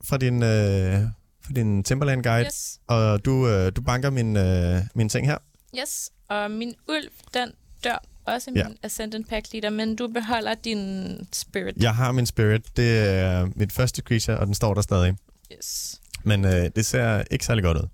fra 0.04 0.16
din, 0.18 0.34
øh, 0.42 0.98
fra 1.44 1.52
din 1.56 1.82
Timberland 1.84 2.22
Guide, 2.24 2.44
Yes, 2.46 2.78
og 2.86 3.24
du, 3.24 3.48
øh, 3.48 3.72
du 3.76 3.82
banker 3.82 4.10
min, 4.10 4.36
øh, 4.36 4.80
min 4.94 5.08
ting 5.08 5.26
her. 5.26 5.38
yes. 5.80 6.10
Og 6.28 6.50
min 6.50 6.74
ulv, 6.88 7.08
den 7.34 7.52
dør 7.84 8.02
også 8.24 8.50
Ja. 8.56 8.68
min 8.68 8.76
Ascendant 8.82 9.28
Pack 9.28 9.46
Leader, 9.52 9.70
men 9.70 9.96
du 9.96 10.08
beholder 10.08 10.54
din 10.54 11.08
Spirit. 11.32 11.76
Jeg 11.76 11.94
har 11.94 12.12
min 12.12 12.26
spirit. 12.26 12.76
Det 12.76 12.98
er 13.08 13.48
mit 13.56 13.72
første 13.72 14.02
creature, 14.02 14.38
og 14.38 14.46
den 14.46 14.54
står 14.54 14.74
der 14.74 14.82
stadig. 14.82 15.16
Yes. 15.52 16.00
Men 16.24 16.44
øh, 16.44 16.70
det 16.76 16.86
ser 16.86 17.22
ikke 17.30 17.44
særlig 17.44 17.64
godt 17.64 17.78
ud. 17.78 17.88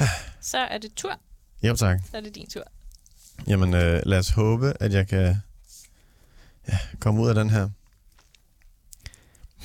Så 0.40 0.58
er 0.58 0.78
det 0.78 0.94
tur, 0.94 1.20
Jo, 1.62 1.76
tak. 1.76 1.98
så 2.10 2.16
er 2.16 2.20
det 2.20 2.34
din 2.34 2.46
tur. 2.50 2.62
Jamen, 3.46 3.74
øh, 3.74 4.02
lad 4.06 4.18
os 4.18 4.28
håbe, 4.30 4.72
at 4.80 4.92
jeg 4.92 5.08
kan 5.08 5.36
ja, 6.68 6.78
komme 7.00 7.20
ud 7.22 7.28
af 7.28 7.34
den 7.34 7.50
her. 7.50 7.68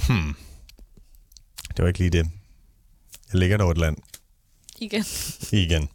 Hmm. 0.07 0.35
Det 1.77 1.83
var 1.83 1.87
ikke 1.87 1.99
lige 1.99 2.09
det. 2.09 2.27
Jeg 3.33 3.39
ligger 3.39 3.63
over 3.63 3.71
et 3.71 3.77
land 3.77 3.97
Igen. 4.79 5.05
igen. 5.51 5.89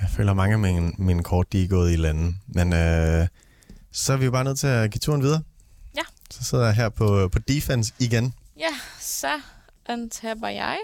Jeg 0.00 0.10
føler 0.16 0.34
mange 0.34 0.52
af 0.52 0.58
mine, 0.58 0.92
mine 0.98 1.22
kort, 1.22 1.52
de 1.52 1.64
er 1.64 1.68
gået 1.68 1.92
i 1.92 1.96
landen. 1.96 2.40
Men 2.46 2.72
øh, 2.72 3.28
så 3.92 4.12
er 4.12 4.16
vi 4.16 4.24
jo 4.24 4.30
bare 4.30 4.44
nødt 4.44 4.58
til 4.58 4.66
at 4.66 4.90
give 4.90 5.00
turen 5.00 5.22
videre. 5.22 5.42
Ja. 5.96 6.02
Så 6.30 6.44
sidder 6.44 6.64
jeg 6.64 6.74
her 6.74 6.88
på, 6.88 7.28
på 7.32 7.38
defense 7.38 7.92
igen. 7.98 8.34
Ja, 8.58 8.74
så 9.00 9.40
untapper 9.88 10.48
jeg 10.48 10.78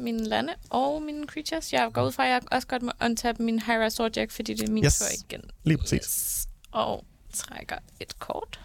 mine 0.00 0.24
lande 0.24 0.54
og 0.70 1.02
mine 1.02 1.26
creatures. 1.26 1.72
Jeg 1.72 1.90
går 1.92 2.06
ud 2.06 2.12
fra, 2.12 2.24
at 2.26 2.30
jeg 2.30 2.42
også 2.52 2.68
godt 2.68 2.82
må 2.82 2.92
untappe 3.04 3.42
min 3.42 3.62
Hyra 3.62 3.90
Swordjack, 3.90 4.30
fordi 4.30 4.54
det 4.54 4.68
er 4.68 4.72
min 4.72 4.84
Yes. 4.84 4.98
tur 4.98 5.06
igen. 5.28 5.50
Lige 5.64 5.78
præcis. 5.78 5.96
Yes. 6.02 6.48
Og 6.72 7.04
trækker 7.32 7.78
et 8.00 8.18
kort. 8.18 8.60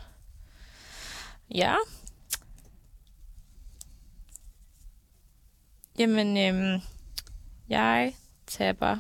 Ja. 1.56 1.76
Jamen, 6.00 6.38
øhm, 6.38 6.82
jeg 7.70 8.16
tapper 8.48 8.98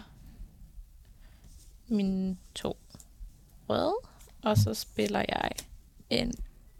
mine 1.88 2.38
to 2.56 2.78
røde, 3.69 3.95
og 4.43 4.58
så 4.58 4.74
spiller 4.74 5.19
jeg 5.30 5.52
en 6.10 6.34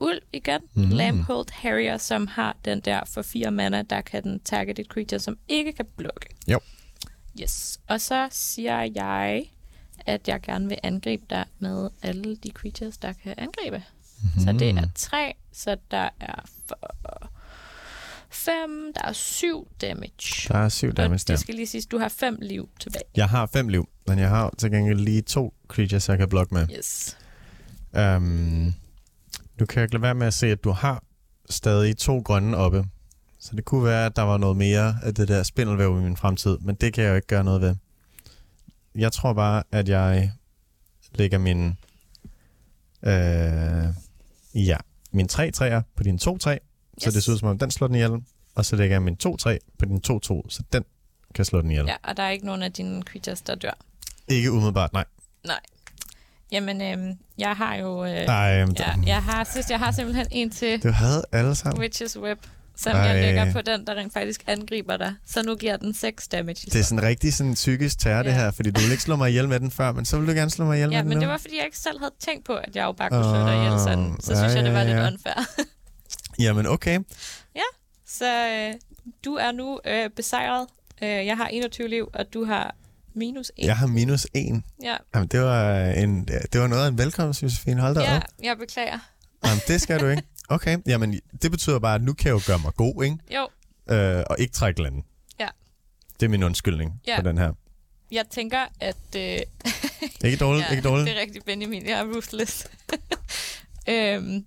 ulv 0.06 0.22
igen. 0.34 0.62
Mhm. 0.74 0.86
Mm. 0.86 0.92
Lamphold 0.92 1.48
Harrier, 1.52 1.98
som 1.98 2.28
har 2.28 2.56
den 2.66 2.80
der 2.80 3.02
for 3.06 3.22
fire 3.22 3.52
mana, 3.52 3.82
der 3.82 4.02
kan 4.02 4.24
den 4.24 4.40
target 4.40 4.80
et 4.80 4.88
creature, 4.88 5.20
som 5.20 5.38
ikke 5.48 5.74
kan 5.74 5.86
blokke. 5.98 6.28
Jo. 6.48 6.60
Yes. 7.42 7.80
Og 7.88 8.02
så 8.02 8.28
siger 8.32 8.82
jeg, 8.96 9.44
at 10.06 10.28
jeg 10.28 10.42
gerne 10.42 10.68
vil 10.68 10.78
angribe 10.84 11.24
dig 11.30 11.46
med 11.60 11.90
alle 12.02 12.36
de 12.36 12.50
creatures, 12.50 12.98
der 12.98 13.14
kan 13.14 13.34
angribe. 13.38 13.84
Mm. 14.24 14.42
Så 14.44 14.52
det 14.52 14.70
er 14.70 14.88
tre, 14.96 15.34
så 15.52 15.78
der 15.92 16.10
er 16.20 16.46
for 16.68 17.32
fem, 18.30 18.94
der 18.96 19.02
er 19.02 19.14
syv 19.14 19.68
damage. 19.82 20.48
Der 20.54 20.58
er 20.58 20.70
syv 20.70 20.94
damage 20.94 21.24
og 21.24 21.28
det 21.28 21.40
skal 21.40 21.56
lige 21.56 21.68
siges, 21.68 21.86
du 21.86 21.98
har 21.98 22.10
fem 22.10 22.38
liv 22.42 22.70
tilbage. 22.80 23.04
Jeg 23.16 23.30
har 23.30 23.46
fem 23.54 23.68
liv, 23.68 23.90
men 24.08 24.20
jeg 24.20 24.30
har 24.30 24.54
til 24.58 24.72
gengæld 24.72 25.00
lige 25.00 25.22
to 25.22 25.54
creatures, 25.68 26.10
jeg 26.10 26.18
kan 26.18 26.30
blokke 26.30 26.54
med. 26.54 26.68
Yes. 26.78 27.18
Um, 27.94 28.74
du 29.60 29.66
kan 29.66 29.84
ikke 29.84 29.94
lade 29.94 30.02
være 30.02 30.16
med 30.16 30.28
at 30.28 30.34
se, 30.34 30.48
at 30.48 30.64
du 30.64 30.72
har 30.72 31.04
stadig 31.50 31.98
to 31.98 32.20
grønne 32.20 32.58
oppe. 32.58 32.86
Så 33.40 33.56
det 33.56 33.66
kunne 33.66 33.84
være, 33.84 34.06
at 34.06 34.16
der 34.16 34.22
var 34.22 34.38
noget 34.38 34.58
mere 34.58 34.96
af 35.04 35.16
det 35.16 35.28
der 35.28 35.44
spindelvæv 35.44 35.98
i 36.00 36.02
min 36.02 36.18
fremtid, 36.18 36.58
men 36.58 36.76
det 36.76 36.94
kan 36.94 37.04
jeg 37.04 37.10
jo 37.10 37.16
ikke 37.16 37.28
gøre 37.28 37.44
noget 37.44 37.62
ved. 37.62 37.76
Jeg 38.96 39.12
tror 39.12 39.34
bare, 39.34 39.64
at 39.72 39.90
jeg 39.90 40.32
lægger 41.16 41.38
min... 41.38 41.78
Øh, 43.04 43.86
ja, 44.68 44.78
min 45.12 45.28
3 45.28 45.52
træer 45.52 45.82
på 45.96 46.04
din 46.04 46.18
2 46.18 46.38
træ, 46.38 46.58
så 46.98 47.08
Yes. 47.10 47.14
det 47.14 47.24
ser 47.24 47.32
ud 47.34 47.38
som 47.38 47.48
om, 47.50 47.60
den 47.60 47.72
slår 47.72 47.88
den 47.88 47.96
ihjel. 47.96 48.12
Og 48.56 48.66
så 48.66 48.76
lægger 48.76 48.96
jeg 48.96 49.02
min 49.04 49.18
2 49.18 49.38
træ 49.38 49.58
på 49.80 49.86
din 49.86 50.02
2 50.02 50.20
2, 50.20 50.50
så 50.50 50.64
den 50.74 50.84
kan 51.36 51.46
slå 51.46 51.62
den 51.62 51.72
ihjel. 51.72 51.86
Ja, 51.86 51.96
og 52.04 52.18
der 52.18 52.24
er 52.24 52.30
ikke 52.30 52.46
nogen 52.46 52.62
af 52.64 52.74
dine 52.74 53.02
creatures, 53.02 53.42
der 53.42 53.56
dør. 53.56 53.78
Ikke 54.28 54.52
umiddelbart, 54.52 54.94
nej. 54.94 55.06
Nej. 55.46 55.60
Jamen, 56.52 56.82
øhm, 56.82 57.12
jeg 57.38 57.52
har 57.56 57.76
jo... 57.76 58.06
Øh, 58.06 58.26
Nej, 58.26 58.66
men 58.66 58.76
ja, 58.80 58.94
jeg 59.06 59.24
har, 59.24 59.44
synes, 59.52 59.70
jeg 59.70 59.80
har 59.80 59.92
simpelthen 59.92 60.28
en 60.32 60.50
til 60.50 60.84
du 60.84 60.92
havde 60.92 61.24
alle 61.32 61.56
sammen. 61.56 61.84
Witch's 61.86 62.20
Web, 62.20 62.38
som 62.76 62.92
Ej. 62.96 63.00
jeg 63.02 63.22
lægger 63.22 63.52
på 63.54 63.62
den, 63.62 63.88
der 63.88 63.94
rent 63.96 64.14
faktisk 64.14 64.44
angriber 64.48 64.98
dig. 64.98 65.14
Så 65.26 65.44
nu 65.44 65.56
giver 65.56 65.78
den 65.78 65.94
6 65.94 66.28
damage. 66.28 66.66
Det 66.72 66.80
er 66.80 66.84
sådan 66.84 67.04
rigtig 67.04 67.34
sådan 67.34 67.54
psykisk 67.54 68.00
terror, 68.00 68.24
det 68.24 68.30
Ja. 68.30 68.36
her, 68.36 68.52
fordi 68.52 68.72
du 68.72 68.80
ville 68.80 68.94
ikke 68.94 69.04
slå 69.04 69.16
mig 69.16 69.30
ihjel 69.30 69.50
med 69.50 69.60
den 69.60 69.72
før, 69.72 69.92
men 69.92 70.06
så 70.06 70.18
vil 70.20 70.28
du 70.28 70.32
gerne 70.34 70.52
slå 70.52 70.66
mig 70.66 70.76
ihjel 70.78 70.90
Ja, 70.92 70.96
med 70.98 71.02
den 71.04 71.10
men 71.10 71.18
nu. 71.18 71.22
det 71.22 71.30
var, 71.30 71.38
fordi 71.38 71.58
jeg 71.58 71.66
ikke 71.66 71.78
selv 71.80 72.00
havde 72.00 72.14
tænkt 72.20 72.46
på, 72.46 72.54
at 72.56 72.76
jeg 72.76 72.84
jo 72.84 72.92
bare 72.92 73.10
kunne 73.10 73.24
slå 73.24 73.40
dig 73.48 73.56
ihjel 73.58 73.80
sådan. 73.80 74.16
Så 74.20 74.32
Åh, 74.32 74.38
synes 74.38 74.52
ja, 74.52 74.56
jeg, 74.58 74.64
det 74.66 74.74
var 74.74 74.80
ja, 74.80 74.86
lidt 74.86 74.98
ja. 74.98 75.08
unfair. 75.08 75.46
Jamen, 76.46 76.68
okay. 76.68 77.00
Så 78.08 78.48
øh, 78.48 78.74
du 79.26 79.34
er 79.34 79.52
nu 79.52 79.80
øh, 79.86 80.10
besejret. 80.16 80.68
Øh, 81.04 81.10
jeg 81.26 81.38
har 81.38 81.48
21 81.48 81.88
liv, 81.88 82.10
og 82.14 82.26
du 82.34 82.46
har 82.46 82.76
minus 83.16 83.52
1. 83.58 83.66
Jeg 83.66 83.78
har 83.78 83.88
minus 83.88 84.28
en. 84.34 84.64
Ja, 84.84 84.96
Jamen, 85.16 85.28
det 85.28 85.42
var, 85.42 85.76
en, 85.86 86.28
det 86.28 86.62
var 86.62 86.68
noget 86.68 86.84
af 86.84 86.88
en 86.88 86.98
velkomst, 86.98 87.44
Josefine. 87.44 87.82
Hold 87.82 87.96
da 87.96 88.02
ja 88.02 88.16
op. 88.18 88.24
jeg 88.44 88.58
beklager. 88.58 89.00
Jamen, 89.46 89.60
det 89.68 89.82
skal 89.82 90.00
du 90.00 90.08
ikke. 90.08 90.24
Okay, 90.50 90.78
jamen, 90.88 91.20
det 91.42 91.52
betyder 91.52 91.80
bare, 91.80 91.96
at 91.96 92.04
nu 92.04 92.14
kan 92.14 92.26
jeg 92.28 92.34
jo 92.34 92.42
gøre 92.48 92.60
mig 92.60 92.74
god, 92.74 93.04
ikke? 93.04 93.18
Jo, 93.36 93.48
Øh, 93.90 94.24
og 94.30 94.36
ikke 94.40 94.54
trække 94.54 94.82
landen. 94.84 95.04
Ja. 95.40 95.48
Det 96.20 96.26
er 96.26 96.30
min 96.30 96.44
undskyldning 96.44 97.02
Ja. 97.08 97.18
for 97.18 97.22
den 97.22 97.38
her. 97.38 97.54
jeg 98.12 98.26
tænker, 98.32 98.60
at... 98.80 98.96
Øh, 99.18 99.40
Ikke 100.24 100.38
dårligt, 100.38 100.68
ikke 100.72 100.84
dårligt. 100.84 101.08
det 101.10 101.18
er 101.18 101.22
rigtigt, 101.22 101.46
Benjamin. 101.46 101.86
Jeg 101.86 102.00
er 102.00 102.04
ruthless. 102.16 102.68
øhm, 103.90 104.46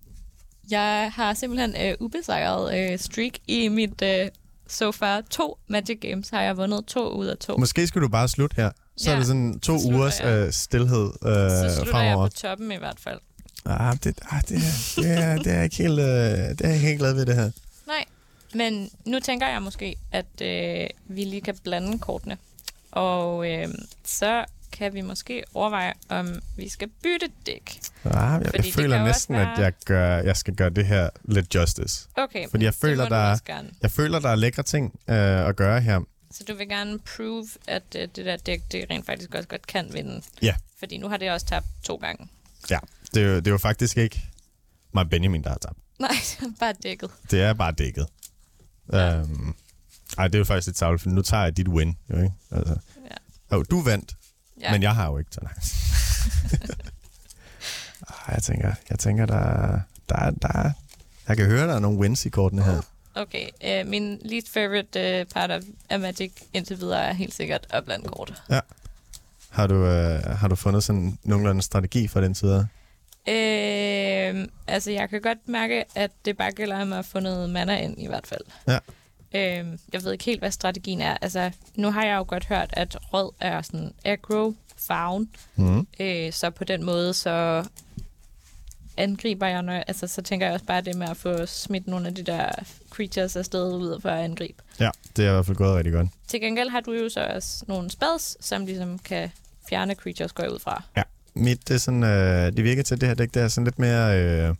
jeg 0.70 1.12
har 1.14 1.34
simpelthen 1.34 1.74
øh, 1.86 1.94
ubesejret 2.00 2.92
øh, 2.92 2.98
streak 2.98 3.32
i 3.46 3.68
mit 3.68 4.02
øh, 4.02 4.28
so 4.68 4.92
far 4.92 5.20
to 5.30 5.58
Magic 5.68 5.98
Games. 6.00 6.28
Har 6.30 6.42
jeg 6.42 6.56
vundet 6.56 6.84
to 6.86 7.08
ud 7.08 7.26
af 7.26 7.36
to. 7.38 7.56
Måske 7.56 7.86
skulle 7.86 8.04
du 8.04 8.08
bare 8.10 8.28
slutte 8.28 8.56
her. 8.56 8.70
Så 8.96 9.10
Ja, 9.10 9.14
er 9.14 9.18
det 9.18 9.26
sådan 9.26 9.60
to 9.60 9.78
så 9.78 9.88
ugers 9.88 10.20
jeg. 10.20 10.28
øh, 10.46 10.52
stillhed 10.52 11.04
øh, 11.26 11.32
Så 11.32 11.74
slutter 11.74 12.00
jeg 12.02 12.16
på 12.16 12.28
toppen 12.28 12.72
i 12.72 12.76
hvert 12.76 13.00
fald. 13.00 13.18
Ah, 13.66 13.96
det, 14.04 14.18
ah, 14.30 14.40
det, 14.48 14.56
er- 14.56 15.02
det, 15.02 15.10
er, 15.24 15.36
det 15.36 15.52
er 15.52 15.62
ikke 15.62 15.76
helt, 15.76 15.98
øh, 16.00 16.06
det 16.06 16.60
er 16.60 16.68
jeg 16.68 16.74
ikke 16.74 16.86
helt 16.86 16.98
glad 16.98 17.14
ved, 17.14 17.26
det 17.26 17.34
her. 17.34 17.50
Nej, 17.86 18.04
men 18.54 18.90
nu 19.04 19.20
tænker 19.20 19.48
jeg 19.48 19.62
måske, 19.62 19.96
at 20.12 20.40
øh, 20.42 20.86
vi 21.08 21.24
lige 21.24 21.40
kan 21.40 21.56
blande 21.64 21.98
kortene. 21.98 22.36
Og 22.90 23.50
øh, 23.50 23.68
så 24.04 24.44
kan 24.72 24.94
vi 24.94 25.00
måske 25.00 25.44
overveje, 25.54 25.92
om 26.08 26.38
vi 26.56 26.68
skal 26.68 26.88
bytte 27.02 27.26
dæk. 27.46 27.80
Ah, 28.04 28.12
jeg, 28.12 28.40
Fordi 28.44 28.56
jeg 28.56 28.64
det 28.64 28.74
føler 28.74 29.04
næsten, 29.04 29.34
også 29.34 29.50
at 29.50 29.56
være- 29.58 29.64
jeg, 29.64 29.72
gør, 29.84 30.16
jeg 30.18 30.36
skal 30.36 30.54
gøre 30.54 30.70
det 30.70 30.86
her 30.86 31.10
lidt 31.24 31.54
justice. 31.54 32.08
Okay, 32.16 32.48
Fordi 32.50 32.64
jeg 32.64 32.72
det 32.72 32.80
føler, 32.80 33.08
der 33.08 33.16
er-. 33.16 33.62
Jeg 33.82 33.90
føler, 33.90 34.18
der 34.18 34.28
er 34.28 34.34
lækre 34.36 34.62
ting 34.62 35.00
øh, 35.08 35.16
at 35.48 35.56
gøre 35.56 35.80
her. 35.80 36.00
Så 36.30 36.44
du 36.48 36.54
vil 36.54 36.68
gerne 36.68 36.98
prove, 36.98 37.46
at 37.68 37.82
øh, 37.96 38.08
det 38.16 38.16
der 38.26 38.36
dæk, 38.36 38.60
det 38.72 38.86
rent 38.90 39.06
faktisk 39.06 39.34
også 39.34 39.48
godt 39.48 39.66
kan 39.66 39.90
vinde. 39.92 40.22
Ja. 40.42 40.54
Fordi 40.78 40.96
nu 40.98 41.08
har 41.08 41.16
det 41.16 41.30
også 41.30 41.46
tabt 41.46 41.66
to 41.82 41.96
gange. 41.96 42.28
Ja, 42.70 42.78
det 43.14 43.22
er, 43.22 43.26
jo, 43.26 43.36
det 43.36 43.46
er 43.46 43.50
jo 43.50 43.58
faktisk 43.58 43.96
ikke 43.98 44.22
mig 44.94 45.10
Benjamin, 45.10 45.42
der 45.44 45.50
har 45.50 45.58
tabt. 45.58 45.78
Nej, 45.98 46.10
bare 46.60 46.74
dækket. 46.82 47.10
Det 47.30 47.42
er 47.42 47.52
bare 47.52 47.72
dækket. 47.72 48.06
Ja. 48.92 49.16
Øhm, 49.18 49.54
Ej, 50.18 50.28
det 50.28 50.34
er 50.34 50.38
jo 50.38 50.44
faktisk 50.44 50.66
lidt 50.66 50.76
tavligt, 50.76 51.02
for 51.02 51.10
nu 51.10 51.22
tager 51.22 51.42
jeg 51.42 51.56
dit 51.56 51.68
win, 51.68 51.96
jo 52.10 52.16
ikke? 52.16 52.32
Altså. 52.50 52.76
Ja. 53.50 53.56
Oh, 53.56 53.64
du 53.70 53.80
vandt, 53.82 54.16
Ja. 54.60 54.66
ja. 54.66 54.72
men 54.72 54.82
jeg 54.82 54.94
har 54.94 55.06
jo 55.10 55.18
ikke, 55.18 55.30
så 55.34 55.40
nej. 55.42 55.52
Ej, 58.08 58.32
jeg 58.34 58.42
tænker, 58.42 58.72
jeg 58.90 58.98
tænker 58.98 59.26
der, 59.26 59.36
er- 59.36 59.80
der, 60.08 60.16
er- 60.16 60.30
der 60.30 60.48
er, 60.54 60.70
jeg 61.28 61.36
kan 61.36 61.46
høre, 61.46 61.66
der 61.68 61.74
er 61.74 61.78
nogle 61.78 61.98
wins 61.98 62.26
i 62.26 62.28
kortene 62.28 62.62
her. 62.62 62.80
Okay, 63.14 63.48
øh, 63.64 63.86
min 63.86 64.18
least 64.24 64.52
favorite 64.52 65.18
øh, 65.20 65.26
part 65.26 65.50
af, 65.50 65.60
af 65.90 66.00
Magic 66.00 66.32
indtil 66.52 66.80
videre 66.80 67.04
er 67.04 67.12
helt 67.12 67.34
sikkert 67.34 67.66
Upland 67.78 68.04
kort. 68.04 68.42
Har 69.50 69.66
du, 69.66 69.74
øh, 69.86 70.22
har 70.24 70.48
du 70.48 70.54
fundet 70.54 70.84
sådan 70.84 71.18
nogenlunde 71.24 71.62
strategi 71.62 72.08
for 72.08 72.20
den 72.20 72.34
side? 72.34 72.68
Øh, 73.28 74.46
altså, 74.66 74.90
jeg 74.90 75.08
kan 75.10 75.20
godt 75.22 75.38
mærke, 75.48 75.84
at 75.94 76.10
det 76.24 76.36
bare 76.36 76.52
gælder 76.52 76.80
om 76.82 76.92
at 76.92 77.04
få 77.04 77.20
noget 77.20 77.50
mana 77.50 77.80
ind 77.82 77.94
i 77.98 78.06
hvert 78.06 78.26
fald. 78.26 78.40
Ja. 78.68 78.78
Øh, 79.34 79.78
jeg 79.92 80.04
ved 80.04 80.12
ikke 80.12 80.24
helt, 80.24 80.40
hvad 80.40 80.50
strategien 80.50 81.00
er. 81.00 81.16
Altså, 81.22 81.50
nu 81.74 81.90
har 81.90 82.04
jeg 82.04 82.16
jo 82.16 82.24
godt 82.28 82.46
hørt, 82.46 82.70
at 82.72 82.96
rød 83.12 83.30
er 83.40 83.62
sådan 83.62 83.94
aggro 84.04 84.54
farven. 84.76 85.30
Mm. 85.56 85.86
Øh, 86.00 86.32
så 86.32 86.50
på 86.50 86.64
den 86.64 86.84
måde, 86.84 87.14
så 87.14 87.64
angriber 88.96 89.46
jeg, 89.46 89.62
når, 89.62 89.72
altså 89.72 90.06
så 90.06 90.22
tænker 90.22 90.46
jeg 90.46 90.54
også 90.54 90.66
bare 90.66 90.80
det 90.80 90.96
med 90.96 91.08
at 91.08 91.16
få 91.16 91.46
smidt 91.46 91.86
nogle 91.86 92.06
af 92.06 92.14
de 92.14 92.22
der 92.22 92.48
creatures 92.90 93.36
afsted 93.36 93.72
ud 93.74 94.00
for 94.00 94.08
at 94.08 94.24
angribe. 94.24 94.62
Ja, 94.80 94.90
det 95.16 95.24
er 95.24 95.30
i 95.30 95.32
hvert 95.32 95.46
fald 95.46 95.56
gået 95.56 95.76
rigtig 95.76 95.92
godt. 95.92 96.08
Til 96.28 96.40
gengæld 96.40 96.68
har 96.68 96.80
du 96.80 96.92
jo 96.92 97.08
så 97.08 97.26
også 97.34 97.64
nogle 97.68 97.90
spells, 97.90 98.36
som 98.40 98.66
ligesom 98.66 98.98
kan 98.98 99.30
fjerne 99.68 99.94
creatures, 99.94 100.32
går 100.32 100.42
jeg 100.42 100.52
ud 100.52 100.58
fra. 100.58 100.82
Ja, 100.96 101.02
mit, 101.34 101.68
det, 101.68 101.74
er 101.74 101.78
sådan, 101.78 102.02
øh, 102.02 102.52
det 102.56 102.64
virker 102.64 102.82
til, 102.82 102.94
at 102.94 103.00
det 103.00 103.08
her 103.08 103.14
dæk, 103.14 103.34
det 103.34 103.42
er 103.42 103.48
sådan 103.48 103.64
lidt 103.64 103.78
mere, 103.78 104.22
øh, 104.22 104.54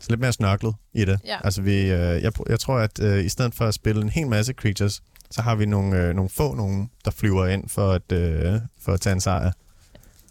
sådan 0.00 0.12
lidt 0.12 0.20
mere 0.20 0.32
snørklet 0.32 0.74
i 0.92 1.04
det. 1.04 1.20
Ja. 1.24 1.38
Altså, 1.44 1.62
vi, 1.62 1.80
øh, 1.80 2.22
jeg, 2.22 2.32
jeg 2.48 2.60
tror, 2.60 2.78
at 2.78 3.00
øh, 3.00 3.24
i 3.24 3.28
stedet 3.28 3.54
for 3.54 3.64
at 3.66 3.74
spille 3.74 4.02
en 4.02 4.08
hel 4.08 4.26
masse 4.26 4.52
creatures, 4.52 5.02
så 5.30 5.42
har 5.42 5.54
vi 5.54 5.66
nogle, 5.66 5.96
øh, 5.96 6.14
nogle 6.14 6.30
få 6.30 6.54
nogen, 6.54 6.90
der 7.04 7.10
flyver 7.10 7.46
ind 7.46 7.68
for 7.68 7.92
at, 7.92 8.12
øh, 8.12 8.60
for 8.80 8.92
at 8.92 9.00
tage 9.00 9.12
en 9.12 9.20
sejr. 9.20 9.52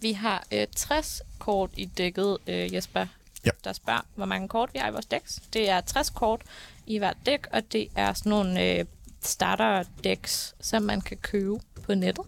Vi 0.01 0.11
har 0.11 0.43
øh, 0.51 0.68
60 0.76 1.22
kort 1.39 1.70
i 1.78 1.86
dækket, 1.86 2.38
øh, 2.47 2.74
Jesper, 2.74 3.05
Ja. 3.45 3.49
der 3.63 3.74
spørger, 3.74 4.01
hvor 4.16 4.26
mange 4.26 4.47
kort 4.47 4.70
vi 4.74 4.80
har 4.80 4.88
i 4.89 4.91
vores 4.91 5.05
decks. 5.05 5.39
Det 5.53 5.70
er 5.70 5.82
60 5.82 6.09
kort 6.09 6.41
i 6.88 6.97
hvert 6.97 7.18
dæk, 7.26 7.47
og 7.53 7.61
det 7.72 7.88
er 7.95 8.13
sådan 8.13 8.30
nogle 8.30 8.63
øh, 8.80 8.86
starter-decks, 9.22 10.55
som 10.61 10.84
man 10.84 11.01
kan 11.01 11.18
købe 11.18 11.53
på 11.84 11.93
nettet. 11.95 12.26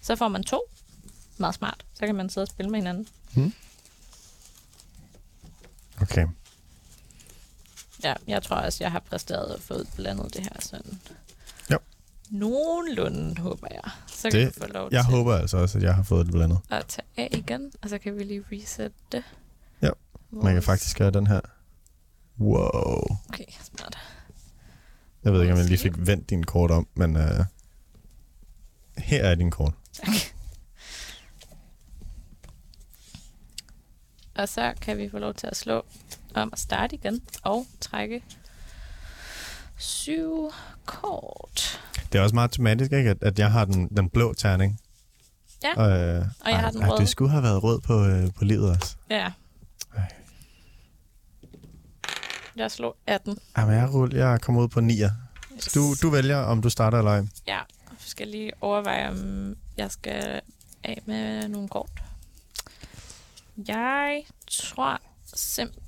Så 0.00 0.16
får 0.16 0.28
man 0.28 0.44
to. 0.44 0.60
Meget 1.38 1.54
smart. 1.54 1.84
Så 1.94 2.06
kan 2.06 2.14
man 2.14 2.30
sidde 2.30 2.44
og 2.44 2.48
spille 2.48 2.70
med 2.70 2.80
hinanden. 2.80 3.08
Okay. 6.02 6.26
Ja, 8.04 8.14
jeg 8.26 8.42
tror 8.42 8.56
også, 8.56 8.84
jeg 8.84 8.92
har 8.92 9.00
præsteret 9.00 9.54
at 9.54 9.60
få 9.60 9.74
blandet 9.96 10.34
det 10.34 10.42
her 10.42 10.60
sådan. 10.60 11.00
Jo. 11.72 11.78
Nogenlunde, 12.30 13.40
håber 13.40 13.66
jeg. 13.70 13.90
Så 14.08 14.30
kan 14.30 14.40
Det- 14.40 14.54
du 14.56 14.60
få 14.60 14.66
lov 14.72 14.88
Jeg 14.92 15.04
til 15.04 15.14
håber 15.14 15.34
altså 15.36 15.56
også, 15.56 15.78
at 15.78 15.84
jeg 15.84 15.94
har 15.94 16.02
fået 16.02 16.26
det 16.26 16.34
blandet. 16.34 16.58
at 16.70 16.86
tage 16.86 17.06
af 17.16 17.28
igen, 17.32 17.72
og 17.82 17.88
så 17.88 17.98
kan 17.98 18.18
vi 18.18 18.24
lige 18.24 18.44
reset 18.52 18.92
det. 19.12 19.22
Ja, 19.82 19.90
Man 20.30 20.54
kan 20.54 20.62
faktisk 20.62 20.98
gøre 20.98 21.10
den 21.10 21.26
her. 21.26 21.40
Wow. 22.40 23.16
Okay, 23.28 23.44
smart. 23.62 23.98
Jeg 25.24 25.32
ved 25.32 25.40
ikke, 25.40 25.52
om 25.52 25.58
jeg 25.58 25.66
lige 25.68 25.78
fik 25.78 25.92
vendt 25.96 26.30
din 26.30 26.44
kort 26.44 26.70
om, 26.70 26.86
men 26.94 27.16
øh, 27.16 27.44
her 28.98 29.22
er 29.24 29.34
din 29.34 29.50
kort. 29.50 29.74
Tak. 29.92 30.06
Og 34.34 34.48
så 34.48 34.74
kan 34.80 34.98
vi 34.98 35.08
få 35.08 35.18
lov 35.18 35.34
til 35.34 35.46
at 35.46 35.56
slå 35.56 35.84
om 36.36 36.50
at 36.52 36.58
starte 36.58 36.96
igen 36.96 37.20
og 37.42 37.66
trække 37.80 38.22
syv 39.76 40.52
kort. 40.84 41.80
Det 42.12 42.18
er 42.18 42.22
også 42.22 42.34
meget 42.34 42.50
tematisk, 42.52 42.92
ikke? 42.92 43.10
At, 43.10 43.22
at 43.22 43.38
jeg 43.38 43.52
har 43.52 43.64
den, 43.64 43.88
den 43.88 44.08
blå 44.10 44.34
terning. 44.34 44.80
Ja, 45.64 45.70
øh, 45.70 46.24
og 46.40 46.50
jeg 46.50 46.60
har 46.60 46.70
den 46.70 46.82
ej, 46.82 46.88
røde. 46.88 47.00
Det 47.00 47.08
skulle 47.08 47.30
have 47.30 47.42
været 47.42 47.62
rød 47.62 47.80
på, 47.80 48.04
øh, 48.04 48.32
på 48.32 48.44
livet 48.44 48.70
også. 48.70 48.96
Ja. 49.10 49.32
Ej. 49.96 50.12
Jeg 52.56 52.70
slog 52.70 52.96
18. 53.06 53.38
Ej, 53.56 53.66
men 53.66 53.74
jeg, 53.74 53.94
rull, 53.94 54.14
jeg 54.14 54.40
kommer 54.40 54.62
ud 54.62 54.68
på 54.68 54.80
9'er. 54.80 55.10
Så 55.60 55.70
du, 55.74 55.94
du 56.02 56.10
vælger, 56.10 56.36
om 56.36 56.62
du 56.62 56.70
starter 56.70 56.98
eller 56.98 57.10
ej. 57.10 57.26
Ja, 57.46 57.56
jeg 57.56 57.96
skal 57.98 58.28
lige 58.28 58.52
overveje, 58.60 59.08
om 59.08 59.54
jeg 59.76 59.90
skal 59.90 60.40
af 60.84 61.02
med 61.06 61.48
nogle 61.48 61.68
kort. 61.68 62.02
Jeg 63.68 64.22
tror 64.50 65.00
simpelthen, 65.34 65.83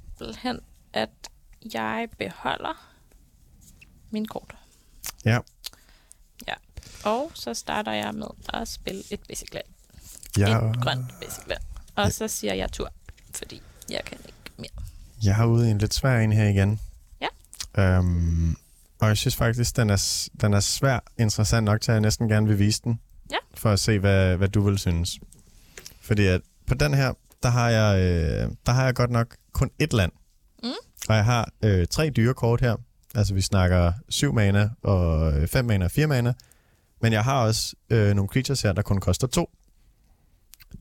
at 0.93 1.11
jeg 1.75 2.09
beholder 2.19 2.93
min 4.11 4.27
kort. 4.27 4.55
Ja. 5.25 5.39
Ja. 6.49 6.55
Og 7.05 7.31
så 7.35 7.55
starter 7.55 7.93
jeg 7.93 8.15
med 8.15 8.27
at 8.55 8.69
spille 8.69 9.03
et 9.11 9.21
basic 9.29 9.49
land. 9.53 9.65
Jeg, 10.39 10.71
Et 10.71 10.81
grønt 10.83 11.21
basic 11.21 11.47
land. 11.47 11.61
Og 11.95 12.13
så 12.13 12.29
siger 12.29 12.55
jeg 12.55 12.73
tur, 12.73 12.93
fordi 13.35 13.63
jeg 13.91 14.01
kan 14.07 14.19
ikke 14.27 14.51
mere. 14.59 14.71
jeg 15.23 15.37
har 15.37 15.47
ude 15.47 15.71
en 15.71 15.79
lidt 15.79 15.95
svær 15.95 16.19
en 16.19 16.33
her 16.33 16.49
igen. 16.49 16.81
Ja. 17.21 17.29
Øhm, 17.83 18.57
og 18.99 19.09
jeg 19.09 19.17
synes 19.17 19.37
faktisk, 19.37 19.77
den 19.77 19.91
er, 19.91 20.29
den 20.41 20.55
er 20.55 20.61
svær 20.61 21.01
interessant 21.19 21.65
nok 21.65 21.81
til, 21.81 21.91
at 21.91 21.95
jeg 21.95 22.01
næsten 22.01 22.29
gerne 22.29 22.47
vil 22.49 22.59
vise 22.59 22.81
den. 22.85 23.01
Ja. 23.31 23.37
For 23.55 23.71
at 23.71 23.81
se, 23.81 23.99
hvad, 23.99 24.37
hvad 24.37 24.49
du 24.49 24.61
vil 24.61 24.79
synes. 24.79 25.19
Fordi 26.01 26.27
at 26.27 26.41
på 26.67 26.75
den 26.75 26.95
her, 26.95 27.13
der 27.47 27.53
har 27.53 27.71
jeg, 27.71 28.01
øh, 28.01 28.51
der 28.67 28.73
har 28.73 28.85
jeg 28.85 28.95
godt 28.95 29.11
nok 29.11 29.37
kun 29.53 29.71
ét 29.83 29.97
land. 29.97 30.13
Mm. 30.63 30.69
Og 31.09 31.15
jeg 31.15 31.25
har 31.25 31.53
øh, 31.63 31.87
tre 31.87 32.11
dyre 32.11 32.35
kort 32.35 32.61
her. 32.61 32.77
Altså 33.15 33.35
vi 33.35 33.41
snakker 33.41 33.93
7 34.09 34.35
mana 34.35 34.71
og 34.83 35.33
5 35.49 35.65
mana 35.65 35.85
og 35.85 35.91
4 35.91 36.07
mana. 36.07 36.35
Men 37.03 37.13
jeg 37.13 37.25
har 37.25 37.45
også 37.45 37.77
øh, 37.91 38.15
nogle 38.15 38.29
creatures 38.29 38.63
her, 38.63 38.73
der 38.73 38.83
kun 38.83 39.01
koster 39.01 39.27
to. 39.27 39.51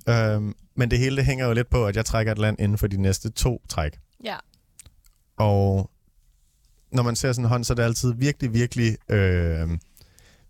Øhm, 0.10 0.54
men 0.76 0.92
det 0.92 1.00
hele 1.00 1.18
det 1.18 1.26
hænger 1.26 1.46
jo 1.46 1.54
lidt 1.54 1.70
på, 1.70 1.86
at 1.86 1.96
jeg 1.96 2.06
trækker 2.06 2.32
et 2.32 2.38
land 2.38 2.60
inden 2.60 2.78
for 2.78 2.88
de 2.88 3.02
næste 3.02 3.30
to 3.30 3.62
træk. 3.70 4.00
Ja. 4.24 4.36
Og 5.38 5.92
når 6.92 7.04
man 7.04 7.16
ser 7.16 7.32
sådan 7.32 7.46
en 7.46 7.50
hånd, 7.50 7.64
så 7.64 7.74
er 7.74 7.76
det 7.76 7.84
altid 7.84 8.14
virkelig, 8.14 8.54
virkelig, 8.54 8.98
øh, 9.10 9.68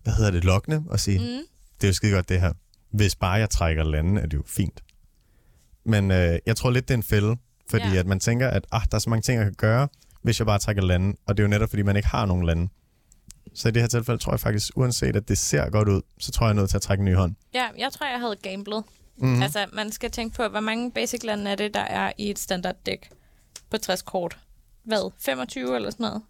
hvad 0.02 0.14
hedder 0.16 0.30
det, 0.30 0.44
lokkende 0.44 0.84
at 0.90 1.00
sige. 1.00 1.18
Mm. 1.18 1.46
det 1.80 1.84
er 1.84 1.88
jo 1.88 1.92
skide 1.92 2.12
godt 2.12 2.28
det 2.28 2.40
her. 2.40 2.52
Hvis 2.90 3.16
bare 3.16 3.32
jeg 3.32 3.50
trækker 3.50 3.84
lande, 3.84 4.20
er 4.20 4.26
det 4.26 4.36
jo 4.36 4.42
fint. 4.46 4.82
Men 5.86 6.10
øh, 6.10 6.38
jeg 6.46 6.56
tror 6.56 6.70
lidt, 6.70 6.88
det 6.88 6.94
er 6.94 6.98
en 6.98 7.02
fælde, 7.02 7.36
fordi 7.70 7.88
Ja. 7.92 7.98
at 7.98 8.06
man 8.06 8.20
tænker, 8.20 8.48
at 8.48 8.66
ah, 8.72 8.82
der 8.90 8.94
er 8.94 8.98
så 8.98 9.10
mange 9.10 9.22
ting, 9.22 9.36
jeg 9.38 9.44
kan 9.46 9.54
gøre, 9.54 9.88
hvis 10.22 10.38
jeg 10.40 10.46
bare 10.46 10.58
trækker 10.58 10.82
lande. 10.82 11.16
Og 11.26 11.36
det 11.36 11.42
er 11.42 11.44
jo 11.44 11.48
netop, 11.50 11.68
fordi 11.68 11.82
man 11.82 11.96
ikke 11.96 12.08
har 12.08 12.26
nogen 12.26 12.46
lande. 12.46 12.68
Så 13.54 13.68
i 13.68 13.70
det 13.70 13.82
her 13.82 13.88
tilfælde 13.88 14.20
tror 14.22 14.32
jeg 14.32 14.40
faktisk, 14.40 14.70
uanset 14.76 15.16
at 15.16 15.28
det 15.28 15.38
ser 15.38 15.70
godt 15.70 15.88
ud, 15.88 16.02
så 16.18 16.32
tror 16.32 16.46
jeg, 16.46 16.48
jeg 16.48 16.56
er 16.58 16.62
nødt 16.62 16.70
til 16.70 16.76
at 16.76 16.82
trække 16.82 17.00
en 17.00 17.04
ny 17.04 17.14
hånd. 17.16 17.34
Ja, 17.54 17.66
jeg 17.78 17.92
tror, 17.92 18.06
jeg 18.06 18.20
havde 18.20 18.36
gamblet. 18.42 18.84
Mm. 19.18 19.28
Mm. 19.28 19.42
Altså, 19.42 19.66
man 19.72 19.92
skal 19.92 20.10
tænke 20.10 20.36
på, 20.36 20.48
hvor 20.48 20.60
mange 20.60 20.92
basic 20.92 21.22
lande 21.24 21.50
er 21.50 21.54
det, 21.54 21.74
der 21.74 21.80
er 21.80 22.12
i 22.18 22.30
et 22.30 22.38
standard 22.38 22.76
dæk 22.86 23.10
på 23.70 23.78
60 23.78 24.02
kort. 24.02 24.38
Hvad? 24.84 25.10
25 25.20 25.76
eller 25.76 25.90
sådan 25.90 26.04
noget? 26.04 26.22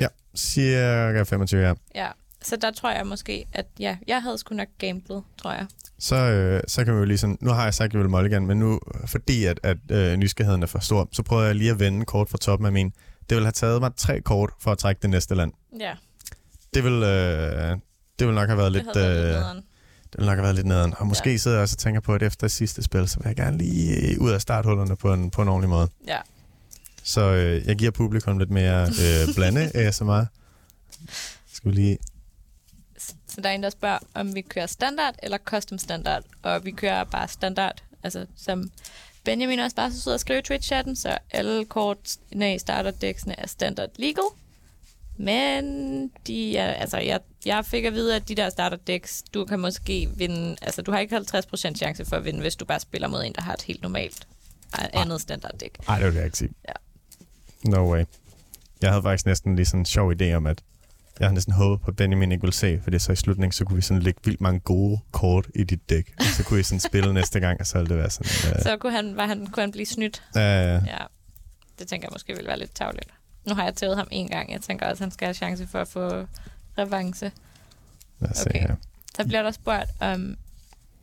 Ja, 0.00 0.06
cirka 0.36 1.22
25, 1.22 1.66
ja. 1.68 1.74
Ja. 1.94 2.08
Så 2.44 2.56
der 2.56 2.70
tror 2.70 2.90
jeg 2.90 3.06
måske, 3.06 3.44
at 3.52 3.66
ja, 3.78 3.96
jeg 4.06 4.22
havde 4.22 4.38
sgu 4.38 4.54
nok 4.54 4.68
gamblet, 4.78 5.22
tror 5.42 5.52
jeg. 5.52 5.66
Så, 5.98 6.16
øh, 6.16 6.60
så 6.68 6.84
kan 6.84 6.94
vi 6.94 6.98
jo 6.98 7.04
lige 7.04 7.18
sådan, 7.18 7.38
nu 7.40 7.50
har 7.50 7.64
jeg 7.64 7.74
sagt, 7.74 7.86
at 7.90 7.92
jeg 7.94 8.00
vil 8.00 8.10
mulligan, 8.10 8.46
men 8.46 8.58
nu, 8.58 8.80
fordi 9.06 9.44
at, 9.44 9.60
at 9.62 9.76
øh, 9.90 10.16
nysgerrigheden 10.16 10.62
er 10.62 10.66
for 10.66 10.78
stor, 10.78 11.08
så 11.12 11.22
prøver 11.22 11.42
jeg 11.42 11.54
lige 11.54 11.70
at 11.70 11.78
vende 11.78 12.04
kort 12.04 12.28
fra 12.30 12.38
toppen 12.38 12.66
af 12.66 12.72
min. 12.72 12.92
Det 13.30 13.36
vil 13.36 13.44
have 13.44 13.52
taget 13.52 13.80
mig 13.80 13.90
tre 13.96 14.20
kort 14.20 14.50
for 14.60 14.72
at 14.72 14.78
trække 14.78 14.98
det 15.02 15.10
næste 15.10 15.34
land. 15.34 15.52
Ja, 15.80 15.92
Det 16.74 16.84
vil, 16.84 16.92
øh, 16.92 17.76
det 18.18 18.26
vil 18.26 18.34
nok 18.34 18.48
have 18.48 18.58
været 18.58 18.72
det 18.74 18.84
lidt, 18.84 18.96
været 18.96 19.16
lidt 19.16 19.26
øh, 19.26 19.32
nederen. 19.40 19.56
det 20.12 20.18
vil 20.18 20.26
nok 20.26 20.34
have 20.36 20.42
været 20.42 20.54
lidt 20.54 20.66
nederen. 20.66 20.94
Og 20.98 21.06
måske 21.06 21.28
Ja. 21.28 21.32
ja. 21.32 21.38
sidder 21.38 21.56
jeg 21.56 21.62
også 21.62 21.74
og 21.74 21.78
tænker 21.78 22.00
på, 22.00 22.14
at 22.14 22.22
efter 22.22 22.48
sidste 22.48 22.82
spil, 22.82 23.08
så 23.08 23.18
vil 23.18 23.26
jeg 23.28 23.36
gerne 23.36 23.58
lige 23.58 23.96
øh, 24.12 24.20
ud 24.20 24.30
af 24.30 24.40
starthullerne 24.40 24.96
på 24.96 25.12
en, 25.12 25.30
på 25.30 25.42
en 25.42 25.48
ordentlig 25.48 25.68
måde. 25.70 25.88
Ja. 26.06 26.18
Så 27.02 27.20
øh, 27.20 27.66
jeg 27.66 27.76
giver 27.76 27.90
publikum 27.90 28.38
lidt 28.38 28.50
mere 28.50 28.82
øh, 28.88 29.28
blande 29.36 29.70
ASMR. 29.76 30.24
Skal 31.52 31.70
vi 31.70 31.74
lige... 31.76 31.98
Så 33.34 33.40
der 33.40 33.48
er 33.48 33.52
en, 33.54 33.62
der 33.62 33.70
spørger, 33.70 33.98
om 34.14 34.34
vi 34.34 34.40
kører 34.40 34.66
standard 34.66 35.14
eller 35.22 35.38
custom 35.38 35.78
standard. 35.78 36.22
Og 36.42 36.64
vi 36.64 36.70
kører 36.70 37.04
bare 37.04 37.28
standard. 37.28 37.82
Altså, 38.02 38.26
som 38.36 38.70
Benjamin 39.24 39.58
også 39.58 39.76
bare 39.76 39.92
så 39.92 40.00
sød 40.00 40.14
at 40.14 40.20
skrive 40.20 40.42
Twitch-chatten, 40.42 40.96
så 40.96 41.18
alle 41.30 41.64
kort 41.64 42.16
i 42.30 42.58
starterdæksene 42.58 43.40
er 43.40 43.46
standard 43.46 43.90
legal. 43.96 44.24
Men 45.16 46.08
de 46.26 46.56
er, 46.56 46.72
altså, 46.72 46.98
jeg, 46.98 47.20
jeg 47.46 47.64
fik 47.64 47.84
at 47.84 47.92
vide, 47.92 48.16
at 48.16 48.28
de 48.28 48.34
der 48.34 48.50
starterdæks, 48.50 49.24
du 49.34 49.44
kan 49.44 49.60
måske 49.60 50.08
vinde, 50.16 50.56
altså 50.62 50.82
du 50.82 50.92
har 50.92 50.98
ikke 50.98 51.16
50% 51.16 51.74
chance 51.74 52.04
for 52.04 52.16
at 52.16 52.24
vinde, 52.24 52.40
hvis 52.40 52.56
du 52.56 52.64
bare 52.64 52.80
spiller 52.80 53.08
mod 53.08 53.24
en, 53.24 53.32
der 53.34 53.42
har 53.42 53.54
et 53.54 53.62
helt 53.62 53.82
normalt 53.82 54.26
andet 54.72 55.20
standarddæk. 55.20 55.78
Ej, 55.88 55.98
det 55.98 56.06
vil 56.06 56.14
jeg 56.14 56.24
ikke 56.24 56.38
sige. 56.38 56.50
Ja. 56.68 56.72
No 57.70 57.92
way. 57.92 58.04
Jeg 58.82 58.90
havde 58.90 59.02
faktisk 59.02 59.26
næsten 59.26 59.56
lige 59.56 59.66
sådan 59.66 59.80
en 59.80 59.84
sjov 59.86 60.12
idé 60.12 60.32
om, 60.32 60.46
at 60.46 60.62
jeg 61.22 61.28
havde 61.28 61.34
næsten 61.34 61.52
håbet 61.54 61.80
på, 61.84 61.90
at 61.90 61.96
Benjamin 61.96 62.32
ikke 62.32 62.42
ville 62.42 62.54
se, 62.54 62.80
fordi 62.82 62.98
så 62.98 63.12
i 63.12 63.16
slutningen, 63.16 63.52
så 63.52 63.64
kunne 63.64 63.76
vi 63.76 63.82
sådan 63.82 64.02
lægge 64.02 64.20
vildt 64.24 64.40
mange 64.40 64.60
gode 64.60 64.98
kort 65.12 65.46
i 65.54 65.64
dit 65.64 65.90
dæk. 65.90 66.14
Og 66.18 66.24
så 66.24 66.44
kunne 66.44 66.60
I 66.60 66.62
sådan 66.62 66.80
spille 66.80 67.12
næste 67.20 67.40
gang, 67.40 67.60
og 67.60 67.66
så 67.66 67.78
ville 67.78 67.88
det 67.88 67.98
være 67.98 68.10
sådan... 68.10 68.52
Uh, 68.56 68.62
Så 68.62 68.76
kunne 68.76 68.92
han, 68.92 69.16
var 69.16 69.26
han, 69.26 69.46
kunne 69.46 69.62
han 69.62 69.72
blive 69.72 69.86
snydt. 69.86 70.22
uh, 70.34 70.40
Ja, 70.40 70.98
det 71.78 71.88
tænker 71.88 72.06
jeg 72.08 72.12
måske 72.12 72.32
ville 72.34 72.48
være 72.48 72.58
lidt 72.58 72.74
tavligt. 72.74 73.08
Nu 73.48 73.54
har 73.54 73.64
jeg 73.64 73.74
tævet 73.74 73.96
ham 73.96 74.08
en 74.10 74.28
gang. 74.28 74.52
Jeg 74.52 74.60
tænker 74.60 74.86
også, 74.86 75.04
at 75.04 75.06
han 75.06 75.10
skal 75.10 75.26
have 75.26 75.34
chance 75.34 75.66
for 75.66 75.78
at 75.80 75.88
få 75.88 76.26
revanche. 76.78 77.32
Lad 78.20 78.30
os 78.30 78.46
Okay. 78.46 78.52
se 78.52 78.58
her. 78.58 78.76
Så 79.16 79.24
bliver 79.26 79.42
der 79.42 79.50
spurgt, 79.50 79.90
om 80.00 80.36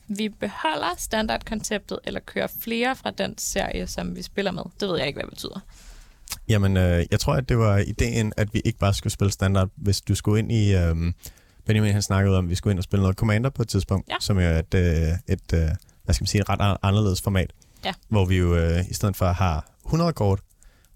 vi 0.08 0.30
beholder 0.30 0.96
standardkonceptet, 0.98 2.00
eller 2.04 2.20
kører 2.20 2.48
flere 2.62 2.96
fra 2.96 3.12
den 3.12 3.38
serie, 3.38 3.88
som 3.88 4.16
vi 4.16 4.22
spiller 4.22 4.52
med. 4.52 4.64
Det 4.80 4.88
ved 4.90 4.98
jeg 4.98 5.08
ikke, 5.08 5.18
hvad 5.18 5.24
det 5.24 5.30
betyder. 5.34 5.60
Jamen, 6.50 6.78
øh, 6.78 7.06
jeg 7.12 7.20
tror, 7.20 7.34
at 7.34 7.50
det 7.50 7.58
var 7.58 7.78
ideen, 7.78 8.34
at 8.38 8.54
vi 8.54 8.62
ikke 8.66 8.80
bare 8.80 8.94
skulle 8.94 9.14
spille 9.14 9.32
standard. 9.32 9.70
Hvis 9.76 10.02
du 10.02 10.16
skulle 10.16 10.40
ind 10.40 10.52
i... 10.52 10.76
Øh, 10.76 10.96
Benjamin 11.66 11.94
han 11.94 12.02
snakkede 12.02 12.38
om, 12.38 12.46
at 12.46 12.50
vi 12.50 12.56
skulle 12.56 12.72
ind 12.72 12.80
og 12.80 12.84
spille 12.84 13.02
noget 13.02 13.18
Commander 13.18 13.50
på 13.50 13.62
et 13.62 13.68
tidspunkt, 13.68 14.10
Ja. 14.10 14.16
som 14.22 14.38
er 14.38 14.50
et, 14.60 14.74
øh, 14.74 15.08
et 15.28 15.54
øh, 15.54 15.70
hvad 16.06 16.14
skal 16.16 16.24
man 16.24 16.28
sige, 16.28 16.42
et 16.42 16.50
ret 16.50 16.62
an- 16.62 16.78
anderledes 16.84 17.22
format. 17.22 17.54
Ja. 17.86 17.94
Hvor 18.10 18.26
vi 18.26 18.38
jo 18.38 18.56
øh, 18.56 18.90
i 18.90 18.94
stedet 18.94 19.16
for 19.18 19.26
har 19.26 19.72
100 19.86 20.14
kort, 20.14 20.40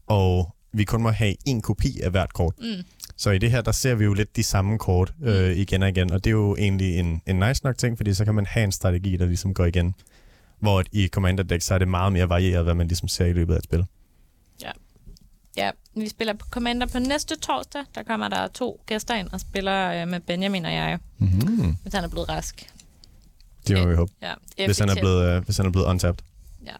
og 0.07 0.55
vi 0.73 0.83
kun 0.83 1.01
må 1.03 1.09
have 1.09 1.35
en 1.45 1.61
kopi 1.61 1.99
af 2.03 2.11
hvert 2.11 2.33
kort. 2.33 2.53
Mm. 2.61 2.83
Så 3.17 3.31
i 3.31 3.37
det 3.37 3.51
her, 3.51 3.61
der 3.61 3.71
ser 3.71 3.95
vi 3.95 4.03
jo 4.03 4.13
lidt 4.13 4.35
de 4.35 4.43
samme 4.43 4.77
kort 4.77 5.13
øh, 5.23 5.57
igen 5.57 5.83
og 5.83 5.89
igen, 5.89 6.11
og 6.11 6.23
det 6.23 6.29
er 6.29 6.31
jo 6.31 6.55
egentlig 6.55 6.99
en, 6.99 7.21
en 7.27 7.39
nice 7.39 7.63
nok 7.63 7.77
ting, 7.77 7.97
fordi 7.97 8.13
så 8.13 8.25
kan 8.25 8.35
man 8.35 8.45
have 8.45 8.63
en 8.63 8.71
strategi, 8.71 9.17
der 9.17 9.25
ligesom 9.25 9.53
går 9.53 9.65
igen. 9.65 9.95
Hvor 10.59 10.83
i 10.91 11.07
Commander 11.07 11.43
Deck, 11.43 11.61
så 11.63 11.73
er 11.73 11.77
det 11.77 11.87
meget 11.87 12.13
mere 12.13 12.29
varieret, 12.29 12.63
hvad 12.63 12.73
man 12.73 12.87
ligesom 12.87 13.07
ser 13.07 13.25
i 13.25 13.33
løbet 13.33 13.53
af 13.53 13.57
et 13.57 13.63
spil. 13.63 13.85
Ja, 15.57 15.71
vi 15.95 16.09
spiller 16.09 16.33
på 16.33 16.45
Commander 16.49 16.87
på 16.87 16.99
næste 16.99 17.35
torsdag. 17.39 17.83
Der 17.95 18.03
kommer 18.03 18.27
der 18.27 18.47
to 18.47 18.83
gæster 18.85 19.15
ind 19.15 19.27
og 19.29 19.39
spiller 19.39 20.01
øh, 20.01 20.07
med 20.07 20.19
Benjamin 20.19 20.65
og 20.65 20.73
jeg, 20.73 20.99
Mm-hmm. 21.17 21.75
hvis 21.81 21.93
han 21.93 22.03
er 22.03 22.07
blevet 22.07 22.29
rask. 22.29 22.69
Det 23.67 23.77
må 23.77 23.87
vi 23.87 23.95
håbe. 23.95 24.11
Ja, 24.21 24.33
Hvis 24.65 24.79
han 24.79 24.89
er 24.89 24.95
blevet, 24.95 25.25
øh, 25.35 25.43
hvis 25.45 25.57
han 25.57 25.65
er 25.65 25.69
blevet 25.71 25.87
untapped. 25.87 26.25
Ja, 26.65 26.75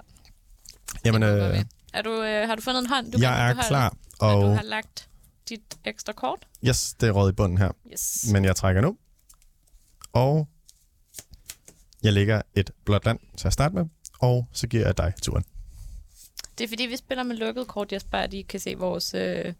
Jamen, 1.06 1.24
øh, 1.24 1.64
er 1.94 2.02
du, 2.02 2.24
øh, 2.24 2.48
har 2.48 2.56
du 2.56 2.62
fundet 2.62 2.82
en 2.82 2.90
hånd, 2.90 3.12
du 3.12 3.18
jeg 3.22 3.30
kan 3.30 3.40
er 3.40 3.50
beholde? 3.54 3.68
klar, 3.68 3.94
Og 4.20 4.42
du 4.42 4.48
og 4.48 4.56
har 4.56 4.64
lagt 4.64 5.10
dit 5.50 5.62
ekstra 5.86 6.14
kort? 6.14 6.48
yes, 6.68 6.94
det 6.94 7.08
er 7.10 7.12
råd 7.12 7.30
i 7.30 7.34
bunden 7.34 7.58
her. 7.58 7.72
Yes. 7.94 8.26
Men 8.32 8.46
jeg 8.46 8.56
trækker 8.56 8.82
nu, 8.82 8.98
og 10.14 10.48
jeg 12.04 12.14
lægger 12.14 12.42
et 12.56 12.72
blåt 12.86 13.06
land 13.06 13.20
til 13.38 13.48
at 13.48 13.54
starte 13.54 13.76
med, 13.76 13.86
og 14.20 14.48
så 14.52 14.68
giver 14.68 14.86
jeg 14.86 14.98
dig 14.98 15.14
turen. 15.22 15.44
Det 16.58 16.64
er 16.64 16.68
fordi, 16.68 16.84
vi 16.84 16.98
spiller 16.98 17.24
med 17.24 17.36
lukket 17.36 17.68
kort, 17.68 17.92
Jesper, 17.92 18.18
at 18.18 18.34
I 18.34 18.42
kan 18.42 18.60
se 18.60 18.76
vores, 18.78 19.14
øh, 19.14 19.54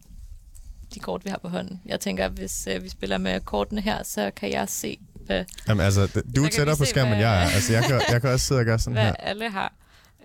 de 0.94 1.00
kort, 1.00 1.26
vi 1.26 1.30
har 1.30 1.38
på 1.38 1.48
hånden. 1.50 1.82
Jeg 1.86 2.00
tænker, 2.00 2.28
hvis 2.30 2.68
øh, 2.72 2.84
vi 2.84 2.90
spiller 2.90 3.18
med 3.18 3.40
kortene 3.42 3.82
her, 3.82 4.04
så 4.04 4.32
kan 4.36 4.52
jeg 4.52 4.70
se, 4.70 5.00
hvad, 5.26 5.46
Jamen 5.68 5.86
altså, 5.86 6.02
det- 6.08 6.36
du 6.36 6.44
er 6.44 6.50
tættere 6.50 6.78
på 6.78 6.86
skærmen, 6.86 7.14
end 7.14 7.22
hvad- 7.22 7.28
jeg 7.32 7.44
er. 7.44 7.50
Altså, 7.50 7.74
jeg 7.74 7.84
kan, 7.84 8.02
jeg 8.12 8.22
kan 8.22 8.30
også 8.30 8.46
sidde 8.46 8.60
og 8.60 8.66
gøre 8.66 8.80
sådan 8.80 8.94
hvad 8.94 9.04
her. 9.04 9.14
alle 9.14 9.50
har. 9.52 9.74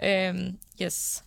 Øhm, 0.03 0.59
yes. 0.83 1.23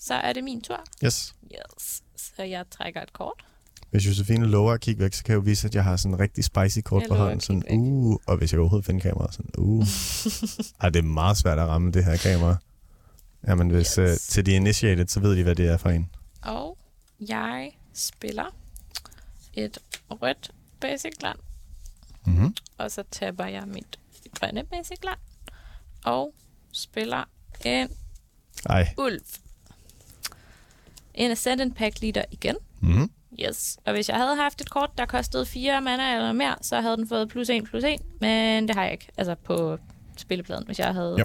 Så 0.00 0.14
er 0.14 0.32
det 0.32 0.44
min 0.44 0.60
tur. 0.60 0.80
Yes. 1.04 1.34
Yes. 1.52 2.02
Så 2.36 2.42
jeg 2.42 2.64
trækker 2.70 3.00
et 3.02 3.12
kort. 3.12 3.44
Hvis 3.90 4.06
Josefine 4.06 4.46
lover 4.46 4.72
at 4.72 4.80
kigge 4.80 5.02
væk, 5.04 5.14
så 5.14 5.24
kan 5.24 5.32
jeg 5.32 5.36
jo 5.36 5.42
vise, 5.42 5.66
at 5.68 5.74
jeg 5.74 5.84
har 5.84 5.96
sådan 5.96 6.14
en 6.14 6.20
rigtig 6.20 6.44
spicy 6.44 6.78
kort 6.84 7.02
Jeg 7.02 7.08
på 7.08 7.14
hånden. 7.14 7.36
at 7.36 7.42
Sådan, 7.42 7.62
uh, 7.72 8.16
og 8.26 8.36
hvis 8.36 8.52
jeg 8.52 8.60
overhovedet 8.60 8.86
finder 8.86 9.00
kameraet, 9.02 9.34
sådan, 9.34 9.50
uh. 9.58 9.86
Ej, 10.82 10.88
det 10.88 10.98
er 10.98 11.02
meget 11.02 11.36
svært 11.36 11.58
at 11.58 11.66
ramme 11.68 11.92
det 11.92 12.04
her 12.04 12.16
kamera. 12.16 12.56
Jamen, 13.46 13.70
hvis 13.70 13.86
Yes. 13.86 14.10
yes. 14.10 14.28
uh, 14.28 14.32
til 14.32 14.46
de 14.46 14.52
initiated, 14.52 15.06
så 15.08 15.20
ved 15.20 15.36
de, 15.36 15.42
hvad 15.42 15.54
det 15.54 15.68
er 15.68 15.76
for 15.76 15.88
en. 15.90 16.10
Og 16.42 16.78
jeg 17.28 17.70
spiller 17.94 18.54
et 19.54 19.78
rødt 20.10 20.50
basic 20.80 21.12
land. 21.22 21.38
Mm-hmm. 22.26 22.54
Og 22.78 22.90
så 22.90 23.02
taber 23.10 23.46
jeg 23.46 23.62
mit 23.66 23.98
grønne 24.34 24.64
basic 24.64 24.98
land. 25.04 25.18
Og 26.04 26.34
spiller 26.72 27.24
en 27.64 27.88
Ej. 28.66 28.88
ulv. 28.98 29.20
En 31.14 31.30
Ascendant 31.30 31.76
Pack 31.76 32.00
Leader 32.02 32.24
igen. 32.30 32.56
Mm-hmm. 32.80 33.10
Yes. 33.40 33.78
Og 33.84 33.92
hvis 33.92 34.08
jeg 34.08 34.16
havde 34.16 34.36
haft 34.36 34.60
et 34.60 34.70
kort, 34.70 34.90
der 34.98 35.06
kostede 35.06 35.46
4 35.46 35.80
mana 35.80 36.14
eller 36.14 36.32
mere, 36.32 36.56
så 36.62 36.80
havde 36.80 36.96
den 36.96 37.08
fået 37.08 37.28
plus 37.28 37.48
1 37.48 37.64
plus 37.64 37.84
1. 37.84 38.00
Men 38.20 38.68
det 38.68 38.76
har 38.76 38.82
jeg 38.84 38.92
ikke. 38.92 39.08
Altså 39.16 39.34
på 39.34 39.78
spillepladen, 40.16 40.66
hvis 40.66 40.78
jeg 40.78 40.94
havde 40.94 41.14
Ja. 41.18 41.22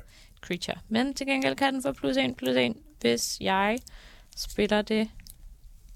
Creature. 0.48 0.78
Men 0.90 1.14
til 1.14 1.28
gengæld 1.28 1.56
kan 1.56 1.74
den 1.74 1.84
få 1.84 1.92
plus 1.92 2.18
1 2.18 2.36
plus 2.38 2.56
1, 2.56 2.74
hvis 3.02 3.38
jeg 3.42 3.80
spiller 4.38 4.82
det... 4.82 5.10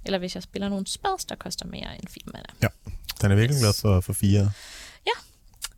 Eller 0.06 0.20
hvis 0.20 0.36
jeg 0.36 0.44
spiller 0.44 0.70
nogle 0.70 0.88
spells, 0.88 1.26
der 1.26 1.36
koster 1.36 1.66
mere 1.66 1.96
end 1.96 2.08
4 2.08 2.24
mana. 2.34 2.70
Den 3.22 3.32
er 3.32 3.36
virkelig 3.36 3.56
Yes. 3.56 3.62
glad 3.62 3.74
for, 3.82 4.02
for 4.02 4.14
fire. 4.14 4.52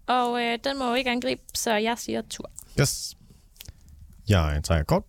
Og 0.08 0.42
øh, 0.44 0.60
den 0.64 0.78
må 0.80 0.88
jo 0.88 0.94
ikke 0.94 1.10
angribe, 1.12 1.42
så 1.56 1.74
jeg 1.76 1.98
siger 1.98 2.22
tur. 2.30 2.52
Yes. 2.82 3.18
Jeg 4.30 4.62
trækker 4.64 4.84
kort. 4.84 5.04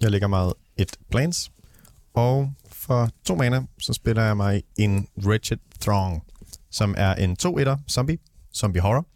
Jeg 0.00 0.10
lægger 0.10 0.28
meget 0.28 0.52
et 0.76 0.96
plans. 1.10 1.50
Og 2.14 2.52
for 2.72 3.10
to 3.24 3.34
mana, 3.34 3.62
så 3.80 3.92
spiller 3.92 4.22
jeg 4.22 4.36
mig 4.36 4.62
en 4.78 5.08
Wretched 5.26 5.58
Throng, 5.80 6.22
som 6.70 6.94
er 6.98 7.14
en 7.14 7.36
2-1'er 7.42 7.76
zombie, 7.90 8.18
zombie 8.54 8.80
horror. 8.82 9.06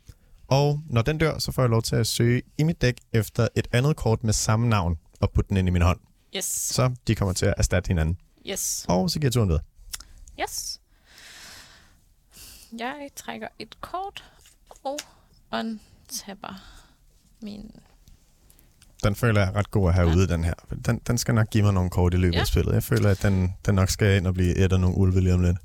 Og 0.48 0.80
når 0.90 1.02
den 1.02 1.18
dør, 1.18 1.38
så 1.38 1.52
får 1.52 1.62
jeg 1.62 1.70
lov 1.70 1.82
til 1.82 1.96
at 1.96 2.06
søge 2.06 2.42
i 2.58 2.62
mit 2.62 2.82
dæk 2.82 3.00
efter 3.12 3.48
et 3.56 3.68
andet 3.72 3.96
kort 3.96 4.24
med 4.24 4.32
samme 4.32 4.68
navn 4.68 4.98
og 5.20 5.30
putte 5.30 5.48
den 5.48 5.56
ind 5.56 5.68
i 5.68 5.70
min 5.70 5.82
hånd. 5.82 6.00
Yes. 6.36 6.44
Så 6.44 6.94
de 7.06 7.14
kommer 7.14 7.32
til 7.32 7.46
at 7.46 7.54
erstatte 7.56 7.88
hinanden. 7.88 8.18
Yes. 8.46 8.86
Og 8.88 9.10
så 9.10 9.20
giver 9.20 9.30
turen 9.30 9.48
videre. 9.48 9.62
Yes. 10.40 10.80
Jeg 12.78 13.08
trækker 13.16 13.48
et 13.58 13.80
kort 13.80 14.24
og 14.84 14.98
untapper 15.52 16.62
min... 17.42 17.70
Den 19.04 19.14
føler 19.14 19.40
jeg 19.40 19.48
er 19.48 19.56
ret 19.56 19.70
god 19.70 19.88
at 19.88 19.94
have 19.94 20.08
Ja. 20.08 20.16
ude, 20.16 20.28
den 20.28 20.44
her. 20.44 20.54
Den, 20.86 20.98
den 21.06 21.18
skal 21.18 21.34
nok 21.34 21.50
give 21.50 21.64
mig 21.64 21.72
nogle 21.72 21.90
kort 21.90 22.14
i 22.14 22.16
løbet 22.16 22.34
Ja. 22.34 22.40
af 22.40 22.46
spillet. 22.46 22.72
Jeg 22.74 22.82
føler, 22.82 23.10
at 23.10 23.22
den, 23.22 23.54
den 23.66 23.74
nok 23.74 23.88
skal 23.90 24.16
ind 24.16 24.26
og 24.26 24.34
blive 24.34 24.56
et 24.56 24.72
af 24.72 24.80
nogle 24.80 24.96
ulve 24.96 25.20
lige 25.20 25.34
om 25.34 25.40
lidt. 25.42 25.56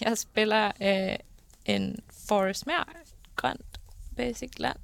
Jeg 0.04 0.18
spiller 0.18 0.72
øh, 0.82 1.16
en 1.64 1.96
Forest 2.28 2.66
mere 2.66 2.84
grønt 3.36 3.75
basic 4.16 4.58
land. 4.58 4.78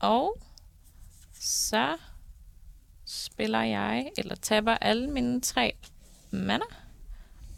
Og 0.00 0.38
så 1.40 1.96
spiller 3.06 3.62
jeg, 3.62 4.10
eller 4.18 4.34
tapper 4.34 4.72
alle 4.74 5.10
mine 5.10 5.40
tre 5.40 5.72
mana, 6.30 6.64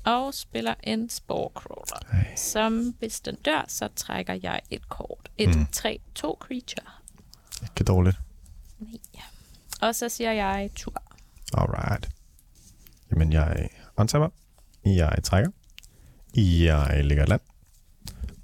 og 0.04 0.34
spiller 0.34 0.74
en 0.82 1.10
Sporecrawler. 1.10 1.98
Ej. 2.12 2.36
Som 2.36 2.94
hvis 2.98 3.20
den 3.20 3.34
dør, 3.36 3.64
så 3.68 3.88
trækker 3.96 4.38
jeg 4.42 4.60
et 4.70 4.88
kort. 4.88 5.30
Et 5.38 5.56
Mm. 5.56 5.66
3-2 5.76 6.36
creature. 6.38 6.86
Ikke 7.62 7.84
dårligt. 7.84 8.16
Ja. 9.14 9.22
Og 9.80 9.94
så 9.94 10.08
siger 10.08 10.32
jeg 10.32 10.70
tur. 10.74 11.02
Alright. 11.54 12.08
Jamen, 13.10 13.32
jeg 13.32 13.68
untapper. 13.96 14.28
Jeg 14.84 15.18
trækker. 15.24 15.50
Jeg 16.36 17.04
lægger 17.04 17.26
land. 17.26 17.40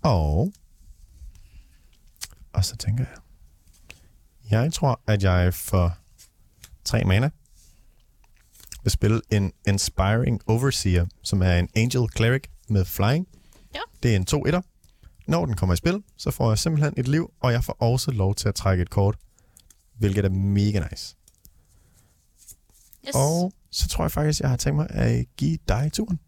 Og... 0.02 0.52
Og 2.58 2.64
så 2.64 2.76
tænker 2.76 3.04
jeg... 3.04 3.18
Jeg 4.50 4.72
tror, 4.72 5.00
at 5.06 5.22
jeg 5.22 5.54
for 5.54 5.98
tre 6.84 7.04
mana 7.04 7.30
vil 8.82 8.90
spille 8.90 9.20
en 9.30 9.52
Inspiring 9.68 10.40
Overseer, 10.46 11.06
som 11.22 11.42
er 11.42 11.58
en 11.58 11.68
Angel 11.76 12.08
Cleric 12.16 12.42
med 12.68 12.84
Flying. 12.84 13.28
Ja. 13.74 13.80
Det 14.02 14.12
er 14.12 14.16
en 14.16 14.26
2-1'er. 14.30 14.60
Når 15.26 15.46
den 15.46 15.56
kommer 15.56 15.72
i 15.72 15.76
spil, 15.76 16.02
så 16.16 16.30
får 16.30 16.50
jeg 16.50 16.58
simpelthen 16.58 16.94
et 16.96 17.08
liv, 17.08 17.32
og 17.40 17.52
jeg 17.52 17.64
får 17.64 17.76
også 17.80 18.10
lov 18.10 18.34
til 18.34 18.48
at 18.48 18.54
trække 18.54 18.82
et 18.82 18.90
kort, 18.90 19.16
hvilket 19.98 20.24
er 20.24 20.30
mega 20.30 20.88
nice. 20.90 21.16
Yes. 23.08 23.14
Og 23.14 23.52
så 23.70 23.88
tror 23.88 24.04
jeg 24.04 24.12
faktisk, 24.12 24.40
jeg 24.40 24.50
har 24.50 24.56
tænkt 24.56 24.76
mig 24.76 24.90
at 24.90 25.26
give 25.36 25.58
dig 25.68 25.90
turen. 25.92 26.20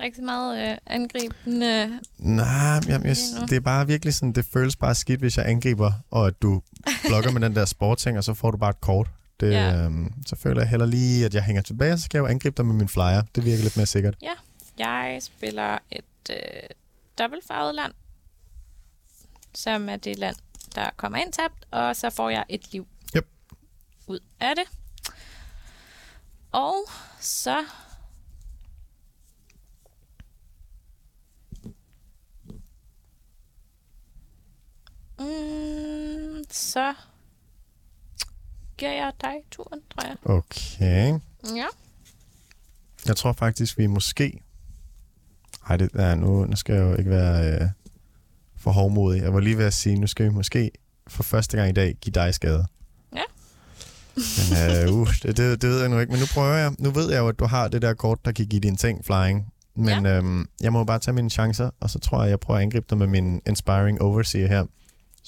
Rigtig 0.00 0.24
meget 0.24 0.70
øh, 0.72 0.78
angribende. 0.86 2.00
Nej, 2.18 2.46
jeg, 2.88 3.00
jeg, 3.04 3.16
det 3.48 3.52
er 3.56 3.60
bare 3.60 3.86
virkelig 3.86 4.14
sådan, 4.14 4.32
det 4.32 4.44
føles 4.52 4.76
bare 4.76 4.94
skidt, 4.94 5.20
hvis 5.20 5.36
jeg 5.36 5.46
angriber, 5.48 5.92
og 6.10 6.26
at 6.26 6.42
du 6.42 6.62
blokker 7.08 7.30
med 7.30 7.40
den 7.40 7.54
der 7.56 7.64
sporting, 7.64 8.18
og 8.18 8.24
så 8.24 8.34
får 8.34 8.50
du 8.50 8.56
bare 8.56 8.70
et 8.70 8.80
kort. 8.80 9.10
Det, 9.40 9.52
Ja. 9.52 9.68
ja. 9.68 9.84
øhm, 9.84 10.12
så 10.26 10.36
føler 10.36 10.60
jeg 10.60 10.68
heller 10.68 10.86
lige, 10.86 11.24
at 11.24 11.34
jeg 11.34 11.42
hænger 11.42 11.62
tilbage, 11.62 11.92
og 11.92 11.98
så 11.98 12.08
kan 12.08 12.18
jeg 12.18 12.22
jo 12.22 12.26
angribe 12.26 12.56
dig 12.56 12.66
med 12.66 12.74
min 12.74 12.88
flyer. 12.88 13.22
Det 13.34 13.44
virker 13.44 13.62
lidt 13.62 13.76
mere 13.76 13.86
sikkert. 13.86 14.14
Jeg 14.78 15.18
spiller 15.22 15.78
et 15.90 16.04
øh, 16.30 16.36
dobbeltfarvet 17.18 17.74
land, 17.74 17.92
som 19.54 19.88
er 19.88 19.96
det 19.96 20.18
land, 20.18 20.36
der 20.74 20.90
kommer 20.96 21.18
ind 21.18 21.32
tabt, 21.32 21.64
og 21.70 21.96
så 21.96 22.10
får 22.10 22.30
jeg 22.30 22.44
et 22.48 22.72
liv 22.72 22.86
Yep. 23.16 23.28
ud 24.06 24.18
af 24.40 24.52
det. 24.56 24.64
Og 26.52 26.74
så... 27.20 27.56
Mm, 35.18 36.44
så 36.50 36.94
giver 38.78 38.92
jeg 38.92 39.12
dig 39.20 39.34
turen, 39.50 39.80
tror 39.90 40.08
jeg. 40.08 40.16
Okay. 40.24 41.20
Ja. 41.56 41.66
Jeg 43.06 43.16
tror 43.16 43.32
faktisk, 43.32 43.78
vi 43.78 43.86
måske... 43.86 44.40
Ej, 45.68 45.76
det 45.76 45.90
er 45.94 46.14
nu, 46.14 46.44
nu 46.44 46.56
skal 46.56 46.74
jeg 46.74 46.82
jo 46.82 46.96
ikke 46.96 47.10
være 47.10 47.60
øh, 47.60 47.68
for 48.56 48.70
hårdmodig. 48.70 49.22
Jeg 49.22 49.34
var 49.34 49.40
lige 49.40 49.58
ved 49.58 49.64
at 49.64 49.74
sige, 49.74 49.96
nu 49.96 50.06
skal 50.06 50.24
vi 50.26 50.30
måske 50.30 50.70
for 51.08 51.22
første 51.22 51.56
gang 51.56 51.68
i 51.68 51.72
dag 51.72 51.96
give 52.00 52.12
dig 52.12 52.34
skade. 52.34 52.66
Ja. 53.14 53.22
Men 54.16 54.88
uh, 54.88 54.94
uh, 55.00 55.14
det, 55.22 55.36
det, 55.36 55.62
det 55.62 55.70
ved 55.70 55.80
jeg 55.80 55.88
nu 55.88 55.98
ikke. 55.98 56.12
Men 56.12 56.20
nu 56.20 56.26
prøver 56.34 56.54
jeg. 56.54 56.74
Nu 56.78 56.90
ved 56.90 57.10
jeg 57.10 57.18
jo, 57.18 57.28
at 57.28 57.38
du 57.38 57.46
har 57.46 57.68
det 57.68 57.82
der 57.82 57.94
kort, 57.94 58.24
der 58.24 58.32
kan 58.32 58.46
give 58.46 58.60
dine 58.60 58.76
ting 58.76 59.04
flying, 59.04 59.52
Men 59.76 60.06
ja. 60.06 60.16
øhm, 60.16 60.48
jeg 60.60 60.72
må 60.72 60.84
bare 60.84 60.98
tage 60.98 61.14
mine 61.14 61.30
chancer, 61.30 61.70
og 61.80 61.90
så 61.90 61.98
tror 61.98 62.22
jeg, 62.22 62.30
jeg 62.30 62.40
prøver 62.40 62.58
at 62.58 62.62
angribe 62.62 62.86
dig 62.90 62.98
med 62.98 63.06
min 63.06 63.40
Inspiring 63.46 64.02
Overseer 64.02 64.48
her, 64.48 64.64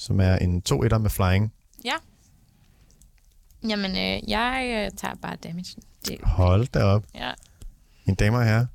som 0.01 0.19
er 0.19 0.35
en 0.35 0.63
2-1'er 0.69 0.97
med 0.97 1.09
flying. 1.09 1.53
Ja. 1.85 1.93
Jamen, 3.69 3.91
øh, 3.91 4.29
jeg 4.29 4.65
øh, 4.85 4.97
tager 4.97 5.15
bare 5.15 5.35
damage. 5.35 5.75
Det, 6.07 6.17
Hold 6.23 6.67
da 6.67 6.83
op. 6.83 7.03
ja. 7.15 7.31
Mine 8.05 8.15
damer 8.15 8.37
og 8.39 8.45
herrer, 8.45 8.65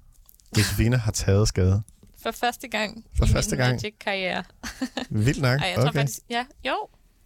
Josefine 0.59 0.97
har 0.97 1.13
taget 1.13 1.49
skade. 1.49 1.83
For 2.23 2.31
første 2.31 2.69
gang 2.69 3.05
For 3.17 3.25
i 3.25 3.29
første 3.29 3.57
min 3.57 3.59
gang? 3.65 3.73
Magic-karriere. 3.75 4.45
Vildt 5.11 5.43
nok. 5.43 5.61
Ej, 5.61 5.67
jeg 5.67 5.75
tror 5.77 5.89
okay. 5.89 5.99
faktisk... 5.99 6.19
Ja, 6.31 6.45
jo. 6.67 6.77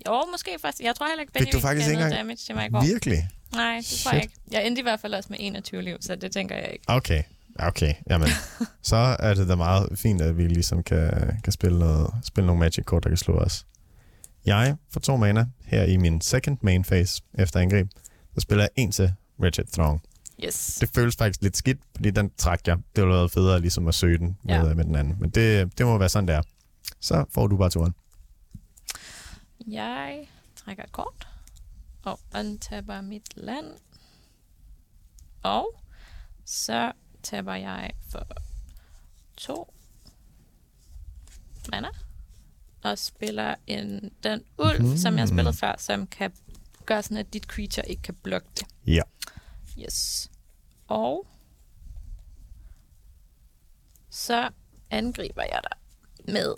Jo, 0.07 0.23
måske 0.33 0.51
faktisk. 0.61 0.83
Jeg 0.85 0.95
tror 0.97 1.07
heller 1.09 1.21
ikke, 1.21 1.33
Fik 1.39 1.47
du 1.47 1.47
Benjamin 1.47 1.63
faktisk 1.63 1.89
ikke 1.89 2.03
engang- 2.03 2.15
damage 2.15 2.37
til 2.37 2.55
mig 2.55 2.67
i 2.67 2.71
går. 2.71 2.81
Virkelig? 2.85 3.29
Nej, 3.55 3.77
det 3.77 4.01
tror 4.05 4.13
jeg 4.13 4.23
ikke. 4.23 4.35
Jeg 4.51 4.67
endte 4.67 4.81
i 4.81 4.83
hvert 4.83 5.01
fald 5.01 5.15
også 5.15 5.27
med 5.31 5.39
21 5.41 5.83
liv, 5.83 5.97
så 6.01 6.15
det 6.17 6.33
tænker 6.33 6.57
jeg 6.57 6.69
ikke. 6.73 6.85
Okay. 6.89 7.23
Okay, 7.59 7.95
jamen. 8.11 8.29
så 8.83 8.97
er 9.19 9.35
det 9.35 9.49
da 9.49 9.55
meget 9.55 9.89
fint, 9.99 10.21
at 10.21 10.37
vi 10.39 10.47
ligesom 10.49 10.83
kan, 10.83 11.11
kan 11.45 11.53
spille, 11.53 11.79
noget, 11.79 12.11
spille 12.25 12.47
nogle 12.47 12.61
Magic-kort, 12.61 13.03
der 13.05 13.11
kan 13.11 13.17
slå 13.17 13.35
os. 13.39 13.67
Jeg 14.45 14.77
får 14.91 15.01
to 15.01 15.17
mana 15.17 15.47
her 15.65 15.85
i 15.85 15.97
min 15.97 16.21
second 16.21 16.59
main 16.63 16.83
phase 16.85 17.23
efter 17.35 17.61
angreb. 17.61 17.89
Der 18.35 18.41
spiller 18.41 18.63
jeg 18.65 18.71
en 18.77 18.93
til 18.93 19.13
Wretched 19.41 19.67
Throng. 19.67 20.03
Yes. 20.45 20.77
Det 20.81 20.91
føles 20.95 21.17
faktisk 21.17 21.43
lidt 21.43 21.57
skidt, 21.57 21.79
fordi 21.95 22.11
den 22.11 22.31
trak 22.37 22.61
jeg. 22.67 22.77
Det 22.77 22.85
ville 23.03 23.13
have 23.13 23.19
været 23.19 23.31
federe 23.33 23.61
ligesom 23.61 23.89
at 23.89 23.95
søge 23.95 24.19
den 24.19 24.37
med, 24.45 24.55
Ja. 24.55 24.75
med 24.75 24.85
den 24.85 24.95
anden. 24.95 25.17
Men 25.21 25.31
det, 25.31 25.79
det 25.79 25.87
må 25.87 25.99
være 25.99 26.09
sådan, 26.09 26.29
det 26.29 26.35
er. 26.37 26.43
Så 27.01 27.25
får 27.31 27.47
du 27.47 27.57
bare 27.57 27.71
turen. 27.71 27.95
Jeg 29.67 30.29
trækker 30.57 30.85
et 30.85 30.93
kort 30.93 31.29
og 32.03 32.21
untapper 32.39 33.01
mit 33.01 33.37
land. 33.37 33.67
Og 35.43 35.75
så 36.45 36.93
tapper 37.23 37.55
jeg 37.55 37.91
for 38.09 38.27
to 39.37 39.75
mana 41.73 41.89
og 42.83 42.99
spiller 42.99 43.55
en, 43.67 44.11
den 44.23 44.43
ulv, 44.59 44.83
mm. 44.83 44.97
som 44.97 45.19
jeg 45.19 45.29
spillede 45.29 45.57
før, 45.57 45.75
som 45.79 46.07
kan 46.07 46.33
gøre 46.87 47.03
sådan, 47.03 47.17
at 47.17 47.33
dit 47.33 47.45
creature 47.45 47.89
ikke 47.89 48.03
kan 48.03 48.15
blokke 48.23 48.49
det. 48.59 48.67
Ja. 48.87 49.03
Yes. 49.79 50.31
Og 50.89 51.27
så 54.11 54.49
angriber 54.91 55.43
jeg 55.43 55.61
dig 55.63 55.79
med 56.35 56.55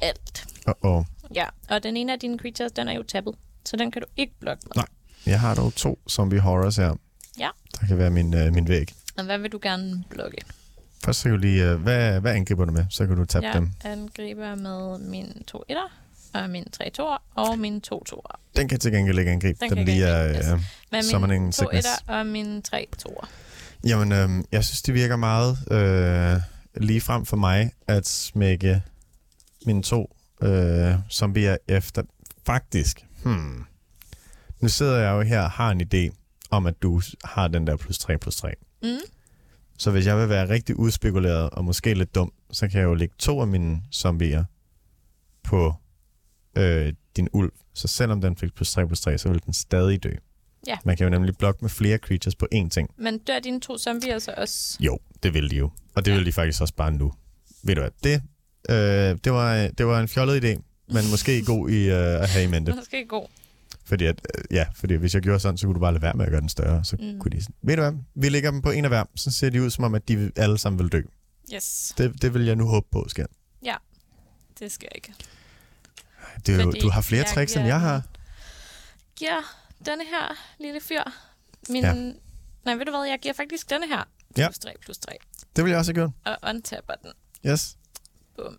alt. 0.00 0.46
Uh-oh. 0.68 1.04
Ja, 1.34 1.46
og 1.68 1.82
den 1.82 1.96
ene 1.96 2.12
af 2.12 2.20
dine 2.20 2.38
creatures, 2.38 2.72
den 2.72 2.88
er 2.88 2.92
jo 2.92 3.02
tappet, 3.02 3.34
så 3.64 3.76
den 3.76 3.90
kan 3.90 4.02
du 4.02 4.08
ikke 4.16 4.34
blokke 4.40 4.62
med. 4.66 4.72
Nej. 4.76 4.86
Jeg 5.26 5.40
har 5.40 5.54
dog 5.54 5.74
to 5.74 5.98
zombie 6.08 6.40
horrors 6.40 6.76
her. 6.76 6.94
Ja. 7.38 7.50
Der 7.80 7.86
kan 7.86 7.98
være 7.98 8.10
min, 8.10 8.34
øh, 8.34 8.52
min 8.52 8.68
væg. 8.68 8.94
Og 9.18 9.24
hvad 9.24 9.38
vil 9.38 9.52
du 9.52 9.58
gerne 9.62 10.04
blokke? 10.10 10.38
Først 11.04 11.18
så 11.18 11.22
kan 11.22 11.32
du 11.32 11.38
lige... 11.38 11.64
Øh, 11.70 11.80
hvad, 11.80 12.20
hvad 12.20 12.32
angriber 12.34 12.64
du 12.64 12.72
med? 12.72 12.84
Så 12.90 13.06
kan 13.06 13.16
du 13.16 13.24
tabe 13.24 13.46
Jeg 13.46 13.54
dem. 13.54 13.70
angriber 13.84 14.54
med 14.54 14.98
min 14.98 15.42
to 15.46 15.62
etter, 15.68 15.92
og 16.34 16.50
min 16.50 16.70
tre 16.70 16.90
toer, 16.90 17.22
og 17.34 17.58
min 17.58 17.80
to 17.80 18.04
toer. 18.04 18.40
Den 18.56 18.68
kan 18.68 18.78
til 18.78 18.92
gengæld 18.92 19.18
ikke 19.18 19.30
angribe. 19.30 19.58
Den 19.60 19.70
Den, 19.76 19.84
lige 19.84 20.04
er... 20.04 20.38
yes. 20.38 20.46
Øh, 20.52 20.60
Med 20.92 21.02
Summoning 21.02 21.42
min 21.44 21.52
to 21.52 21.62
sickness. 21.62 21.88
etter 21.88 22.14
og 22.18 22.26
min 22.26 22.62
tre 22.62 22.88
toer. 22.98 23.28
jamen, 23.86 24.12
øh, 24.12 24.44
jeg 24.52 24.64
synes, 24.64 24.82
det 24.82 24.94
virker 24.94 25.16
meget 25.16 25.58
øh, 25.70 26.40
lige 26.86 27.00
frem 27.00 27.26
for 27.26 27.36
mig 27.36 27.70
at 27.88 28.08
smække 28.08 28.82
mine 29.66 29.82
to 29.82 30.16
øh, 30.42 30.94
zombier 31.10 31.56
efter. 31.68 32.02
Faktisk. 32.46 33.04
Hmm. 33.24 33.64
Nu 34.60 34.68
sidder 34.68 34.96
jeg 34.98 35.10
jo 35.12 35.20
her 35.22 35.40
og 35.40 35.50
har 35.50 35.70
en 35.70 35.80
idé 35.94 36.16
om, 36.50 36.66
at 36.66 36.74
du 36.82 37.00
har 37.24 37.48
den 37.48 37.66
der 37.66 37.76
plus 37.76 37.98
3 37.98 38.18
plus 38.18 38.36
3. 38.36 38.52
Mm. 38.82 38.88
Så 39.78 39.90
hvis 39.90 40.06
jeg 40.06 40.18
vil 40.18 40.28
være 40.28 40.48
rigtig 40.48 40.76
udspekuleret 40.78 41.50
og 41.50 41.64
måske 41.64 41.94
lidt 41.94 42.14
dum, 42.14 42.32
så 42.52 42.68
kan 42.68 42.80
jeg 42.80 42.84
jo 42.86 42.94
lægge 42.94 43.14
to 43.18 43.40
af 43.40 43.46
mine 43.46 43.82
zombier 43.94 44.44
på 45.42 45.74
øh, 46.58 46.92
din 47.16 47.28
ulv. 47.32 47.52
Så 47.74 47.88
selvom 47.88 48.20
den 48.20 48.36
fik 48.36 48.54
plus 48.54 48.70
3 48.72 48.86
plus 48.86 49.00
3, 49.00 49.18
så 49.18 49.28
vil 49.28 49.40
den 49.46 49.52
stadig 49.52 50.02
dø. 50.02 50.10
Ja. 50.66 50.76
Man 50.84 50.96
kan 50.96 51.04
jo 51.04 51.10
nemlig 51.10 51.36
blokke 51.38 51.58
med 51.62 51.70
flere 51.70 51.98
creatures 51.98 52.34
på 52.34 52.46
én 52.54 52.68
ting. 52.68 52.90
Men 52.98 53.18
dør 53.18 53.38
dine 53.38 53.60
to 53.60 53.78
zombier 53.78 54.18
så 54.18 54.34
også? 54.36 54.76
Jo, 54.80 54.98
det 55.22 55.34
vil 55.34 55.50
de 55.50 55.56
jo. 55.56 55.70
Og 55.94 56.04
det 56.04 56.10
Ja. 56.10 56.16
vil 56.16 56.26
de 56.26 56.32
faktisk 56.32 56.60
også 56.62 56.74
bare 56.74 56.92
nu. 56.92 57.12
Ved 57.62 57.74
du 57.74 57.80
hvad, 57.80 57.90
det, 58.04 58.22
øh, 58.70 59.18
det, 59.24 59.32
var, 59.32 59.68
det 59.78 59.86
var 59.86 60.00
en 60.00 60.08
fjollet 60.08 60.44
idé, 60.44 60.60
men 60.88 61.10
måske 61.10 61.44
god 61.44 61.70
i 61.70 61.90
øh, 61.90 62.22
at 62.22 62.28
have 62.28 62.44
i 62.44 62.46
mente. 62.46 62.72
Måske 62.74 63.06
god. 63.08 63.26
Fordi, 63.86 64.04
at, 64.04 64.26
øh, 64.38 64.44
ja, 64.56 64.66
fordi 64.74 64.94
hvis 64.94 65.14
jeg 65.14 65.22
gjorde 65.22 65.40
sådan, 65.40 65.58
så 65.58 65.66
kunne 65.66 65.74
du 65.74 65.80
bare 65.80 65.92
lade 65.92 66.02
være 66.02 66.14
med 66.14 66.24
at 66.24 66.30
gøre 66.30 66.40
den 66.40 66.48
større. 66.48 66.84
Så 66.84 66.96
Mm. 67.00 67.18
kunne 67.20 67.30
de 67.30 67.42
sådan, 67.42 67.54
ved 67.62 67.76
du 67.76 67.82
hvad, 67.82 67.92
vi 68.14 68.28
lægger 68.28 68.50
dem 68.50 68.62
på 68.62 68.70
en 68.70 68.84
af 68.84 68.90
hver, 68.90 69.04
så 69.16 69.30
ser 69.30 69.50
de 69.50 69.62
ud 69.62 69.70
som 69.70 69.84
om, 69.84 69.94
at 69.94 70.08
de 70.08 70.32
alle 70.36 70.58
sammen 70.58 70.78
vil 70.78 70.92
dø. 70.92 71.02
Yes, 71.54 71.94
Det, 71.98 72.22
det 72.22 72.34
vil 72.34 72.44
jeg 72.44 72.56
nu 72.56 72.66
håbe 72.66 72.86
på 72.92 73.06
sker. 73.08 73.26
det 74.58 74.72
skal 74.72 74.88
jeg 74.92 74.96
ikke. 74.96 75.14
Det 76.46 76.60
er 76.60 76.64
jo, 76.64 76.70
du 76.72 76.88
har 76.90 77.00
flere 77.02 77.22
jeg 77.22 77.34
tricks, 77.34 77.56
end 77.56 77.66
jeg 77.66 77.80
har. 77.80 78.02
Giver 79.16 79.40
denne 79.86 80.04
her 80.04 80.34
lille 80.60 80.80
fyr 80.80 81.02
min... 81.68 81.82
Ja. 81.84 81.92
Nej, 82.64 82.74
ved 82.74 82.84
du 82.84 82.90
hvad, 82.90 83.08
jeg 83.08 83.18
giver 83.22 83.34
faktisk 83.34 83.70
denne 83.70 83.86
her 83.88 84.04
Ja. 84.38 84.48
plus 84.48 84.58
3 84.58 84.70
plus 84.80 84.98
3, 84.98 85.12
Det 85.56 85.64
vil 85.64 85.70
jeg 85.70 85.78
også 85.78 85.92
have 85.94 85.94
gjort. 85.94 86.10
og 86.24 86.50
untapper 86.50 86.94
den. 86.94 87.12
Yes. 87.46 87.76
Bum. 88.36 88.58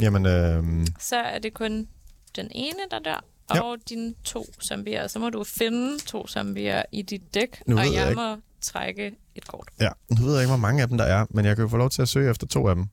Jamen, 0.00 0.26
øh, 0.26 0.86
Så 1.00 1.16
er 1.16 1.38
det 1.38 1.54
kun 1.54 1.88
den 2.36 2.48
ene, 2.50 2.78
der 2.90 2.98
dør, 2.98 3.24
Ja. 3.54 3.60
og 3.60 3.76
dine 3.88 4.14
to 4.24 4.46
zombier. 4.62 5.06
Så 5.06 5.18
må 5.18 5.30
du 5.30 5.44
finde 5.44 5.98
to 5.98 6.26
zombier 6.26 6.82
i 6.92 7.02
dit 7.02 7.34
dæk, 7.34 7.62
Nu 7.66 7.78
og 7.78 7.84
jeg 7.84 7.94
jeg 7.94 8.14
må 8.14 8.36
trække 8.60 9.14
et 9.34 9.46
kort. 9.46 9.68
ja, 9.80 9.88
nu 10.10 10.24
ved 10.24 10.32
jeg 10.32 10.42
ikke, 10.42 10.50
hvor 10.50 10.56
mange 10.56 10.82
af 10.82 10.88
dem 10.88 10.98
der 10.98 11.04
er, 11.04 11.26
men 11.30 11.44
jeg 11.44 11.56
kan 11.56 11.62
jo 11.62 11.68
få 11.68 11.76
lov 11.76 11.90
til 11.90 12.02
at 12.02 12.08
søge 12.08 12.30
efter 12.30 12.46
to 12.46 12.68
af 12.68 12.74
dem. 12.74 12.86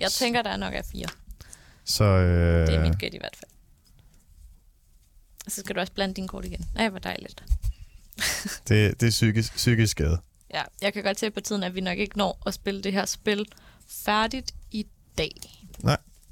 Jeg 0.00 0.10
tænker, 0.10 0.42
der 0.42 0.50
er 0.50 0.56
nok 0.56 0.74
er 0.74 0.82
fire. 0.92 1.06
Så 1.84 2.04
øh, 2.04 2.66
Det 2.66 2.74
er 2.74 2.82
mit 2.88 2.98
gæt 2.98 3.14
i 3.14 3.18
hvert 3.18 3.36
fald. 3.36 3.50
Og 5.46 5.52
så 5.52 5.60
skal 5.60 5.74
du 5.74 5.80
også 5.80 5.92
blande 5.92 6.14
dine 6.14 6.28
kort 6.28 6.44
igen. 6.44 6.66
Nej, 6.74 6.88
hvor 6.88 6.98
dejligt. 6.98 7.44
det, 8.68 9.00
det 9.00 9.06
er 9.06 9.10
psykisk, 9.10 9.54
psykisk 9.56 9.90
skade. 9.90 10.18
Ja, 10.54 10.62
jeg 10.82 10.92
kan 10.92 11.02
godt 11.02 11.20
se 11.20 11.30
på 11.30 11.40
tiden, 11.40 11.62
at 11.62 11.74
vi 11.74 11.80
nok 11.80 11.98
ikke 11.98 12.18
når 12.18 12.42
at 12.46 12.54
spille 12.54 12.82
det 12.82 12.92
her 12.92 13.04
spil 13.04 13.46
færdigt 13.88 14.54
i 14.70 14.86
dag. 15.18 15.32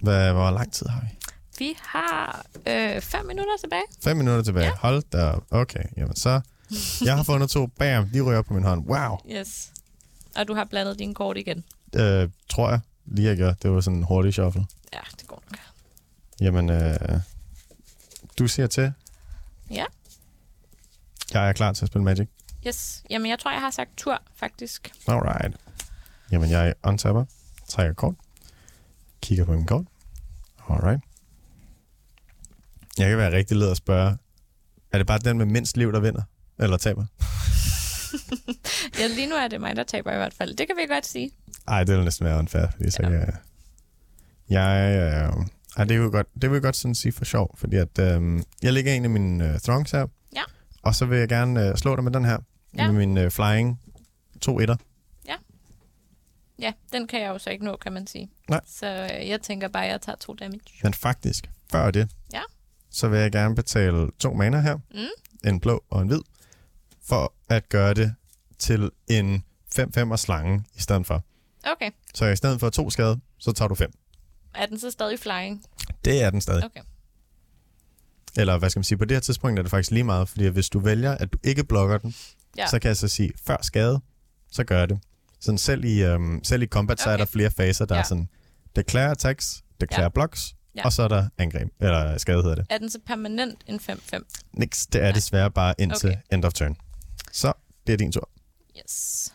Hvad, 0.00 0.32
hvor 0.32 0.50
lang 0.50 0.72
tid 0.72 0.86
har 0.86 1.00
vi? 1.00 1.06
Vi 1.58 1.74
har 1.80 2.46
øh, 2.66 3.00
fem 3.00 3.26
minutter 3.26 3.52
tilbage. 3.60 3.82
Fem 4.04 4.16
minutter 4.16 4.42
tilbage. 4.42 4.66
Ja. 4.66 4.74
Hold 4.78 5.02
da 5.12 5.30
op. 5.30 5.44
Okay, 5.50 5.84
jamen 5.96 6.16
så... 6.16 6.40
Jeg 7.04 7.16
har 7.16 7.22
fundet 7.22 7.50
to. 7.50 7.66
Bam, 7.66 8.08
de 8.08 8.20
ryger 8.20 8.38
op 8.38 8.44
på 8.44 8.54
min 8.54 8.62
hånd. 8.62 8.86
Wow. 8.86 9.18
Yes. 9.30 9.72
Og 10.36 10.48
du 10.48 10.54
har 10.54 10.64
blandet 10.64 10.98
dine 10.98 11.14
kort 11.14 11.36
igen. 11.36 11.64
Øh, 11.96 12.28
tror 12.48 12.70
jeg 12.70 12.80
lige, 13.06 13.28
jeg 13.28 13.36
gør. 13.36 13.52
Det 13.52 13.70
var 13.70 13.80
sådan 13.80 13.96
en 13.98 14.04
hurtig 14.04 14.32
shuffle. 14.32 14.66
Ja, 14.92 15.00
det 15.20 15.26
går 15.28 15.42
nok. 15.50 15.60
Jamen, 16.40 16.70
øh, 16.70 17.20
du 18.38 18.46
siger 18.48 18.66
til. 18.66 18.92
Ja. 19.70 19.84
Jeg 21.32 21.48
er 21.48 21.52
klar 21.52 21.72
til 21.72 21.84
at 21.84 21.86
spille 21.86 22.04
Magic. 22.04 22.28
Yes. 22.66 23.04
Jamen, 23.10 23.30
jeg 23.30 23.38
tror, 23.38 23.50
jeg 23.50 23.60
har 23.60 23.70
sagt 23.70 23.90
tur, 23.96 24.22
faktisk. 24.36 24.92
Alright. 25.06 25.56
Jamen, 26.32 26.50
jeg 26.50 26.74
untapper, 26.82 27.24
trækker 27.68 27.94
kort, 27.94 28.14
kigger 29.22 29.44
på 29.44 29.52
min 29.52 29.66
kort. 29.66 29.84
Alright. 30.68 31.00
Jeg 32.98 33.08
kan 33.08 33.18
være 33.18 33.32
rigtig 33.32 33.56
led 33.56 33.70
at 33.70 33.76
spørge, 33.76 34.16
er 34.92 34.98
det 34.98 35.06
bare 35.06 35.18
den 35.18 35.38
med 35.38 35.46
mindst 35.46 35.76
liv, 35.76 35.92
der 35.92 36.00
vinder? 36.00 36.22
Eller 36.58 36.76
taber? 36.76 37.04
Ja, 38.98 39.06
lige 39.06 39.26
nu 39.28 39.34
er 39.34 39.48
det 39.48 39.60
mig, 39.60 39.76
der 39.76 39.82
taber 39.82 40.12
i 40.12 40.16
hvert 40.16 40.34
fald. 40.34 40.56
Det 40.56 40.66
kan 40.66 40.76
vi 40.76 40.86
godt 40.94 41.06
sige. 41.06 41.30
Ej, 41.68 41.84
det 41.84 41.96
vil 41.96 42.04
næsten 42.04 42.26
være 42.26 42.38
unfair, 42.38 42.66
fordi 42.76 42.90
så 42.90 42.98
Ja. 43.02 43.08
kan 43.08 43.18
jeg... 43.20 43.32
Jeg... 44.48 44.96
Øh, 45.36 45.44
ej, 45.76 45.84
det 45.84 46.00
vil 46.00 46.10
godt, 46.10 46.26
det 46.42 46.50
vil 46.50 46.56
jeg 46.56 46.62
godt 46.62 46.76
sådan 46.76 46.94
sige 46.94 47.12
for 47.12 47.24
sjov, 47.24 47.54
fordi 47.58 47.76
at, 47.76 47.98
øh, 47.98 48.42
jeg 48.62 48.72
lægger 48.72 48.92
en 48.92 49.04
af 49.04 49.10
mine 49.10 49.52
øh, 49.52 49.60
throngs 49.60 49.90
her, 49.90 50.06
Ja. 50.36 50.42
og 50.82 50.94
så 50.94 51.06
vil 51.06 51.18
jeg 51.18 51.28
gerne 51.28 51.68
øh, 51.68 51.76
slå 51.76 51.96
dig 51.96 52.04
med 52.04 52.12
den 52.12 52.24
her, 52.24 52.38
Ja. 52.78 52.86
med 52.86 53.06
min 53.06 53.18
øh, 53.18 53.30
flying 53.30 53.80
to 54.40 54.60
etter. 54.60 54.76
Ja, 56.58 56.72
den 56.92 57.06
kan 57.06 57.20
jeg 57.22 57.28
jo 57.28 57.38
så 57.38 57.50
ikke 57.50 57.64
nå, 57.64 57.76
kan 57.76 57.92
man 57.92 58.06
sige. 58.06 58.30
Nej. 58.48 58.60
Så 58.66 58.86
øh, 58.86 59.28
jeg 59.28 59.40
tænker 59.42 59.68
bare, 59.68 59.84
at 59.84 59.90
jeg 59.92 60.00
tager 60.00 60.16
to 60.16 60.34
damage. 60.34 60.60
Men 60.82 60.94
faktisk, 60.94 61.50
før 61.70 61.90
det, 61.90 62.10
Ja. 62.32 62.40
Så 62.94 63.08
vil 63.08 63.18
jeg 63.20 63.32
gerne 63.32 63.54
betale 63.54 64.10
to 64.18 64.34
mana 64.34 64.60
her, 64.60 64.78
Mm. 64.94 65.48
en 65.50 65.60
blå 65.60 65.84
og 65.90 66.02
en 66.02 66.08
hvid, 66.08 66.20
for 67.08 67.32
at 67.48 67.68
gøre 67.68 67.94
det 67.94 68.14
til 68.58 68.90
en 69.08 69.44
5-5'er 69.78 70.16
slange 70.16 70.64
i 70.74 70.80
stedet 70.80 71.06
for. 71.06 71.24
Okay. 71.72 71.90
Så 72.14 72.24
i 72.26 72.36
stedet 72.36 72.60
for 72.60 72.70
to 72.70 72.90
skade, 72.90 73.20
så 73.38 73.52
tager 73.52 73.68
du 73.68 73.74
fem. 73.74 73.92
Er 74.54 74.66
den 74.66 74.78
så 74.78 74.90
stadig 74.90 75.18
flying? 75.18 75.62
Det 76.04 76.22
er 76.22 76.30
den 76.30 76.40
stadig. 76.40 76.64
Okay. 76.64 76.80
Eller 78.36 78.58
hvad 78.58 78.70
skal 78.70 78.78
man 78.78 78.84
sige, 78.84 78.98
på 78.98 79.04
det 79.04 79.14
her 79.14 79.20
tidspunkt 79.20 79.58
er 79.58 79.62
det 79.62 79.70
faktisk 79.70 79.90
lige 79.90 80.04
meget, 80.04 80.28
fordi 80.28 80.46
hvis 80.46 80.68
du 80.68 80.78
vælger, 80.78 81.12
at 81.12 81.32
du 81.32 81.38
ikke 81.44 81.64
blokker 81.64 81.98
den, 81.98 82.14
Ja. 82.58 82.66
så 82.66 82.78
kan 82.78 82.88
jeg 82.88 82.96
så 82.96 83.08
sige, 83.08 83.32
før 83.46 83.56
skade, 83.62 84.00
så 84.50 84.64
gør 84.64 84.86
det. 84.86 84.98
Sådan 85.40 85.58
selv 85.58 85.84
i, 85.84 86.02
øhm, 86.02 86.44
selv 86.44 86.62
i 86.62 86.66
combat, 86.66 87.00
så 87.00 87.10
er 87.10 87.14
Okay. 87.14 87.20
der 87.20 87.26
flere 87.30 87.50
faser, 87.50 87.84
der 87.84 87.94
Ja. 87.94 88.00
er 88.00 88.04
sådan, 88.04 88.28
declare 88.76 89.10
attacks, 89.10 89.64
declare 89.80 90.02
ja. 90.02 90.08
blocks, 90.08 90.54
Ja. 90.76 90.84
og 90.84 90.92
så 90.92 91.02
er 91.02 91.08
der 91.08 91.28
angreb, 91.38 91.68
eller 91.80 92.18
skade 92.18 92.42
hedder 92.42 92.54
det. 92.54 92.66
Er 92.70 92.78
den 92.78 92.90
så 92.90 92.98
permanent 93.06 93.64
en 93.66 93.80
5-5? 93.80 94.24
Niks, 94.52 94.86
det 94.86 94.98
er 95.00 95.04
Nej. 95.04 95.12
desværre 95.12 95.50
bare 95.50 95.74
indtil 95.78 96.08
Okay. 96.10 96.20
end 96.32 96.44
of 96.44 96.52
turn. 96.52 96.76
Så, 97.32 97.52
det 97.86 97.92
er 97.92 97.96
din 97.96 98.12
tur. 98.12 98.28
Yes. 98.78 99.34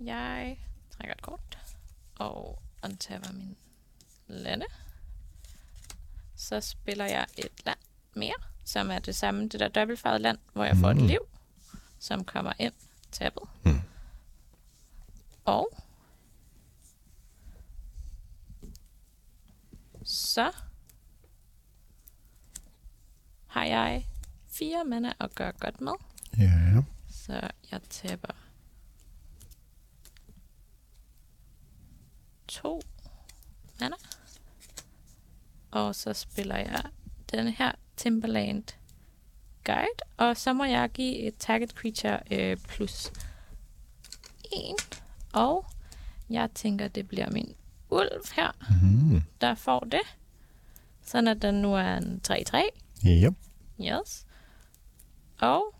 Jeg 0.00 0.58
trækker 0.96 1.14
et 1.14 1.22
kort. 1.22 1.58
Og 2.18 2.62
untapper 2.84 3.32
min 3.32 3.56
lande. 4.28 4.66
Så 6.36 6.60
spiller 6.60 7.04
jeg 7.04 7.26
et 7.36 7.48
land 7.66 7.78
mere, 8.16 8.34
som 8.64 8.90
er 8.90 8.98
det 8.98 9.16
samme, 9.16 9.48
det 9.48 9.60
der 9.60 9.68
dobbeltfarvede 9.68 10.22
land, 10.22 10.38
hvor 10.52 10.64
jeg 10.64 10.76
får 10.76 10.90
et 10.90 10.96
Mm. 10.96 11.06
liv, 11.06 11.20
som 11.98 12.24
kommer 12.24 12.52
ind 12.58 12.72
tappet. 13.12 13.42
Mm. 13.64 13.80
Og 15.44 15.68
så 20.10 20.52
har 23.46 23.64
jeg 23.64 24.06
fire 24.46 24.84
mana 24.84 25.12
at 25.20 25.34
gøre 25.34 25.52
godt 25.52 25.80
med. 25.80 25.92
Ja. 26.38 26.82
Så 27.08 27.50
jeg 27.70 27.80
tapper 27.90 28.34
to 32.48 32.80
mana. 33.80 33.96
Og 35.70 35.94
så 35.94 36.12
spiller 36.12 36.56
jeg 36.56 36.82
den 37.32 37.48
her 37.48 37.72
Timberland 37.96 38.64
Guide. 39.64 40.00
Og 40.16 40.36
så 40.36 40.52
må 40.52 40.64
jeg 40.64 40.90
give 40.90 41.16
et 41.18 41.34
target 41.38 41.70
creature 41.70 42.20
øh, 42.30 42.56
plus 42.56 43.12
en. 44.52 44.76
Og 45.32 45.66
jeg 46.30 46.50
tænker, 46.54 46.88
det 46.88 47.08
bliver 47.08 47.30
min 47.30 47.54
ulv 47.90 48.08
her, 48.36 48.50
Mm. 48.82 49.22
der 49.40 49.54
får 49.54 49.80
det. 49.80 50.00
Sådan 51.06 51.28
at 51.28 51.42
den 51.42 51.54
nu 51.54 51.74
er 51.74 51.94
en 51.96 52.20
3-3. 52.28 52.56
Yep. 53.06 53.34
Yes. 53.80 54.26
Og 55.40 55.74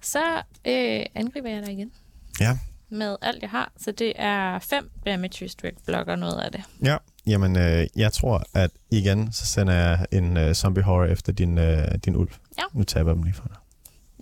så 0.00 0.42
øh, 0.64 1.06
angriber 1.14 1.48
jeg 1.50 1.62
dig 1.66 1.72
igen 1.72 1.92
Ja. 2.40 2.58
med 2.88 3.16
alt, 3.22 3.42
jeg 3.42 3.50
har. 3.50 3.72
Så 3.76 3.92
det 3.92 4.12
er 4.16 4.58
5 4.58 4.90
damage 5.06 5.44
restrict 5.44 5.84
blokker 5.86 6.16
noget 6.16 6.40
af 6.40 6.52
det. 6.52 6.62
Ja. 6.84 6.96
Jamen, 7.26 7.56
øh, 7.56 7.86
jeg 7.96 8.12
tror, 8.12 8.42
at 8.54 8.70
igen, 8.90 9.32
så 9.32 9.46
sender 9.46 9.74
jeg 9.74 10.06
en 10.12 10.36
øh, 10.36 10.54
zombie 10.54 10.82
horror 10.82 11.04
efter 11.04 11.32
din, 11.32 11.58
øh, 11.58 11.94
din 12.04 12.16
ulv. 12.16 12.30
Ja. 12.58 12.62
Nu 12.72 12.84
taber 12.84 13.10
jeg 13.10 13.16
dem 13.16 13.22
lige 13.22 13.34
for 13.34 13.48
dig. 13.48 13.56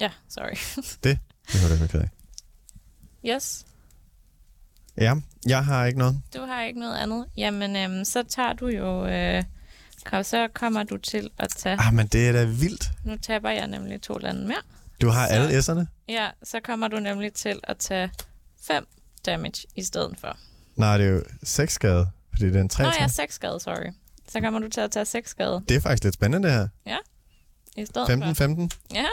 Ja, 0.01 0.11
sorry. 0.29 0.55
Det 1.05 1.19
var 1.53 1.69
det, 1.69 1.81
jeg 1.81 1.91
ked 1.91 2.01
af. 2.01 2.09
yes, 3.27 3.67
Ja, 4.99 5.15
jeg 5.47 5.65
har 5.65 5.87
ikke 5.87 5.99
noget. 5.99 6.21
du 6.35 6.41
har 6.41 6.63
ikke 6.63 6.81
noget 6.81 6.97
andet. 6.97 7.27
Jamen, 7.37 7.77
øhm, 7.77 8.05
så 8.05 8.23
tager 8.23 8.53
du 8.53 8.69
jo... 8.69 9.07
Øh, 9.07 9.45
kom, 10.05 10.23
så 10.25 10.49
kommer 10.55 10.83
du 10.83 10.97
til 10.97 11.31
at 11.39 11.49
tage... 11.57 11.77
Ah, 11.81 11.95
men 11.95 12.07
det 12.07 12.29
er 12.29 12.33
da 12.33 12.45
vildt. 12.45 12.85
Nu 13.05 13.17
taber 13.17 13.51
jeg 13.51 13.67
nemlig 13.67 14.03
to 14.03 14.15
lande 14.15 14.47
mere. 14.47 14.63
Du 15.01 15.09
har 15.09 15.29
Så- 15.29 15.35
alle 15.35 15.59
S'erne? 15.59 15.87
Ja, 16.09 16.29
så 16.43 16.61
kommer 16.65 16.89
du 16.89 16.99
nemlig 17.01 17.33
til 17.33 17.61
at 17.63 17.77
tage 17.79 18.11
5 18.67 18.87
damage 19.27 19.67
i 19.77 19.83
stedet 19.85 20.15
for. 20.21 20.37
Nej, 20.77 20.99
det 20.99 21.07
er 21.07 21.11
jo 21.11 21.23
6 21.43 21.73
skade, 21.73 22.09
fordi 22.33 22.47
det 22.47 22.57
er 22.57 22.61
en 22.61 22.69
3 22.69 22.83
Nå 22.85 22.91
ja, 23.01 23.07
6 23.09 23.35
skade, 23.35 23.61
sorry. 23.61 23.91
Så 24.29 24.41
kommer 24.41 24.61
du 24.61 24.69
til 24.69 24.81
at 24.81 24.91
tage 24.91 25.05
6 25.05 25.31
skade 25.31 25.63
Det 25.69 25.77
er 25.77 25.81
faktisk 25.81 26.05
lidt 26.05 26.15
spændende, 26.15 26.49
det 26.49 26.71
her. 26.87 26.97
i 27.77 27.87
stedet 27.87 28.09
15-15, 28.09 28.35
for. 28.35 28.69
Ja, 28.95 29.07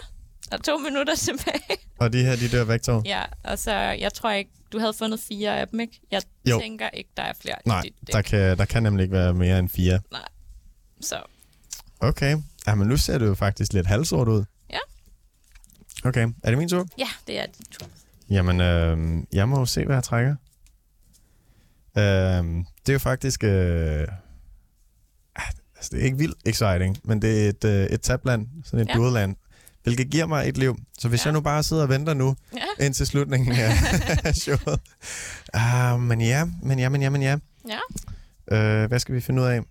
og 0.51 0.63
to 0.63 0.77
minutter 0.77 1.15
tilbage. 1.25 1.77
og 1.99 2.13
de 2.13 2.23
her, 2.23 2.35
de 2.35 2.49
dør 2.49 2.63
væk 2.63 2.81
to. 2.81 3.01
Ja, 3.05 3.23
og 3.43 3.59
så 3.59 3.71
jeg 3.73 4.13
tror 4.13 4.31
ikke, 4.31 4.51
du 4.71 4.79
havde 4.79 4.93
fundet 4.93 5.19
fire 5.19 5.59
af 5.59 5.67
dem, 5.67 5.79
ikke? 5.79 5.99
Jeg 6.11 6.21
Jo. 6.49 6.59
tænker 6.59 6.89
ikke, 6.89 7.09
der 7.17 7.23
er 7.23 7.33
flere 7.41 7.55
Nej, 7.65 7.81
i 7.85 7.89
dit 8.01 8.13
der 8.13 8.21
kan, 8.21 8.57
der 8.57 8.65
kan 8.65 8.83
nemlig 8.83 9.03
ikke 9.03 9.13
være 9.15 9.33
mere 9.33 9.59
end 9.59 9.69
4. 9.69 9.99
Så 11.01 11.21
Okay. 11.99 12.37
Jamen, 12.67 12.87
nu 12.87 12.97
ser 12.97 13.17
det 13.17 13.25
jo 13.25 13.35
faktisk 13.35 13.73
lidt 13.73 13.87
halvsort 13.87 14.27
ud. 14.27 14.43
Ja. 14.69 14.77
Okay, 16.03 16.27
er 16.43 16.49
det 16.49 16.57
min 16.57 16.69
tur? 16.69 16.87
ja, 16.97 17.07
det 17.27 17.39
er 17.39 17.45
din 17.45 17.65
tur. 17.71 17.87
Jamen, 18.29 18.61
øh, 18.61 19.23
jeg 19.33 19.49
må 19.49 19.59
jo 19.59 19.65
se, 19.65 19.85
hvad 19.85 19.95
jeg 19.95 20.03
trækker. 20.03 20.35
Øh, 21.97 22.03
det 22.85 22.89
er 22.89 22.93
jo 22.93 22.99
faktisk... 22.99 23.43
Øh, 23.43 24.07
ah, 25.35 25.43
altså, 25.75 25.89
det 25.91 25.99
er 26.01 26.05
ikke 26.05 26.17
vildt 26.17 26.37
exciting, 26.45 26.97
men 27.03 27.21
det 27.21 27.45
er 27.45 27.49
et, 27.49 27.63
øh, 27.63 27.85
et 27.85 28.01
tabland, 28.01 28.47
sådan 28.65 28.79
et 28.79 28.87
Ja. 28.87 28.93
ja. 28.93 28.97
Hvilket 29.87 30.09
giver 30.11 30.25
mig 30.25 30.49
et 30.49 30.57
liv. 30.57 30.77
Så 30.99 31.07
hvis 31.09 31.19
Ja. 31.25 31.25
jeg 31.29 31.33
nu 31.33 31.41
bare 31.41 31.63
sidder 31.63 31.83
og 31.83 31.89
venter 31.89 32.13
nu, 32.13 32.35
Ja, 32.53 32.85
indtil 32.85 33.07
slutningen 33.07 33.51
af 33.51 34.35
showet. 34.43 34.79
Uh, 35.55 36.01
men 36.01 36.21
ja, 36.21 36.45
men 36.63 36.79
ja, 36.79 36.89
men 36.89 37.01
ja, 37.01 37.09
men 37.09 37.21
ja. 37.21 37.37
ja. 37.67 38.83
Uh, 38.83 38.87
hvad 38.87 38.99
skal 38.99 39.15
vi 39.15 39.21
finde 39.21 39.41
ud 39.41 39.47
af? 39.47 39.61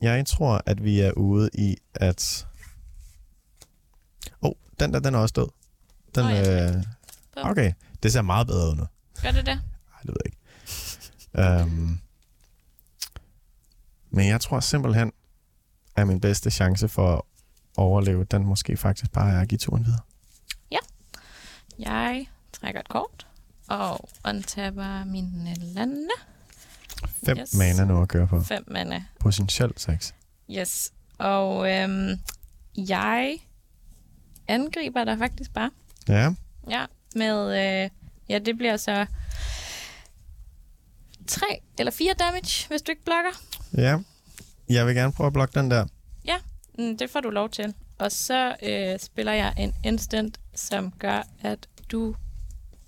Jeg 0.00 0.26
tror, 0.26 0.62
at 0.66 0.84
vi 0.84 1.00
er 1.00 1.12
ude 1.12 1.50
i 1.54 1.76
at... 1.94 2.46
Åh, 4.42 4.48
oh, 4.48 4.52
den 4.80 4.92
der, 4.94 5.00
den 5.00 5.14
er 5.14 5.18
også 5.18 5.32
død. 5.36 5.48
Den, 6.14 6.24
Nå, 6.24 6.30
ja, 6.30 6.70
øh... 6.76 6.82
Okay, 7.36 7.72
det 8.02 8.12
ser 8.12 8.22
meget 8.22 8.46
bedre 8.46 8.70
ud 8.70 8.76
nu. 8.76 8.84
gør 9.22 9.30
det 9.30 9.46
det? 9.46 9.54
Nej, 9.56 10.00
det 10.02 10.08
ved 10.08 10.16
jeg 10.24 10.32
ikke. 10.32 11.62
Um, 11.62 12.00
men 14.10 14.28
jeg 14.28 14.40
tror 14.40 14.60
simpelthen, 14.60 15.12
at 15.96 16.06
min 16.06 16.20
bedste 16.20 16.50
chance 16.50 16.88
for 16.88 17.26
overleve, 17.78 18.24
den 18.24 18.44
måske 18.44 18.76
faktisk 18.76 19.12
bare 19.12 19.32
er 19.32 19.40
at 19.40 19.48
give 19.48 19.58
turen 19.58 19.84
videre. 19.86 20.00
Jeg 21.78 22.26
trækker 22.52 22.80
et 22.80 22.88
kort 22.88 23.26
og 23.68 24.08
untapper 24.28 25.04
mine 25.04 25.54
lande. 25.60 26.08
Fem 27.26 27.38
Yes. 27.38 27.54
mana 27.54 27.84
nu 27.84 28.02
at 28.02 28.08
køre 28.08 28.26
på. 28.26 28.40
5 28.42 28.64
mana. 28.70 29.04
Potentielt 29.20 29.80
seks. 29.80 30.14
Yes. 30.50 30.92
Og 31.18 31.72
øhm, 31.72 32.10
jeg 32.76 33.38
angriber 34.48 35.04
dig 35.04 35.18
faktisk 35.18 35.52
bare. 35.54 35.70
Ja, 36.08 36.30
Ja, 36.70 36.84
med... 37.14 37.48
Øh, 37.84 37.90
ja, 38.28 38.38
det 38.38 38.56
bliver 38.58 38.76
så... 38.76 39.06
3 41.26 41.46
eller 41.78 41.90
4 41.92 42.14
damage, 42.18 42.68
hvis 42.68 42.82
du 42.82 42.90
ikke 42.90 43.04
blokker. 43.04 43.30
ja. 43.76 43.98
Jeg 44.68 44.86
vil 44.86 44.94
gerne 44.94 45.12
prøve 45.12 45.26
at 45.26 45.32
blokke 45.32 45.60
den 45.60 45.70
der. 45.70 45.86
Mm, 46.78 46.98
det 46.98 47.10
får 47.10 47.20
du 47.20 47.30
lov 47.30 47.48
til. 47.50 47.74
Og 47.98 48.12
så 48.12 48.56
øh, 48.62 48.98
spiller 48.98 49.32
jeg 49.32 49.54
en 49.58 49.74
instant, 49.84 50.40
som 50.54 50.92
gør, 50.98 51.22
at 51.42 51.68
du... 51.92 52.14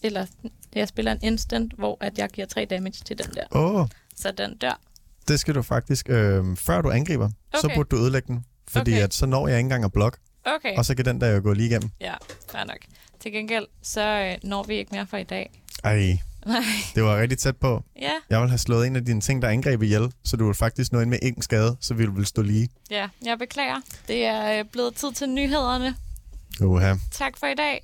Eller 0.03 0.27
jeg 0.75 0.89
spiller 0.89 1.13
en 1.13 1.19
instant, 1.23 1.73
hvor 1.79 1.99
at 2.01 2.19
jeg 2.19 2.29
giver 2.29 2.47
3 2.47 2.65
damage 2.65 3.05
til 3.05 3.19
den 3.19 3.27
der. 3.35 3.45
Oh, 3.51 3.87
Så 4.17 4.31
den 4.33 4.57
dør. 4.57 4.81
det 5.29 5.41
skal 5.41 5.55
du 5.55 5.63
faktisk... 5.63 6.09
Øh, 6.09 6.57
før 6.57 6.83
du 6.83 6.91
angriber, 6.91 7.25
okay. 7.53 7.61
så 7.61 7.71
burde 7.75 7.89
du 7.89 7.97
ødelægge 8.03 8.27
den. 8.27 8.45
Fordi 8.69 8.93
okay. 8.93 9.03
at 9.03 9.15
så 9.15 9.27
når 9.27 9.49
jeg 9.49 9.57
ikke 9.59 9.65
engang 9.67 9.85
at 9.85 9.93
blokke, 9.93 10.19
Okay, 10.45 10.77
og 10.77 10.85
så 10.85 10.95
kan 10.95 11.05
den 11.05 11.21
der 11.21 11.29
jo 11.29 11.41
gå 11.43 11.53
lige 11.53 11.67
igennem. 11.69 11.91
ja, 12.01 12.15
fair 12.53 12.65
nok. 12.65 12.79
Til 13.21 13.33
gengæld, 13.33 13.67
så 13.83 14.01
øh, 14.01 14.49
når 14.49 14.63
vi 14.63 14.75
ikke 14.75 14.95
mere 14.95 15.07
for 15.07 15.17
i 15.17 15.23
dag. 15.25 15.63
Ej, 15.85 16.19
Nej, 16.47 16.63
det 16.95 17.03
var 17.03 17.17
rigtig 17.21 17.39
tæt 17.39 17.57
på. 17.57 17.83
ja, 18.01 18.11
Jeg 18.31 18.41
vil 18.41 18.49
have 18.49 18.59
slået 18.59 18.87
en 18.87 18.97
af 18.97 19.05
dine 19.05 19.21
ting, 19.21 19.43
der 19.43 19.49
angreb 19.49 19.83
ihjel, 19.83 20.13
så 20.25 20.37
du 20.37 20.47
vil 20.47 20.55
faktisk 20.55 20.93
nå 20.93 21.01
ind 21.01 21.11
med 21.11 21.19
en 21.23 21.43
skade, 21.43 21.77
så 21.81 21.95
vi 21.95 22.07
vil 22.11 22.27
stå 22.27 22.43
lige. 22.43 22.69
ja, 22.91 23.09
jeg 23.25 23.39
beklager. 23.39 23.77
Det 24.09 24.25
er 24.25 24.59
øh, 24.59 24.65
blevet 24.73 24.95
tid 24.95 25.13
til 25.13 25.29
nyhederne. 25.29 25.95
Uha. 26.63 26.95
Tak 27.11 27.39
for 27.39 27.47
i 27.47 27.55
dag. 27.55 27.79